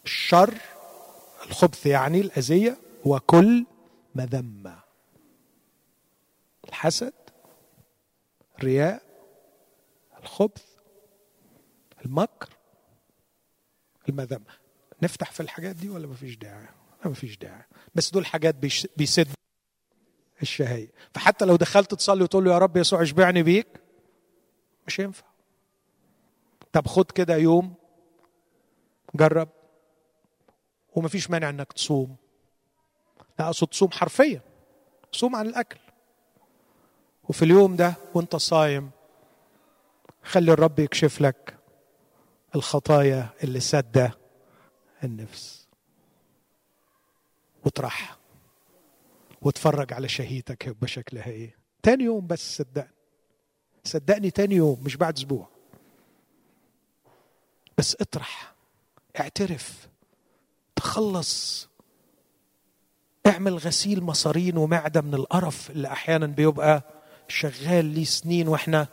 الشر 0.05 0.55
الخبث 1.47 1.87
يعني 1.87 2.21
الأذية 2.21 2.79
وكل 3.05 3.67
مذمه 4.15 4.79
الحسد 6.69 7.13
الرياء 8.59 9.03
الخبث 10.23 10.65
المكر 12.05 12.49
المذمة 14.09 14.65
نفتح 15.03 15.33
في 15.33 15.41
الحاجات 15.41 15.77
دي 15.77 15.89
ولا 15.89 16.07
مفيش 16.07 16.37
داعي؟ 16.37 16.69
ما 17.05 17.15
فيش 17.15 17.37
داعي. 17.37 17.63
بس 17.95 18.11
دول 18.11 18.27
حاجات 18.27 18.55
بيسد 18.97 19.29
الشهية. 20.43 20.89
فحتى 21.15 21.45
لو 21.45 21.57
دخلت 21.57 21.95
تصلي 21.95 22.23
وتقول 22.25 22.45
له 22.45 22.53
يا 22.53 22.59
رب 22.59 22.77
يسوع 22.77 23.03
اشبعني 23.03 23.43
بيك 23.43 23.67
مش 24.87 24.99
ينفع 24.99 25.27
طب 26.73 26.87
خد 26.87 27.11
كده 27.11 27.37
يوم 27.37 27.75
جرب. 29.15 29.49
ومفيش 30.95 31.31
مانع 31.31 31.49
إنك 31.51 31.73
تصوم. 31.73 32.17
لا 33.39 33.47
أقصد 33.47 33.67
تصوم 33.67 33.91
حرفيا. 33.91 34.41
صوم 35.13 35.37
عن 35.37 35.47
الأكل. 35.47 35.79
وفي 37.29 37.45
اليوم 37.45 37.77
ده 37.77 37.95
وأنت 38.15 38.37
صايم 38.37 38.91
خلي 40.23 40.53
الرب 40.53 40.79
يكشف 40.79 41.21
لك 41.21 41.59
الخطايا 42.55 43.29
اللي 43.45 43.61
سده 43.61 44.19
النفس. 45.05 45.69
واطرحها 47.65 48.17
واتفرج 49.43 49.93
على 49.93 50.09
شهيتك 50.09 50.69
هيبقى 50.69 50.89
شكلها 50.89 51.27
إيه. 51.27 51.57
تاني 51.83 52.05
يوم 52.05 52.27
بس 52.27 52.57
صدقني. 52.57 52.91
صدقني 53.85 54.31
تاني 54.31 54.55
يوم 54.55 54.83
مش 54.85 54.97
بعد 54.97 55.17
أسبوع. 55.17 55.49
بس 57.79 57.97
اطرح. 58.01 58.55
اعترف. 59.21 59.89
تخلص. 60.77 61.68
اعمل 63.27 63.55
غسيل 63.59 64.03
مصارين 64.05 64.57
ومعدة 64.57 65.01
من 65.01 65.14
القرف 65.14 65.70
اللي 65.70 65.89
أحيانا 65.89 66.27
بيبقى 66.27 66.83
شغال 67.29 67.85
لي 67.85 68.05
سنين 68.05 68.49
وإحنا 68.49 68.89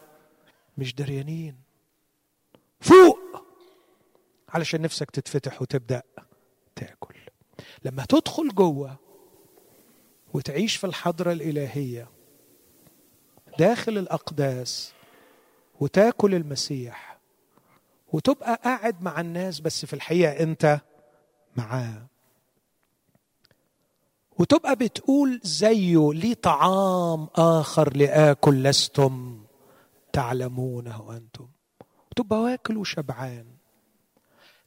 مش 0.77 0.95
دريانين. 0.95 1.55
فوق! 2.79 3.19
علشان 4.49 4.81
نفسك 4.81 5.11
تتفتح 5.11 5.61
وتبدأ 5.61 6.01
تاكل. 6.75 7.15
لما 7.85 8.05
تدخل 8.09 8.49
جوه 8.49 8.97
وتعيش 10.33 10.75
في 10.75 10.83
الحضرة 10.87 11.31
الإلهية 11.31 12.07
داخل 13.59 13.97
الأقداس 13.97 14.93
وتاكل 15.79 16.35
المسيح 16.35 17.17
وتبقى 18.13 18.61
قاعد 18.63 19.01
مع 19.03 19.21
الناس 19.21 19.59
بس 19.59 19.85
في 19.85 19.93
الحقيقة 19.93 20.43
أنت 20.43 20.81
معاه. 21.57 22.07
وتبقى 24.39 24.75
بتقول 24.75 25.39
زيه 25.43 26.13
لي 26.13 26.35
طعام 26.35 27.27
آخر 27.35 27.97
لآكل 27.97 28.63
لستم 28.63 29.41
تعلمونه 30.13 31.17
أنتم 31.17 31.47
وتبقى 32.11 32.39
واكل 32.39 32.77
وشبعان. 32.77 33.45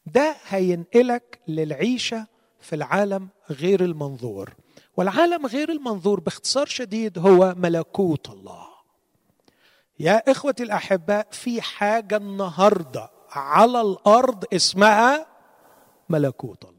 ده 0.07 0.37
هينقلك 0.49 1.41
للعيشة 1.49 2.27
في 2.61 2.75
العالم 2.77 3.29
غير 3.51 3.85
المنظور. 3.85 4.55
والعالم 4.97 5.47
غير 5.47 5.71
المنظور 5.73 6.21
باختصار 6.21 6.67
شديد 6.67 7.19
هو 7.19 7.55
ملكوت 7.57 8.29
الله. 8.31 8.67
يا 10.01 10.31
اخوتي 10.31 10.63
الأحباء 10.63 11.29
في 11.31 11.63
حاجة 11.63 12.17
النهارده 12.17 13.11
على 13.31 13.81
الأرض 13.81 14.45
اسمها 14.55 15.27
ملكوت 16.09 16.65
الله. 16.65 16.74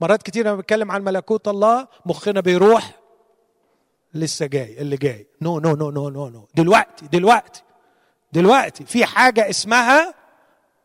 مرات 0.00 0.22
كتير 0.22 0.46
لما 0.46 0.56
بنتكلم 0.56 0.90
عن 0.90 1.04
ملكوت 1.04 1.48
الله 1.48 1.88
مخنا 2.06 2.40
بيروح 2.40 3.00
لسه 4.14 4.46
جاي 4.46 4.80
اللي 4.80 4.96
جاي. 4.96 5.26
no 5.42 5.58
no 5.58 5.74
no 5.74 5.90
no 5.90 6.08
no 6.08 6.28
no 6.28 6.48
دلوقتي 6.54 7.06
دلوقتي 7.06 7.62
دلوقتي 8.32 8.84
في 8.84 9.04
حاجة 9.04 9.50
اسمها 9.50 10.14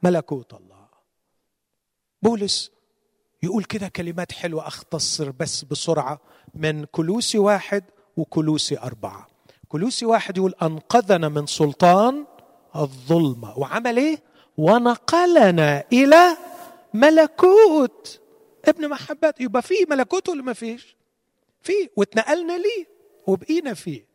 ملكوت 0.03 0.53
الله. 0.53 0.87
بولس 2.21 2.71
يقول 3.43 3.63
كده 3.63 3.87
كلمات 3.87 4.31
حلوة 4.31 4.67
أختصر 4.67 5.31
بس 5.31 5.63
بسرعة 5.63 6.19
من 6.53 6.85
كلوسي 6.85 7.37
واحد 7.37 7.83
وكلوسي 8.17 8.79
أربعة. 8.79 9.27
كلوسي 9.67 10.05
واحد 10.05 10.37
يقول 10.37 10.53
أنقذنا 10.61 11.29
من 11.29 11.45
سلطان 11.45 12.25
الظلمة. 12.75 13.57
وعمل 13.57 13.97
إيه؟ 13.97 14.23
ونقلنا 14.57 15.83
إلى 15.93 16.37
ملكوت 16.93 18.20
ابن 18.69 18.89
محبات 18.89 19.41
يبقى 19.41 19.61
في 19.61 19.73
ملكوت 19.89 20.29
ولا 20.29 20.43
ما 20.43 20.53
فيش. 20.53 20.95
في 21.61 21.73
واتنقلنا 21.95 22.57
ليه 22.57 22.85
وبقينا 23.27 23.73
فيه. 23.73 24.05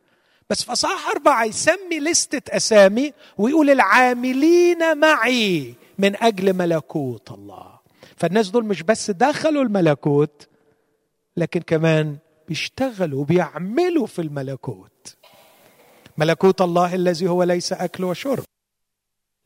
بس 0.51 0.63
في 0.65 0.73
اصحاح 0.73 1.09
أربعة 1.11 1.45
يسمي 1.45 2.01
لستة 2.01 2.57
أسامي 2.57 3.13
ويقول 3.39 3.71
العاملين 3.71 4.99
معي 4.99 5.75
من 5.99 6.17
أجل 6.23 6.53
ملكوت 6.53 7.31
الله. 7.31 7.79
فالناس 8.17 8.51
دول 8.51 8.65
مش 8.65 8.83
بس 8.83 9.11
دخلوا 9.11 9.63
الملكوت 9.63 10.49
لكن 11.37 11.61
كمان 11.61 12.17
بيشتغلوا 12.49 13.25
بيعملوا 13.25 14.07
في 14.07 14.19
الملكوت. 14.23 15.17
ملكوت 16.19 16.61
الله 16.63 16.95
الذي 16.95 17.29
هو 17.29 17.43
ليس 17.43 17.73
أكل 17.73 18.05
وشرب 18.05 18.45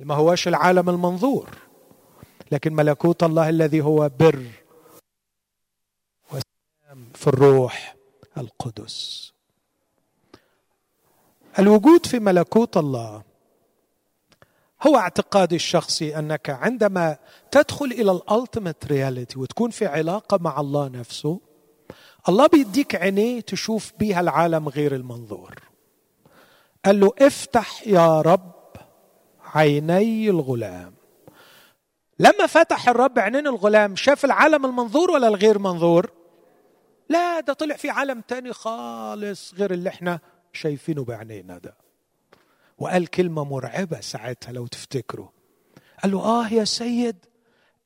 ما 0.01 0.15
هوش 0.15 0.49
العالم 0.49 0.89
المنظور. 0.91 1.49
لكن 2.53 2.75
ملكوت 2.75 3.23
الله 3.23 3.49
الذي 3.49 3.81
هو 3.81 4.11
بر 4.21 4.43
في 7.21 7.27
الروح 7.27 7.97
القدس. 8.39 9.33
الوجود 11.59 12.07
في 12.07 12.19
ملكوت 12.19 12.77
الله 12.77 13.23
هو 14.87 14.97
اعتقادي 14.97 15.57
الشخصي 15.57 16.19
أنك 16.19 16.51
عندما 16.51 17.17
تدخل 17.51 17.85
إلى 17.85 18.13
ال 18.13 18.21
ultimate 18.21 18.85
reality 18.85 19.39
وتكون 19.39 19.71
في 19.71 19.87
علاقة 19.87 20.39
مع 20.41 20.61
الله 20.61 20.89
نفسه 20.89 21.41
الله 22.29 22.47
بيديك 22.47 22.95
عينيه 22.95 23.41
تشوف 23.41 23.93
بيها 23.99 24.21
العالم 24.21 24.69
غير 24.69 24.95
المنظور. 24.95 25.55
قال 26.85 27.01
له 27.01 27.13
افتح 27.19 27.87
يا 27.87 28.21
رب 28.21 28.53
عيني 29.55 30.31
الغلام. 30.31 30.95
لما 32.19 32.47
فتح 32.47 32.89
الرب 32.89 33.19
عينين 33.19 33.47
الغلام 33.47 33.97
شاف 33.97 34.25
العالم 34.25 34.67
المنظور 34.67 35.11
ولا 35.11 35.29
الغير 35.29 35.59
منظور؟ 35.59 36.20
لا 37.11 37.41
ده 37.41 37.53
طلع 37.53 37.77
في 37.77 37.91
عالم 37.91 38.21
تاني 38.21 38.53
خالص 38.53 39.55
غير 39.55 39.71
اللي 39.73 39.89
إحنا 39.89 40.21
شايفينه 40.53 41.05
بعينينا 41.05 41.59
ده. 41.59 41.75
وقال 42.79 43.07
كلمة 43.07 43.45
مرعبة 43.45 44.01
ساعتها 44.01 44.53
لو 44.53 44.67
تفتكروا. 44.67 45.29
قال 46.03 46.13
له 46.13 46.19
آه 46.25 46.49
يا 46.49 46.65
سيد 46.65 47.17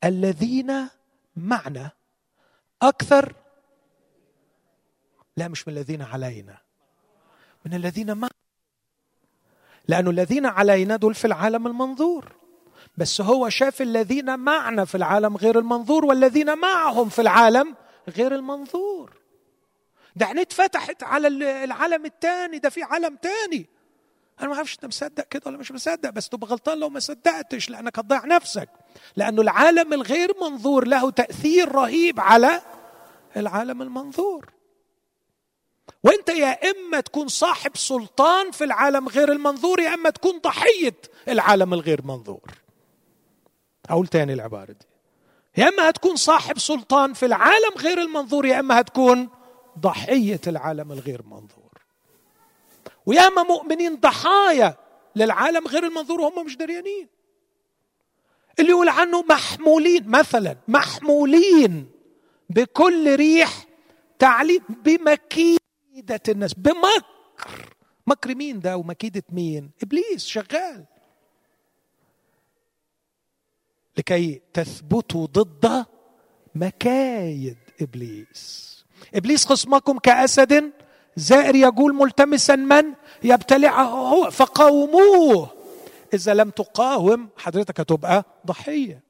الذين 0.03 0.73
معنا 1.35 1.91
أكثر 2.81 3.33
لا 5.37 5.47
مش 5.47 5.67
من 5.67 5.73
الذين 5.73 6.01
علينا 6.01 6.57
من 7.65 7.73
الذين 7.73 8.13
معنا. 8.13 8.33
لأن 9.87 10.07
الذين 10.07 10.45
علينا 10.45 10.95
دول 10.95 11.15
في 11.15 11.25
العالم 11.25 11.67
المنظور. 11.67 12.31
بس 12.97 13.21
هو 13.21 13.49
شاف 13.49 13.81
الذين 13.81 14.39
معنا 14.39 14.85
في 14.85 14.95
العالم 14.95 15.37
غير 15.37 15.59
المنظور 15.59 16.05
والذين 16.05 16.57
معهم 16.57 17.09
في 17.09 17.21
العالم 17.21 17.75
غير 18.09 18.35
المنظور. 18.35 19.13
ده 20.15 20.25
عينيه 20.25 20.41
اتفتحت 20.41 21.03
على 21.03 21.27
العالم 21.63 22.05
الثاني 22.05 22.59
ده 22.59 22.69
في 22.69 22.83
عالم 22.83 23.17
ثاني 23.23 23.65
أنا 24.41 24.49
ما 24.49 24.55
أعرفش 24.55 24.75
أنت 24.75 24.85
مصدق 24.85 25.23
كده 25.23 25.41
ولا 25.45 25.57
مش 25.57 25.71
مصدق 25.71 26.09
بس 26.09 26.29
تبقى 26.29 26.47
غلطان 26.47 26.79
لو 26.79 26.89
ما 26.89 26.99
صدقتش 26.99 27.69
لأنك 27.69 27.99
هتضيع 27.99 28.25
نفسك. 28.25 28.69
لأنه 29.15 29.41
العالم 29.41 29.93
الغير 29.93 30.31
منظور 30.41 30.87
له 30.87 31.11
تأثير 31.11 31.71
رهيب 31.71 32.19
على 32.19 32.61
العالم 33.37 33.81
المنظور. 33.81 34.49
وأنت 36.03 36.29
يا 36.29 36.71
إما 36.71 36.99
تكون 36.99 37.27
صاحب 37.27 37.77
سلطان 37.77 38.51
في 38.51 38.63
العالم 38.63 39.07
غير 39.07 39.31
المنظور 39.31 39.79
يا 39.79 39.93
إما 39.93 40.09
تكون 40.09 40.39
ضحية 40.39 40.95
العالم 41.27 41.73
الغير 41.73 42.01
منظور. 42.05 42.51
أقول 43.89 44.07
تاني 44.07 44.33
العبارة 44.33 44.71
دي. 44.71 44.85
يا 45.57 45.67
إما 45.67 45.89
هتكون 45.89 46.15
صاحب 46.15 46.59
سلطان 46.59 47.13
في 47.13 47.25
العالم 47.25 47.71
غير 47.77 48.01
المنظور 48.01 48.45
يا 48.45 48.59
إما 48.59 48.79
هتكون 48.79 49.29
ضحية 49.79 50.41
العالم 50.47 50.91
الغير 50.91 51.21
منظور. 51.25 51.71
وياما 53.05 53.43
مؤمنين 53.43 53.95
ضحايا 53.95 54.75
للعالم 55.15 55.67
غير 55.67 55.85
المنظور 55.85 56.21
وهم 56.21 56.45
مش 56.45 56.57
دريانين. 56.57 57.07
اللي 58.59 58.69
يقول 58.69 58.89
عنه 58.89 59.21
محمولين 59.21 60.07
مثلا 60.07 60.57
محمولين 60.67 61.91
بكل 62.49 63.15
ريح 63.15 63.65
تعليم 64.19 64.61
بمكيدة 64.69 66.21
الناس 66.29 66.53
بمكر. 66.53 67.75
مكر 68.07 68.35
مين 68.35 68.59
ده؟ 68.59 68.77
ومكيدة 68.77 69.23
مين؟ 69.29 69.71
إبليس 69.83 70.25
شغال. 70.25 70.85
لكي 73.97 74.41
تثبتوا 74.53 75.25
ضد 75.25 75.85
مكايد 76.55 77.57
إبليس. 77.81 78.75
إبليس 79.15 79.45
خصمكم 79.45 79.99
كأسد 79.99 80.71
زائر 81.15 81.55
يقول 81.55 81.95
ملتمسا 81.95 82.55
من 82.55 82.93
يبتلعه 83.23 83.83
هو 83.83 84.31
فقاوموه. 84.31 85.49
إذا 86.13 86.33
لم 86.33 86.49
تقاوم 86.49 87.29
حضرتك 87.37 87.79
هتبقى 87.79 88.25
ضحية. 88.45 89.03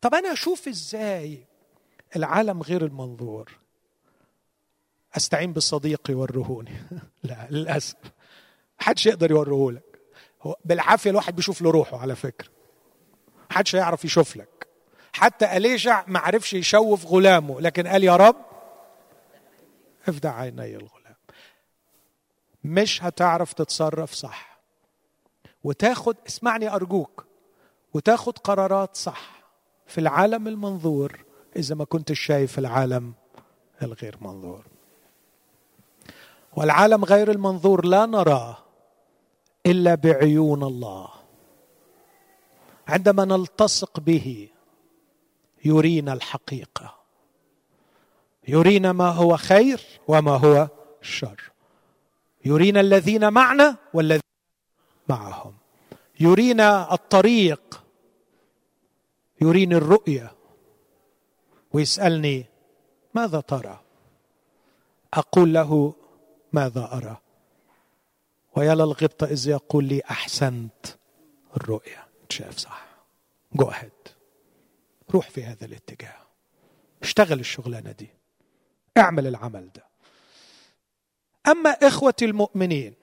طب 0.00 0.14
أنا 0.14 0.32
أشوف 0.32 0.68
إزاي 0.68 1.46
العالم 2.16 2.62
غير 2.62 2.84
المنظور؟ 2.84 3.52
أستعين 5.16 5.52
بالصديق 5.52 6.10
يورهوني. 6.10 6.72
لا 7.24 7.46
للأسف. 7.50 7.96
حدش 8.78 9.06
يقدر 9.06 9.30
يوريهولك 9.30 10.00
هو 10.42 10.56
بالعافية 10.64 11.10
الواحد 11.10 11.36
بيشوف 11.36 11.62
له 11.62 11.70
روحه 11.70 11.98
على 11.98 12.16
فكرة. 12.16 12.48
حدش 13.52 13.76
هيعرف 13.76 14.04
يشوف 14.04 14.36
لك. 14.36 14.66
حتى 15.12 15.56
أليشع 15.56 16.04
ما 16.06 16.18
عرفش 16.18 16.52
يشوف 16.54 17.06
غلامه 17.06 17.60
لكن 17.60 17.86
قال 17.86 18.04
يا 18.04 18.16
رب 18.16 18.36
افتح 20.08 20.34
عيني 20.34 20.76
الغلام 20.76 21.16
مش 22.64 23.02
هتعرف 23.04 23.52
تتصرف 23.52 24.12
صح. 24.12 24.58
وتاخد 25.64 26.16
اسمعني 26.26 26.74
أرجوك 26.74 27.26
وتاخد 27.94 28.38
قرارات 28.38 28.96
صح 28.96 29.42
في 29.86 29.98
العالم 29.98 30.48
المنظور 30.48 31.24
إذا 31.56 31.74
ما 31.74 31.84
كنتش 31.84 32.20
شايف 32.20 32.58
العالم 32.58 33.12
الغير 33.82 34.16
منظور. 34.20 34.66
والعالم 36.56 37.04
غير 37.04 37.30
المنظور 37.30 37.86
لا 37.86 38.06
نراه 38.06 38.56
إلا 39.66 39.94
بعيون 39.94 40.62
الله. 40.62 41.08
عندما 42.92 43.24
نلتصق 43.24 44.00
به 44.00 44.48
يرينا 45.64 46.12
الحقيقة. 46.12 46.98
يرينا 48.48 48.92
ما 48.92 49.10
هو 49.10 49.36
خير 49.36 49.80
وما 50.08 50.36
هو 50.36 50.68
شر. 51.02 51.52
يرينا 52.44 52.80
الذين 52.80 53.32
معنا 53.32 53.76
والذين 53.94 54.22
معهم. 55.08 55.54
يرينا 56.20 56.94
الطريق. 56.94 57.82
يريني 59.40 59.74
الرؤية. 59.74 60.32
ويسألني 61.72 62.46
ماذا 63.14 63.40
ترى؟ 63.40 63.80
أقول 65.14 65.54
له 65.54 65.94
ماذا 66.52 66.88
أرى؟ 66.92 67.16
ويا 68.56 68.74
للغبطه 68.74 69.26
إذ 69.26 69.48
يقول 69.48 69.84
لي 69.84 70.02
أحسنت 70.10 70.86
الرؤية. 71.56 72.11
شايف 72.32 72.58
صح. 72.58 72.84
جو 73.54 73.70
روح 75.14 75.30
في 75.30 75.44
هذا 75.44 75.64
الاتجاه. 75.64 76.16
اشتغل 77.02 77.40
الشغلانة 77.40 77.92
دي. 77.92 78.08
اعمل 78.96 79.26
العمل 79.26 79.70
ده. 79.74 79.84
أما 81.48 81.70
إخوتي 81.70 82.24
المؤمنين 82.24 82.94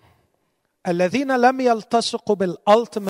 الذين 0.87 1.37
لم 1.37 1.61
يلتصقوا 1.61 2.35
بالالتيميت 2.35 3.09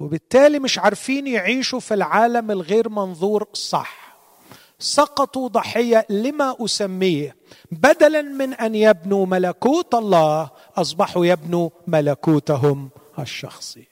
وبالتالي 0.00 0.58
مش 0.58 0.78
عارفين 0.78 1.26
يعيشوا 1.26 1.80
في 1.80 1.94
العالم 1.94 2.50
الغير 2.50 2.88
منظور 2.88 3.48
صح 3.52 4.16
سقطوا 4.78 5.48
ضحية 5.48 6.06
لما 6.10 6.56
أسميه 6.64 7.36
بدلا 7.70 8.22
من 8.22 8.54
أن 8.54 8.74
يبنوا 8.74 9.26
ملكوت 9.26 9.94
الله 9.94 10.50
أصبحوا 10.76 11.26
يبنوا 11.26 11.70
ملكوتهم 11.86 12.90
الشخصي. 13.18 13.89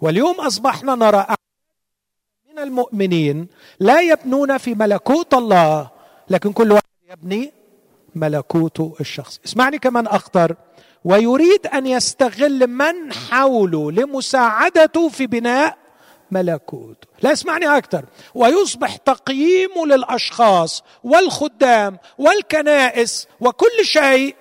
واليوم 0.00 0.40
أصبحنا 0.40 0.94
نرى 0.94 1.26
من 2.50 2.58
المؤمنين 2.58 3.48
لا 3.80 4.00
يبنون 4.00 4.58
في 4.58 4.74
ملكوت 4.74 5.34
الله 5.34 5.90
لكن 6.30 6.52
كل 6.52 6.72
واحد 6.72 6.82
يبني 7.10 7.52
ملكوته 8.14 8.94
الشخصي 9.00 9.40
اسمعني 9.46 9.78
كمان 9.78 10.06
أخطر. 10.06 10.56
ويريد 11.04 11.66
أن 11.66 11.86
يستغل 11.86 12.66
من 12.66 13.12
حوله 13.12 13.92
لمساعدته 13.92 15.08
في 15.08 15.26
بناء 15.26 15.78
ملكوته 16.30 17.08
لا 17.22 17.32
اسمعني 17.32 17.76
أكثر. 17.76 18.04
ويصبح 18.34 18.96
تقييمه 18.96 19.86
للأشخاص 19.86 20.82
والخدام 21.04 21.98
والكنائس 22.18 23.28
وكل 23.40 23.84
شيء 23.84 24.36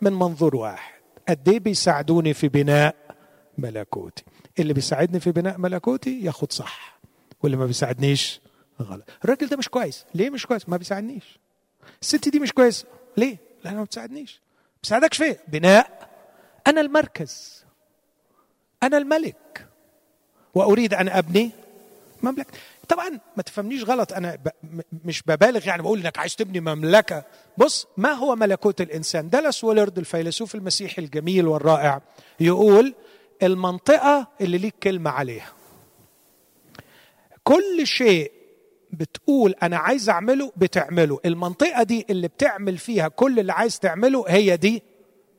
من 0.00 0.12
منظور 0.12 0.56
واحد. 0.56 0.94
قد 1.28 1.48
إيه 1.48 1.60
بيساعدوني 1.60 2.34
في 2.34 2.48
بناء 2.48 2.94
ملكوتي؟ 3.58 4.24
اللي 4.58 4.72
بيساعدني 4.72 5.20
في 5.20 5.32
بناء 5.32 5.58
ملكوتي 5.58 6.20
ياخد 6.24 6.52
صح 6.52 6.98
واللي 7.42 7.56
ما 7.56 7.66
بيساعدنيش 7.66 8.40
غلط. 8.82 9.04
الراجل 9.24 9.46
ده 9.46 9.56
مش 9.56 9.68
كويس. 9.68 10.04
ليه 10.14 10.30
مش 10.30 10.46
كويس؟ 10.46 10.68
ما 10.68 10.76
بيساعدنيش. 10.76 11.38
الست 12.02 12.28
دي 12.28 12.38
مش 12.38 12.52
كويسه 12.52 12.84
ليه؟ 13.16 13.36
لأنها 13.64 13.78
ما 13.78 13.84
بتساعدنيش. 13.84 14.40
بتساعدكش 14.82 15.16
في 15.16 15.36
بناء؟ 15.48 16.08
أنا 16.66 16.80
المركز. 16.80 17.64
أنا 18.82 18.98
الملك. 18.98 19.66
وأريد 20.54 20.94
أن 20.94 21.08
أبني 21.08 21.50
مملكة. 22.22 22.52
طبعا 22.88 23.20
ما 23.36 23.42
تفهمنيش 23.42 23.84
غلط. 23.84 24.12
أنا 24.12 24.34
ب... 24.34 24.48
مش 25.04 25.22
ببالغ 25.26 25.66
يعني 25.66 25.82
بقول 25.82 26.00
إنك 26.00 26.18
عايز 26.18 26.36
تبني 26.36 26.60
مملكة. 26.60 27.24
بص 27.58 27.86
ما 27.96 28.12
هو 28.12 28.36
ملكوت 28.36 28.80
الإنسان؟ 28.80 29.30
دالاس 29.30 29.64
وولرد 29.64 29.98
الفيلسوف 29.98 30.54
المسيحي 30.54 31.02
الجميل 31.02 31.46
والرائع 31.46 32.00
يقول 32.40 32.94
المنطقة 33.44 34.28
اللي 34.40 34.58
ليك 34.58 34.74
كلمة 34.82 35.10
عليها. 35.10 35.52
كل 37.44 37.80
شيء 37.86 38.32
بتقول 38.92 39.54
أنا 39.62 39.76
عايز 39.76 40.10
أعمله 40.10 40.52
بتعمله. 40.56 41.20
المنطقة 41.24 41.82
دي 41.82 42.06
اللي 42.10 42.28
بتعمل 42.28 42.78
فيها 42.78 43.08
كل 43.08 43.38
اللي 43.40 43.52
عايز 43.52 43.78
تعمله 43.78 44.24
هي 44.28 44.56
دي 44.56 44.82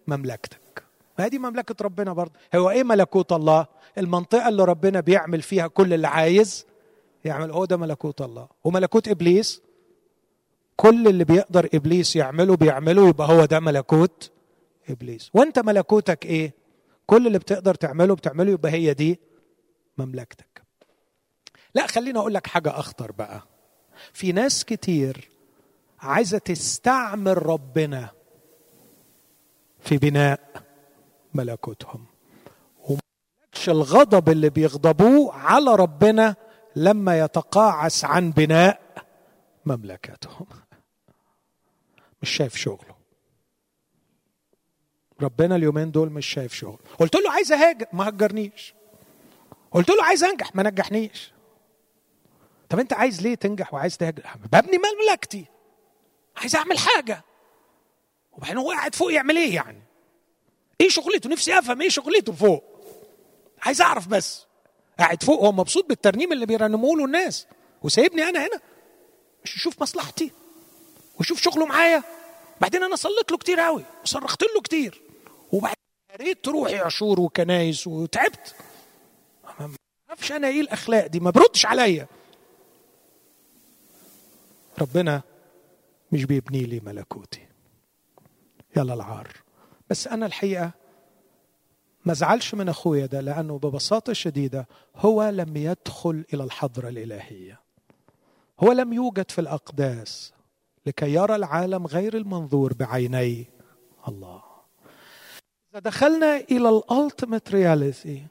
مملكتك. 0.07 0.83
ما 1.19 1.27
دي 1.27 1.39
مملكة 1.39 1.75
ربنا 1.81 2.13
برضه. 2.13 2.33
هو 2.55 2.69
إيه 2.69 2.83
ملكوت 2.83 3.31
الله؟ 3.31 3.65
المنطقة 3.97 4.47
اللي 4.49 4.63
ربنا 4.65 4.99
بيعمل 4.99 5.41
فيها 5.41 5.67
كل 5.67 5.93
اللي 5.93 6.07
عايز 6.07 6.65
يعمل 7.25 7.51
هو 7.51 7.65
ده 7.65 7.77
ملكوت 7.77 8.21
الله. 8.21 8.47
وملكوت 8.63 9.07
إبليس؟ 9.07 9.61
كل 10.75 11.07
اللي 11.07 11.23
بيقدر 11.23 11.69
إبليس 11.73 12.15
يعمله 12.15 12.55
بيعمله 12.55 13.09
يبقى 13.09 13.27
هو 13.29 13.45
ده 13.45 13.59
ملكوت 13.59 14.31
إبليس. 14.89 15.29
وأنت 15.33 15.59
ملكوتك 15.59 16.25
إيه؟ 16.25 16.53
كل 17.05 17.27
اللي 17.27 17.39
بتقدر 17.39 17.75
تعمله 17.75 18.15
بتعمله 18.15 18.51
يبقى 18.51 18.71
هي 18.71 18.93
دي 18.93 19.19
مملكتك. 19.97 20.63
لا 21.75 21.87
خليني 21.87 22.19
أقول 22.19 22.33
لك 22.33 22.47
حاجة 22.47 22.79
أخطر 22.79 23.11
بقى. 23.11 23.41
في 24.13 24.31
ناس 24.31 24.65
كتير 24.65 25.29
عايزة 25.99 26.37
تستعمل 26.37 27.45
ربنا 27.45 28.09
في 29.79 29.97
بناء 29.97 30.39
ملكوتهم. 31.33 32.05
وملكش 32.79 33.69
الغضب 33.69 34.29
اللي 34.29 34.49
بيغضبوه 34.49 35.33
على 35.33 35.75
ربنا 35.75 36.35
لما 36.75 37.19
يتقاعس 37.19 38.05
عن 38.05 38.31
بناء 38.31 38.81
مملكتهم. 39.65 40.47
مش 42.21 42.29
شايف 42.29 42.55
شغله. 42.55 42.94
ربنا 45.21 45.55
اليومين 45.55 45.91
دول 45.91 46.09
مش 46.09 46.25
شايف 46.25 46.53
شغل. 46.53 46.79
قلت 46.99 47.15
له 47.15 47.31
عايز 47.31 47.51
أهاجر 47.51 47.85
ما 47.93 48.09
هجرنيش. 48.09 48.73
قلت 49.71 49.89
له 49.89 50.03
عايز 50.03 50.23
أنجح 50.23 50.55
ما 50.55 50.63
نجحنيش. 50.63 51.31
طب 52.69 52.79
أنت 52.79 52.93
عايز 52.93 53.21
ليه 53.21 53.35
تنجح 53.35 53.73
وعايز 53.73 53.97
تهاجر؟ 53.97 54.23
ببني 54.53 54.77
مملكتي. 54.77 55.45
عايز 56.37 56.55
أعمل 56.55 56.77
حاجة. 56.77 57.23
وبعدين 58.31 58.57
هو 58.57 58.71
قاعد 58.71 58.95
فوق 58.95 59.13
يعمل 59.13 59.37
إيه 59.37 59.55
يعني؟ 59.55 59.81
إيه 60.81 60.89
شغلته؟ 60.89 61.29
نفسي 61.29 61.59
أفهم 61.59 61.81
إيه 61.81 61.89
شغلته 61.89 62.33
فوق. 62.33 62.63
عايز 63.61 63.81
أعرف 63.81 64.07
بس. 64.07 64.45
قاعد 64.99 65.23
فوق 65.23 65.39
هو 65.39 65.51
مبسوط 65.51 65.85
بالترنيم 65.85 66.31
اللي 66.33 66.45
بيرنموه 66.45 66.97
له 66.97 67.05
الناس. 67.05 67.47
وسايبني 67.83 68.23
أنا 68.23 68.39
هنا. 68.39 68.61
مش 69.43 69.55
يشوف 69.55 69.81
مصلحتي. 69.81 70.31
ويشوف 71.19 71.41
شغله 71.41 71.65
معايا. 71.65 72.03
بعدين 72.61 72.83
أنا 72.83 72.95
صليت 72.95 73.31
له 73.31 73.37
كتير 73.37 73.59
قوي 73.59 73.83
وصرخت 74.03 74.43
له 74.43 74.61
كتير. 74.61 75.01
وبعدين 75.51 75.75
يا 76.11 76.15
ريت 76.15 76.45
تروحي 76.45 76.77
عشور 76.77 77.19
وكنايس 77.19 77.87
وتعبت. 77.87 78.55
ما 79.59 79.75
أعرفش 80.09 80.31
أنا 80.31 80.47
إيه 80.47 80.61
الأخلاق 80.61 81.07
دي 81.07 81.19
ما 81.19 81.29
بردش 81.29 81.65
عليا. 81.65 82.07
ربنا 84.81 85.21
مش 86.11 86.25
بيبني 86.25 86.63
لي 86.63 86.79
ملكوتي. 86.79 87.47
يلا 88.77 88.93
العار. 88.93 89.27
بس 89.89 90.07
أنا 90.07 90.25
الحقيقة 90.25 90.71
ما 92.05 92.13
زعلش 92.13 92.53
من 92.53 92.69
أخويا 92.69 93.05
ده 93.05 93.21
لأنه 93.21 93.57
ببساطة 93.57 94.13
شديدة 94.13 94.67
هو 94.95 95.29
لم 95.29 95.57
يدخل 95.57 96.25
إلى 96.33 96.43
الحضرة 96.43 96.89
الإلهية. 96.89 97.59
هو 98.59 98.71
لم 98.71 98.93
يوجد 98.93 99.31
في 99.31 99.41
الأقداس 99.41 100.33
لكي 100.85 101.13
يرى 101.13 101.35
العالم 101.35 101.87
غير 101.87 102.17
المنظور 102.17 102.73
بعيني 102.73 103.45
الله. 104.07 104.44
اذا 105.75 105.81
دخلنا 105.81 106.37
إلى 106.37 106.69
ال 106.69 106.78
ultimate 106.78 107.51
reality 107.51 108.25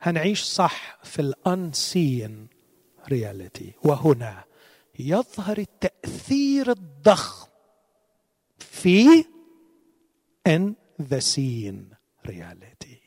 هنعيش 0.00 0.42
صح 0.42 0.98
في 1.02 1.22
ال 1.22 1.40
unseen 1.40 2.48
reality 3.08 3.72
وهنا 3.84 4.44
يظهر 4.98 5.58
التأثير 5.58 6.70
الضخم 6.70 7.48
في 8.58 9.24
in 10.46 10.74
the 11.02 11.18
seen 11.18 11.90
reality 12.26 13.00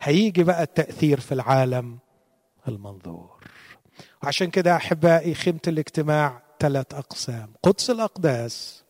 هيجي 0.00 0.44
بقى 0.44 0.62
التأثير 0.62 1.20
في 1.20 1.32
العالم 1.32 1.98
المنظور. 2.68 3.44
وعشان 4.22 4.50
كده 4.50 4.76
أحبائي 4.76 5.34
خيمة 5.34 5.60
الاجتماع 5.68 6.42
ثلاث 6.60 6.94
أقسام 6.94 7.52
قدس 7.62 7.90
الأقداس 7.90 8.84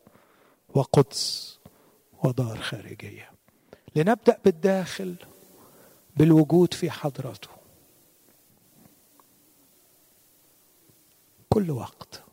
وقدس 0.69 1.59
ودار 2.23 2.57
خارجية. 2.57 3.32
لنبدأ 3.95 4.37
بالداخل 4.45 5.15
بالوجود 6.15 6.73
في 6.73 6.91
حضرته. 6.91 7.49
كل 11.49 11.71
وقت 11.71 12.23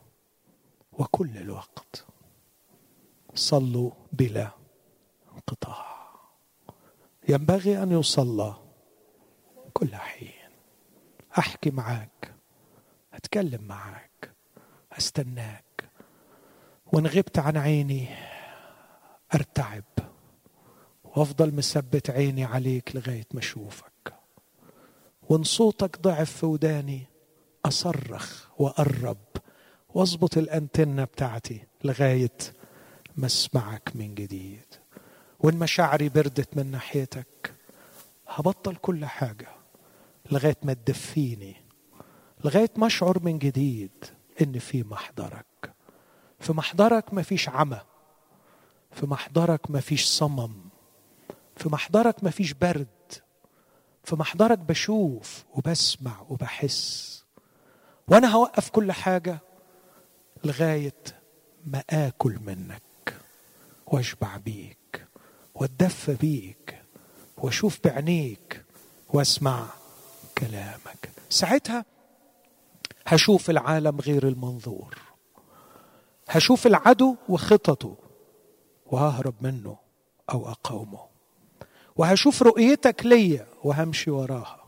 وكل 0.93 1.37
الوقت 1.37 2.05
صلوا 3.35 3.91
بلا 4.13 4.51
انقطاع. 5.33 6.11
ينبغي 7.29 7.83
أن 7.83 7.93
يصلى 7.93 8.55
كل 9.73 9.97
حين. 9.97 10.51
أحكي 11.39 11.71
معاك 11.71 12.35
أتكلم 13.15 13.63
معاك 13.63 14.35
أستناك. 14.93 15.91
وإن 16.93 17.07
غبت 17.07 17.39
عن 17.39 17.57
عيني 17.57 18.09
أرتعب. 19.35 19.85
وافضل 21.17 21.55
مثبت 21.55 22.11
عيني 22.11 22.45
عليك 22.45 22.97
لغاية 22.97 23.27
ما 23.35 23.41
أشوفك. 23.41 24.15
وإن 25.29 25.43
صوتك 25.43 26.01
ضعف 26.01 26.31
في 26.31 26.47
وداني 26.47 27.07
أصرخ 27.65 28.47
واقرب 28.59 29.19
واظبط 29.95 30.39
الأنتنة 30.39 31.05
بتاعتي 31.05 31.67
لغاية 31.85 32.37
ما 33.17 33.27
أسمعك 33.27 33.93
من 33.95 34.15
جديد. 34.15 34.67
وإن 35.41 35.57
مشاعري 35.59 36.09
بردت 36.09 36.57
من 36.57 36.71
ناحيتك 36.71 37.55
هبطل 38.29 38.77
كل 38.77 39.05
حاجة 39.05 39.49
لغاية 40.31 40.57
ما 40.63 40.73
تدفيني 40.73 41.57
لغاية 42.45 42.71
ما 42.77 42.87
أشعر 42.87 43.19
من 43.23 43.39
جديد 43.39 44.05
إن 44.41 44.59
في 44.59 44.83
محضرك. 44.83 45.75
في 46.41 46.53
محضرك 46.53 47.15
مفيش 47.15 47.49
عمى 47.49 47.81
في 48.91 49.07
محضرك 49.07 49.71
مفيش 49.71 50.07
صمم. 50.07 50.70
في 51.61 51.69
محضرك 51.69 52.25
مفيش 52.25 52.53
برد. 52.53 52.87
في 54.05 54.17
محضرك 54.17 54.59
بشوف 54.59 55.45
وبسمع 55.55 56.27
وبحس. 56.29 57.25
وأنا 58.09 58.29
هوقف 58.29 58.71
كل 58.71 58.93
حاجة 58.93 59.39
لغاية 60.45 61.03
ما 61.67 61.83
آكل 61.91 62.39
منك 62.47 63.17
وأشبع 63.87 64.37
بيك 64.37 65.07
وأتدفى 65.55 66.15
بيك 66.15 66.83
وأشوف 67.37 67.79
بعينيك 67.85 68.65
وأسمع 69.09 69.67
كلامك. 70.39 71.11
ساعتها 71.31 71.85
هشوف 73.07 73.51
العالم 73.51 74.01
غير 74.01 74.29
المنظور. 74.29 74.99
هشوف 76.29 76.67
العدو 76.67 77.17
وخططه 77.29 77.97
وههرب 78.87 79.35
منه 79.41 79.77
أو 80.31 80.49
أقاومه. 80.49 81.10
وهشوف 82.01 82.43
رؤيتك 82.43 83.07
ليا 83.07 83.47
وهمشي 83.65 84.11
وراها. 84.11 84.65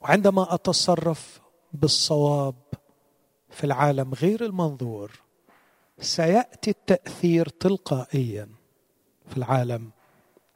وعندما 0.00 0.54
أتصرف 0.54 1.40
بالصواب 1.72 2.54
في 3.50 3.64
العالم 3.64 4.14
غير 4.14 4.44
المنظور 4.44 5.12
سيأتي 6.00 6.70
التأثير 6.70 7.48
تلقائيا 7.48 8.48
في 9.28 9.36
العالم 9.36 9.90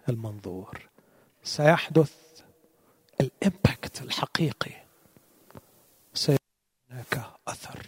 المنظور. 0.09 0.89
سيحدث 1.43 2.13
الإمباكت 3.21 4.03
الحقيقي. 4.03 4.73
سيكون 6.15 6.39
هناك 6.91 7.31
أثر. 7.49 7.87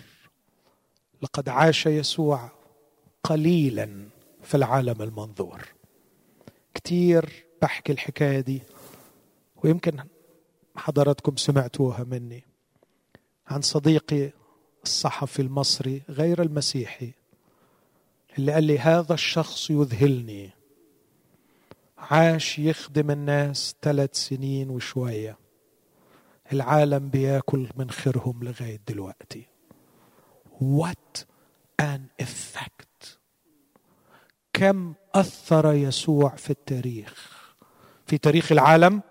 لقد 1.23 1.49
عاش 1.49 1.87
يسوع 1.87 2.51
قليلا 3.25 4.09
في 4.43 4.55
العالم 4.57 5.03
المنظور. 5.03 5.69
كتير 6.75 7.50
بحكي 7.63 7.93
الحكاية 7.93 8.41
دي. 8.41 8.63
ويمكن 9.65 10.05
حضراتكم 10.77 11.37
سمعتوها 11.37 12.05
مني 12.05 12.45
عن 13.47 13.63
صديقي 13.63 14.33
الصحفي 14.85 15.43
المصري 15.43 16.03
غير 16.09 16.43
المسيحي 16.43 17.13
اللي 18.39 18.53
قال 18.53 18.65
لي 18.65 18.79
هذا 18.79 19.15
الشخص 19.15 19.71
يذهلني. 19.71 20.51
عاش 21.99 22.59
يخدم 22.59 23.11
الناس 23.11 23.75
ثلاث 23.83 24.15
سنين 24.15 24.71
وشوية. 24.71 25.39
العالم 26.53 27.09
بياكل 27.09 27.69
من 27.77 27.91
خيرهم 27.91 28.45
لغاية 28.45 28.81
دلوقتي. 28.89 29.47
What 30.61 31.25
an 31.83 32.23
effect. 32.23 33.07
كم 34.53 34.95
أثر 35.15 35.73
يسوع 35.73 36.37
في 36.37 36.51
التاريخ. 36.51 37.30
في 38.11 38.19
تاريخ 38.19 38.53
العالم 38.53 39.03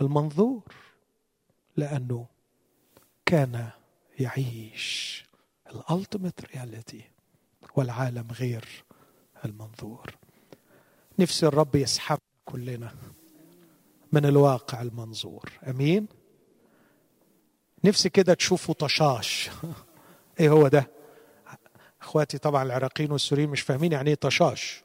المنظور 0.00 0.74
لأنه 1.76 2.26
كان 3.26 3.70
يعيش 4.18 5.24
الألتيميت 5.70 6.44
رياليتي 6.44 7.04
والعالم 7.76 8.28
غير 8.32 8.84
المنظور. 9.44 10.14
نفسي 11.18 11.46
الرب 11.46 11.74
يسحب 11.74 12.18
كلنا 12.44 12.94
من 14.12 14.26
الواقع 14.26 14.82
المنظور. 14.82 15.52
أمين؟ 15.68 16.06
نفسي 17.84 18.08
كده 18.08 18.34
تشوفوا 18.34 18.74
طشاش. 18.74 19.50
إيه 20.40 20.50
هو 20.50 20.68
ده؟ 20.68 20.90
أخواتي 22.02 22.38
طبعا 22.38 22.62
العراقيين 22.62 23.12
والسوريين 23.12 23.50
مش 23.50 23.60
فاهمين 23.60 23.92
يعني 23.92 24.10
إيه 24.10 24.16
طشاش. 24.16 24.84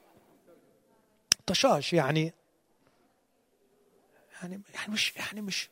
طشاش 1.46 1.92
يعني 1.92 2.39
يعني 4.42 4.60
يعني 4.74 4.92
مش 4.92 5.16
يعني 5.16 5.40
مش 5.40 5.68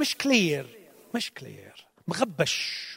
مش 0.00 0.16
clear 0.16 0.78
مش 1.14 1.30
clear 1.30 1.86
مغبش. 2.08 2.90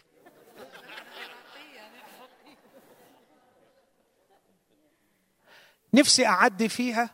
نفسي 5.93 6.26
أعدي 6.26 6.70
فيها؟ 6.70 7.10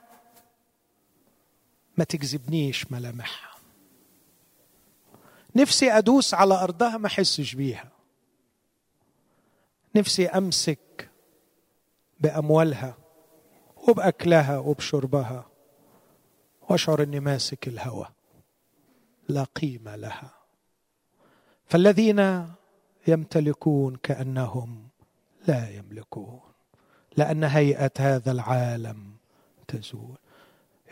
ما 1.97 2.03
تجذبنيش 2.03 2.91
ملامحها 2.91 3.59
نفسي 5.55 5.91
أدوس 5.91 6.33
على 6.33 6.53
أرضها 6.53 6.97
ما 6.97 7.07
أحسش 7.07 7.55
بيها. 7.55 7.91
نفسي 9.95 10.27
أمسك 10.27 11.09
بأموالها 12.19 12.97
وبأكلها 13.75 14.57
وبشربها. 14.57 15.48
واشعر 16.69 17.03
اني 17.03 17.19
ماسك 17.19 17.67
الهوى 17.67 18.07
لا 19.29 19.43
قيمة 19.43 19.95
لها. 19.95 20.33
فالذين 21.65 22.47
يمتلكون 23.07 23.95
كأنهم 23.95 24.87
لا 25.47 25.69
يملكون 25.69 26.39
لأن 27.17 27.43
هيئة 27.43 27.91
هذا 27.99 28.31
العالم 28.31 29.11
تزول. 29.67 30.17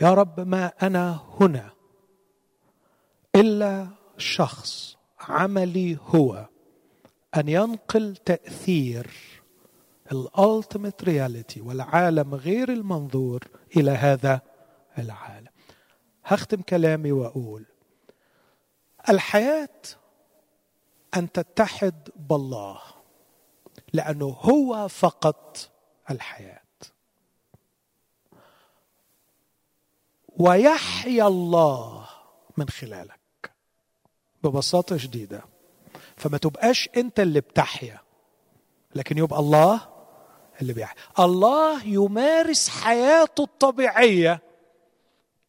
يا 0.01 0.13
رب 0.13 0.39
ما 0.39 0.71
أنا 0.81 1.19
هنا 1.39 1.69
إلا 3.35 3.87
شخص 4.17 4.97
عملي 5.19 5.97
هو 6.01 6.45
أن 7.37 7.49
ينقل 7.49 8.15
تأثير 8.15 9.11
ال 10.11 10.21
ultimate 10.21 11.03
reality 11.03 11.61
والعالم 11.61 12.35
غير 12.35 12.69
المنظور 12.71 13.43
إلى 13.77 13.91
هذا 13.91 14.41
العالم. 14.97 15.46
هختم 16.27 16.61
كلامي 16.61 17.11
وأقول 17.11 17.65
الحياة 19.09 19.79
أن 21.17 21.31
تتحد 21.31 22.09
بالله 22.15 22.81
لأنه 23.93 24.25
هو 24.25 24.87
فقط 24.87 25.69
الحياة. 26.11 26.61
ويحيا 30.39 31.27
الله 31.27 32.07
من 32.57 32.69
خلالك 32.69 33.51
ببساطة 34.43 34.97
شديدة. 34.97 35.43
فما 36.17 36.37
تبقاش 36.37 36.89
أنت 36.97 37.19
اللي 37.19 37.41
بتحيا 37.41 37.99
لكن 38.95 39.17
يبقى 39.17 39.39
الله 39.39 39.81
اللي 40.61 40.73
بيحيا. 40.73 40.95
الله 41.19 41.83
يمارس 41.83 42.69
حياته 42.69 43.43
الطبيعية 43.43 44.46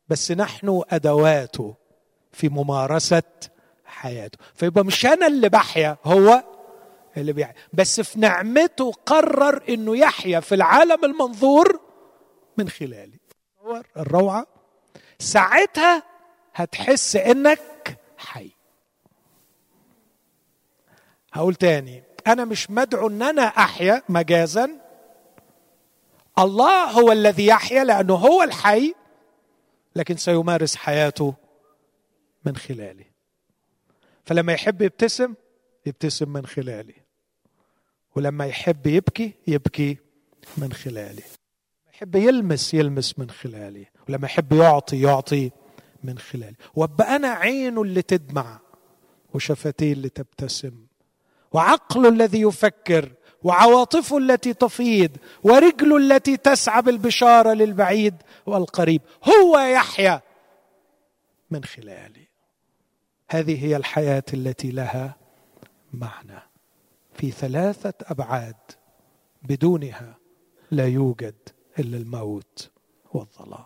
بس 0.08 0.32
نحن 0.32 0.82
ادواته 0.90 1.74
في 2.32 2.48
ممارسة 2.48 3.22
حياته. 3.84 4.38
فيبقى 4.54 4.84
مش 4.84 5.06
أنا 5.06 5.26
اللي 5.26 5.48
بحيا 5.48 5.96
هو 6.04 6.44
اللي 7.16 7.32
بيحيا. 7.32 7.54
بس 7.72 8.00
في 8.00 8.20
نعمته 8.20 8.92
قرر 9.06 9.62
إنه 9.68 9.96
يحيا 9.96 10.40
في 10.40 10.54
العالم 10.54 11.04
المنظور 11.04 11.80
من 12.56 12.68
خلالي. 12.68 13.20
الروعة 13.96 14.46
ساعتها 15.18 16.02
هتحس 16.54 17.16
إنك 17.16 17.98
حي. 18.18 18.50
هقول 21.32 21.54
تاني 21.54 22.02
أنا 22.26 22.44
مش 22.44 22.70
مدعو 22.70 23.08
إن 23.08 23.22
أنا 23.22 23.42
أحيا 23.42 24.02
مجازا. 24.08 24.70
الله 26.38 26.84
هو 26.84 27.12
الذي 27.12 27.46
يحيا 27.46 27.84
لأنه 27.84 28.14
هو 28.14 28.42
الحي. 28.42 28.94
لكن 29.98 30.16
سيمارس 30.16 30.76
حياته 30.76 31.34
من 32.44 32.56
خلالي 32.56 33.04
فلما 34.24 34.52
يحب 34.52 34.82
يبتسم 34.82 35.34
يبتسم 35.86 36.32
من 36.32 36.46
خلالي 36.46 36.94
ولما 38.16 38.46
يحب 38.46 38.86
يبكي 38.86 39.32
يبكي 39.46 39.96
من 40.56 40.72
خلالي 40.72 41.22
يحب 41.94 42.14
يلمس 42.16 42.74
يلمس 42.74 43.18
من 43.18 43.30
خلالي 43.30 43.86
ولما 44.08 44.26
يحب 44.26 44.52
يعطي 44.52 45.00
يعطي 45.00 45.50
من 46.04 46.18
خلالي 46.18 46.56
وابقى 46.74 47.16
أنا 47.16 47.28
عينه 47.28 47.82
اللي 47.82 48.02
تدمع 48.02 48.60
وشفتيه 49.34 49.92
اللي 49.92 50.08
تبتسم. 50.08 50.86
وعقله 51.52 52.08
الذي 52.08 52.40
يفكر 52.40 53.12
وعواطفه 53.42 54.18
التي 54.18 54.54
تفيض 54.54 55.16
ورجله 55.42 55.96
التي 55.96 56.36
تسعى 56.36 56.82
بالبشارة 56.82 57.52
للبعيد 57.52 58.14
والقريب. 58.46 59.02
هو 59.24 59.58
يحيا 59.58 60.20
من 61.50 61.64
خلالي 61.64 62.28
هذه 63.30 63.64
هي 63.64 63.76
الحياة 63.76 64.24
التي 64.34 64.70
لها 64.70 65.16
معنى. 65.92 66.42
في 67.14 67.30
ثلاثة 67.30 67.94
أبعاد 68.02 68.56
بدونها 69.42 70.16
لا 70.70 70.86
يوجد 70.86 71.34
إلا 71.78 71.96
الموت 71.96 72.70
والظلام. 73.12 73.64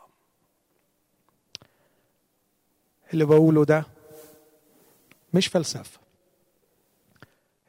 اللي 3.13 3.25
بقوله 3.25 3.65
ده 3.65 3.87
مش 5.35 5.47
فلسفة. 5.47 6.01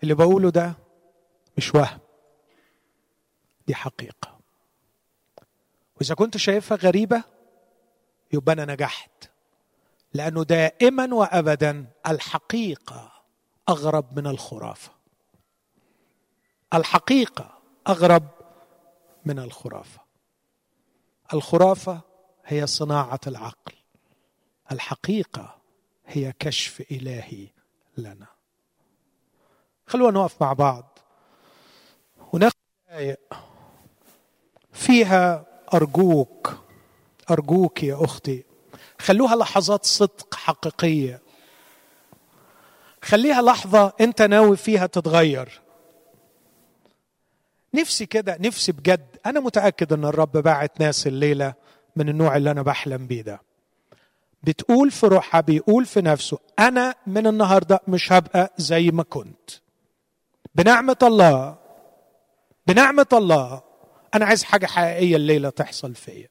اللي 0.03 0.13
بقوله 0.13 0.49
ده 0.49 0.73
مش 1.57 1.75
وهم. 1.75 1.99
دي 3.67 3.75
حقيقة. 3.75 4.39
وإذا 5.95 6.15
كنت 6.15 6.37
شايفها 6.37 6.77
غريبة 6.77 7.23
يبقى 8.33 8.53
أنا 8.53 8.73
نجحت. 8.73 9.29
لأنه 10.13 10.43
دائما 10.43 11.13
وابدا 11.13 11.85
الحقيقة 12.07 13.11
أغرب 13.69 14.19
من 14.19 14.27
الخرافة. 14.27 14.91
الحقيقة 16.73 17.59
أغرب 17.87 18.27
من 19.25 19.39
الخرافة. 19.39 19.99
الخرافة 21.33 22.01
هي 22.45 22.67
صناعة 22.67 23.19
العقل. 23.27 23.73
الحقيقة 24.71 25.57
هي 26.05 26.33
كشف 26.39 26.81
إلهي 26.91 27.47
لنا. 27.97 28.27
خلونا 29.87 30.19
نقف 30.19 30.41
مع 30.41 30.53
بعض. 30.53 30.92
وناخد 32.33 32.55
دقائق 32.89 33.19
فيها 34.73 35.45
أرجوك 35.73 36.57
أرجوك 37.31 37.83
يا 37.83 38.03
أختي. 38.03 38.43
خلوها 38.99 39.35
لحظات 39.35 39.85
صدق 39.85 40.35
حقيقية. 40.35 41.21
خليها 43.01 43.41
لحظة 43.41 43.93
أنت 44.01 44.21
ناوي 44.21 44.57
فيها 44.57 44.85
تتغير. 44.85 45.61
نفسي 47.73 48.05
كده 48.05 48.37
نفسي 48.39 48.71
بجد. 48.71 49.05
أنا 49.25 49.39
متأكد 49.39 49.93
إن 49.93 50.05
الرب 50.05 50.31
باعت 50.31 50.79
ناس 50.81 51.07
الليلة 51.07 51.53
من 51.95 52.09
النوع 52.09 52.35
اللي 52.37 52.51
أنا 52.51 52.61
بحلم 52.61 53.07
بيه 53.07 53.21
ده. 53.21 53.41
بتقول 54.43 54.91
في 54.91 55.07
روحها 55.07 55.41
بيقول 55.41 55.85
في 55.85 56.01
نفسه 56.01 56.37
أنا 56.59 56.95
من 57.07 57.27
النهارده 57.27 57.79
مش 57.87 58.11
هبقى 58.11 58.53
زي 58.57 58.91
ما 58.91 59.03
كنت. 59.03 59.49
بنعمة 60.55 60.97
الله 61.03 61.62
بنعمة 62.67 63.07
الله. 63.13 63.61
أنا 64.13 64.25
عايز 64.25 64.43
حاجة 64.43 64.65
حقيقية 64.65 65.15
الليلة 65.15 65.49
تحصل 65.49 65.95
فيا. 65.95 66.29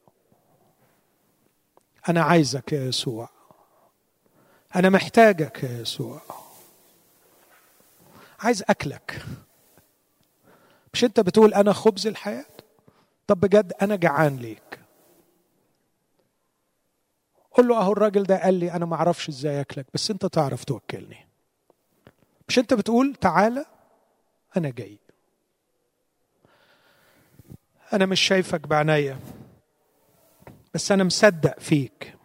أنا 2.09 2.23
عايزك 2.23 2.73
يا 2.73 2.85
يسوع. 2.85 3.29
أنا 4.77 4.89
محتاجك 4.89 5.63
يا 5.63 5.81
يسوع. 5.81 6.21
عايز 8.41 8.65
أكلك. 8.69 9.23
مش 10.95 11.05
أنت 11.05 11.21
بتقول 11.21 11.55
أنا 11.55 11.73
خبز 11.73 12.07
الحياة؟ 12.07 12.47
طب 13.27 13.41
بجد 13.41 13.73
أنا 13.83 13.97
جعان 13.97 14.37
ليك. 14.37 14.79
قول 17.51 17.69
له 17.69 17.79
أهو 17.81 17.93
الراجل 17.93 18.23
ده 18.23 18.43
قال 18.43 18.55
لي 18.55 18.73
أنا 18.73 18.87
ما 18.87 18.97
أعرفش 18.97 19.29
إزاي 19.29 19.61
أكلك 19.61 19.87
بس 19.95 20.11
أنت 20.11 20.27
تعرف 20.27 20.65
توكلني. 20.65 21.27
مش 22.49 22.59
أنت 22.59 22.75
بتقول 22.75 23.15
تعالى؟ 23.15 23.67
أنا 24.57 24.71
جاي. 24.71 24.99
أنا 27.93 28.07
مش 28.07 28.21
شايفك 28.21 28.67
بعناية 28.67 29.19
بس 30.75 30.93
أنا 30.93 31.05
مصدق 31.05 31.61
فيك. 31.61 32.17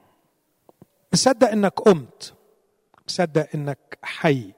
مصدق 1.14 1.48
إنك 1.49 1.80
قمت 1.80 2.34
مصدق 3.07 3.48
إنك 3.56 3.99
حي. 4.02 4.53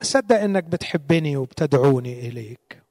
مصدق 0.00 0.36
إنك 0.36 0.64
بتحبني 0.64 1.36
وبتدعوني 1.36 2.28
إليك. 2.28 2.82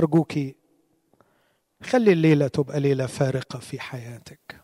أرجوك 0.00 0.32
خلي 1.82 2.12
الليلة 2.12 2.48
تبقى 2.48 2.80
ليلة 2.80 3.06
فارقة 3.06 3.58
في 3.58 3.80
حياتك. 3.80 4.60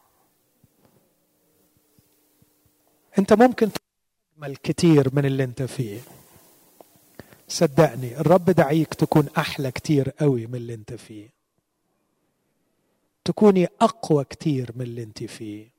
أنت 3.19 3.33
ممكن 3.33 3.71
تجمل 4.39 4.57
كتير 4.57 5.15
من 5.15 5.25
اللي 5.25 5.45
انت 5.45 5.63
فيه. 5.63 6.01
صدقني 7.49 8.21
الرب 8.21 8.45
دعيك 8.45 8.95
تكون 8.95 9.29
أحلى 9.39 9.71
كتير 9.71 10.11
قوي 10.11 10.47
من 10.47 10.55
اللي 10.55 10.75
انت 10.75 10.95
فيه. 10.95 11.29
تكوني 13.25 13.69
أقوى 13.81 14.25
كتير 14.25 14.73
من 14.75 14.83
اللي 14.83 15.03
انت 15.03 15.25
فيه. 15.25 15.71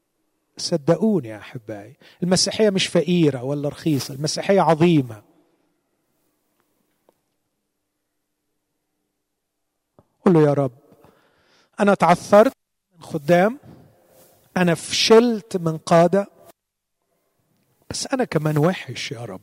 صدقوني 0.57 1.27
يا 1.27 1.37
أحبائي. 1.37 1.93
المسيحية 2.23 2.69
مش 2.69 2.87
فقيرة 2.87 3.43
ولا 3.43 3.69
رخيصة 3.69 4.13
المسيحية 4.13 4.61
عظيمة. 4.61 5.23
قل 10.25 10.33
له 10.33 10.41
يا 10.41 10.53
رب 10.53 10.71
أنا 11.79 11.93
تعثرت 11.93 12.53
من 12.95 13.01
خدام 13.03 13.59
أنا 14.57 14.75
فشلت 14.75 15.57
من 15.57 15.77
قادة 15.77 16.38
بس 17.89 18.07
أنا 18.07 18.23
كمان 18.23 18.57
وحش 18.57 19.11
يا 19.11 19.25
رب. 19.25 19.41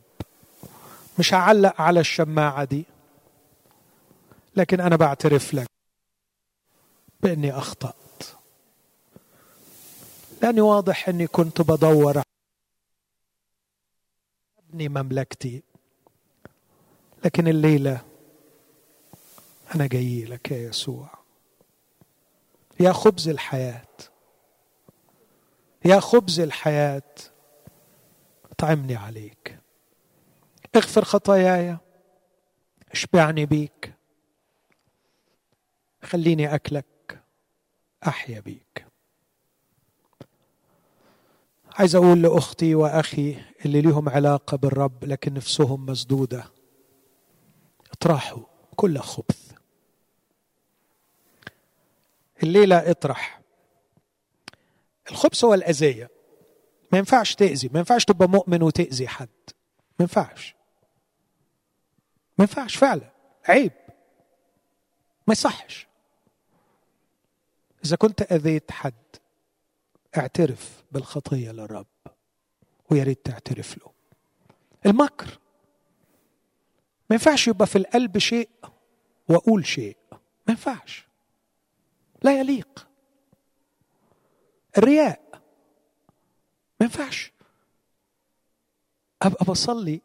مش 1.19 1.33
هعلق 1.33 1.81
على 1.81 1.99
الشماعة 1.99 2.63
دي. 2.63 2.85
لكن 4.55 4.79
أنا 4.81 4.95
بعترف 4.95 5.53
لك 5.53 5.67
بإني 7.21 7.51
أخطأت. 7.51 8.23
لأني 10.41 10.61
واضح 10.61 11.09
إني 11.09 11.27
كنت 11.27 11.61
بدور 11.61 12.21
ابني 14.69 14.89
مملكتي. 14.89 15.63
لكن 17.25 17.47
الليلة 17.47 18.01
أنا 19.75 19.87
جاي 19.87 20.25
لك 20.25 20.51
يا 20.51 20.57
يسوع. 20.57 21.09
يا 22.79 22.91
خبز 22.91 23.29
الحياة. 23.29 23.87
يا 25.85 25.99
خبز 25.99 26.39
الحياة. 26.39 27.01
طعمني 28.57 28.95
عليك. 28.95 29.59
اغفر 30.75 31.03
خطاياي 31.05 31.77
اشبعني 32.91 33.45
بيك. 33.45 33.93
خليني 36.03 36.55
أكلك 36.55 37.23
أحيا 38.07 38.39
بيك. 38.39 38.87
عايز 41.73 41.95
أقول 41.95 42.21
لأختي 42.21 42.75
وأخي 42.75 43.37
اللي 43.65 43.81
ليهم 43.81 44.09
علاقة 44.09 44.57
بالرب 44.57 45.05
لكن 45.05 45.33
نفسهم 45.33 45.85
مسدودة 45.85 46.51
اطرحوا 47.91 48.43
كل 48.75 48.99
خبث. 48.99 49.51
الليلة 52.43 52.91
اطرح. 52.91 53.41
الخبث 55.11 55.43
هو 55.43 55.53
الاذيه 55.53 56.16
ما 56.91 56.97
ينفعش 56.97 57.35
تأذي 57.35 57.69
ما 57.73 57.79
ينفعش 57.79 58.05
تبقى 58.05 58.29
مؤمن 58.29 58.63
وتأذي 58.63 59.07
حد. 59.07 59.27
ما 59.99 60.03
ينفعش. 60.03 60.55
ما 62.37 62.43
ينفعش 62.43 62.75
فعلا. 62.75 63.11
عيب. 63.45 63.71
ما 65.27 65.31
يصحش. 65.31 65.87
إذا 67.85 67.95
كنت 67.95 68.21
أذيت 68.21 68.71
حد 68.71 68.93
اعترف 70.17 70.83
بالخطية 70.91 71.51
للرب 71.51 71.87
ويا 72.91 73.03
ريت 73.03 73.25
تعترف 73.25 73.77
له. 73.77 73.91
المكر. 74.85 75.39
ما 77.09 77.13
ينفعش 77.13 77.47
يبقى 77.47 77.67
في 77.67 77.77
القلب 77.77 78.17
شيء 78.17 78.49
وأقول 79.29 79.65
شيء. 79.65 79.97
ما 80.11 80.19
ينفعش. 80.49 81.07
لا 82.21 82.39
يليق. 82.39 82.87
الرياء. 84.77 85.26
ما 86.79 86.83
ينفعش. 86.85 87.31
أبقى 89.21 89.45
بصلي 89.45 90.01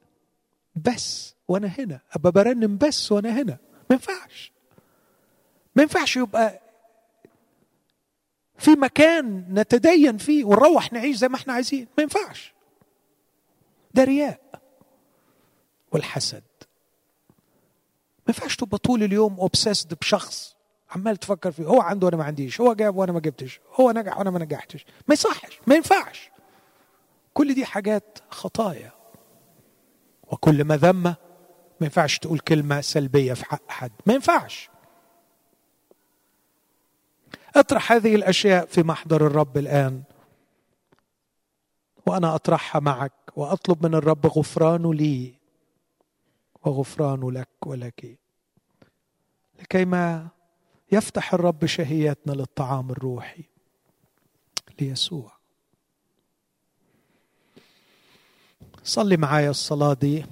بس 0.77 1.35
وأنا 1.49 1.69
هنا. 1.69 2.01
أبقى 2.13 2.33
برنم 2.33 2.77
بس 2.79 3.13
وأنا 3.13 3.31
هنا. 3.43 3.59
ما 3.91 3.97
ينفعش. 3.97 4.53
ما 5.77 5.83
ينفعش 5.83 6.17
يبقى 6.17 6.61
في 8.59 8.71
مكان 8.71 9.47
نتدين 9.61 10.19
فيه 10.19 10.45
ونروح 10.45 10.93
نعيش 10.93 11.17
زي 11.17 11.29
ما 11.29 11.37
إحنا 11.37 11.53
عايزين. 11.53 11.89
ما 11.99 12.03
ينفعش. 12.03 12.55
ده 13.95 14.05
رياء 14.05 14.41
والحسد. 15.93 16.43
ما 18.19 18.35
ينفعش 18.35 18.57
تبقى 18.57 18.79
طول 18.79 19.03
اليوم 19.03 19.41
اوبسيسد 19.41 19.95
بشخص 19.95 20.57
عمال 20.91 21.17
تفكر 21.17 21.53
فيه. 21.53 21.65
هو 21.65 21.81
عنده 21.81 22.07
وأنا 22.07 22.17
ما 22.17 22.25
عنديش. 22.25 22.61
هو 22.61 22.75
جاب 22.75 22.97
وأنا 22.97 23.13
ما 23.13 23.21
جبتش. 23.21 23.61
هو 23.81 23.91
نجح 23.91 24.19
وأنا 24.19 24.31
ما 24.31 24.39
نجحتش. 24.39 24.87
ما 25.09 25.13
يصحش. 25.15 25.61
ما 25.67 25.75
ينفعش. 25.75 26.31
كل 27.35 27.55
دي 27.55 27.65
حاجات 27.65 28.19
خطايا. 28.31 28.93
وكل 30.23 30.65
مذمه 30.65 31.17
ما 31.81 31.87
ينفعش 31.87 32.19
تقول 32.19 32.39
كلمة 32.39 32.81
سلبية 32.81 33.33
في 33.33 33.45
حق 33.45 33.71
حد. 33.71 33.93
ما 34.07 34.15
ينفعش. 34.15 34.71
اطرح 37.57 37.93
هذه 37.93 38.15
الأشياء 38.15 38.67
في 38.67 38.83
محضر 38.83 39.27
الرب 39.27 39.59
الآن. 39.59 40.03
وأنا 42.07 42.35
أطرحها 42.35 42.81
معك. 42.81 43.13
وأطلب 43.37 43.87
من 43.87 43.95
الرب 43.95 44.27
غفرانه 44.27 44.95
لي. 44.95 45.35
وغفرانه 46.65 47.33
لك 47.33 47.67
ولك. 47.67 48.19
لكيما 49.61 50.29
يفتح 50.93 51.35
الرب 51.35 51.67
شهيتنا 51.67 52.33
للطعام 52.33 52.91
الروحي. 52.91 53.45
ليسوع. 54.81 55.42
صلي 58.85 59.17
معايا 59.17 59.51
الصلاة 59.51 59.93
دي 59.95 60.25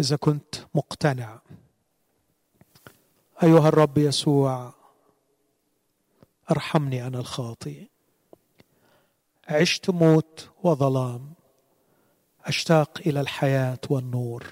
إذا 0.00 0.16
كنت 0.16 0.54
مقتنع. 0.74 1.40
أيها 3.42 3.68
الرب 3.68 3.98
يسوع 3.98 4.74
ارحمني 6.50 7.06
أنا 7.06 7.18
الخاطئ. 7.18 7.86
عشت 9.48 9.90
موت 9.90 10.50
وظلام 10.62 11.32
أشتاق 12.44 13.00
إلى 13.06 13.20
الحياة 13.20 13.78
والنور. 13.90 14.46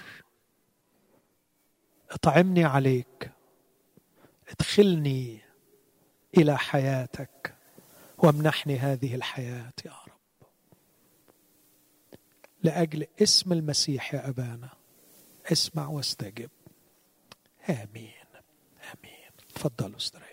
أطعمني 2.11 2.63
عليك 2.63 3.31
ادخلني 4.49 5.39
إلى 6.37 6.57
حياتك 6.57 7.55
وامنحني 8.17 8.79
هذه 8.79 9.15
الحياة 9.15 9.73
يا 9.85 9.91
لأجل 12.63 13.07
اسم 13.21 13.53
المسيح 13.53 14.13
يا 14.13 14.29
أبانا. 14.29 14.69
اسمع 15.51 15.87
واستجب. 15.87 16.49
آمين. 17.69 18.11
آمين. 18.93 19.31
تفضلوا 19.55 19.97
استريحوا. 19.97 20.30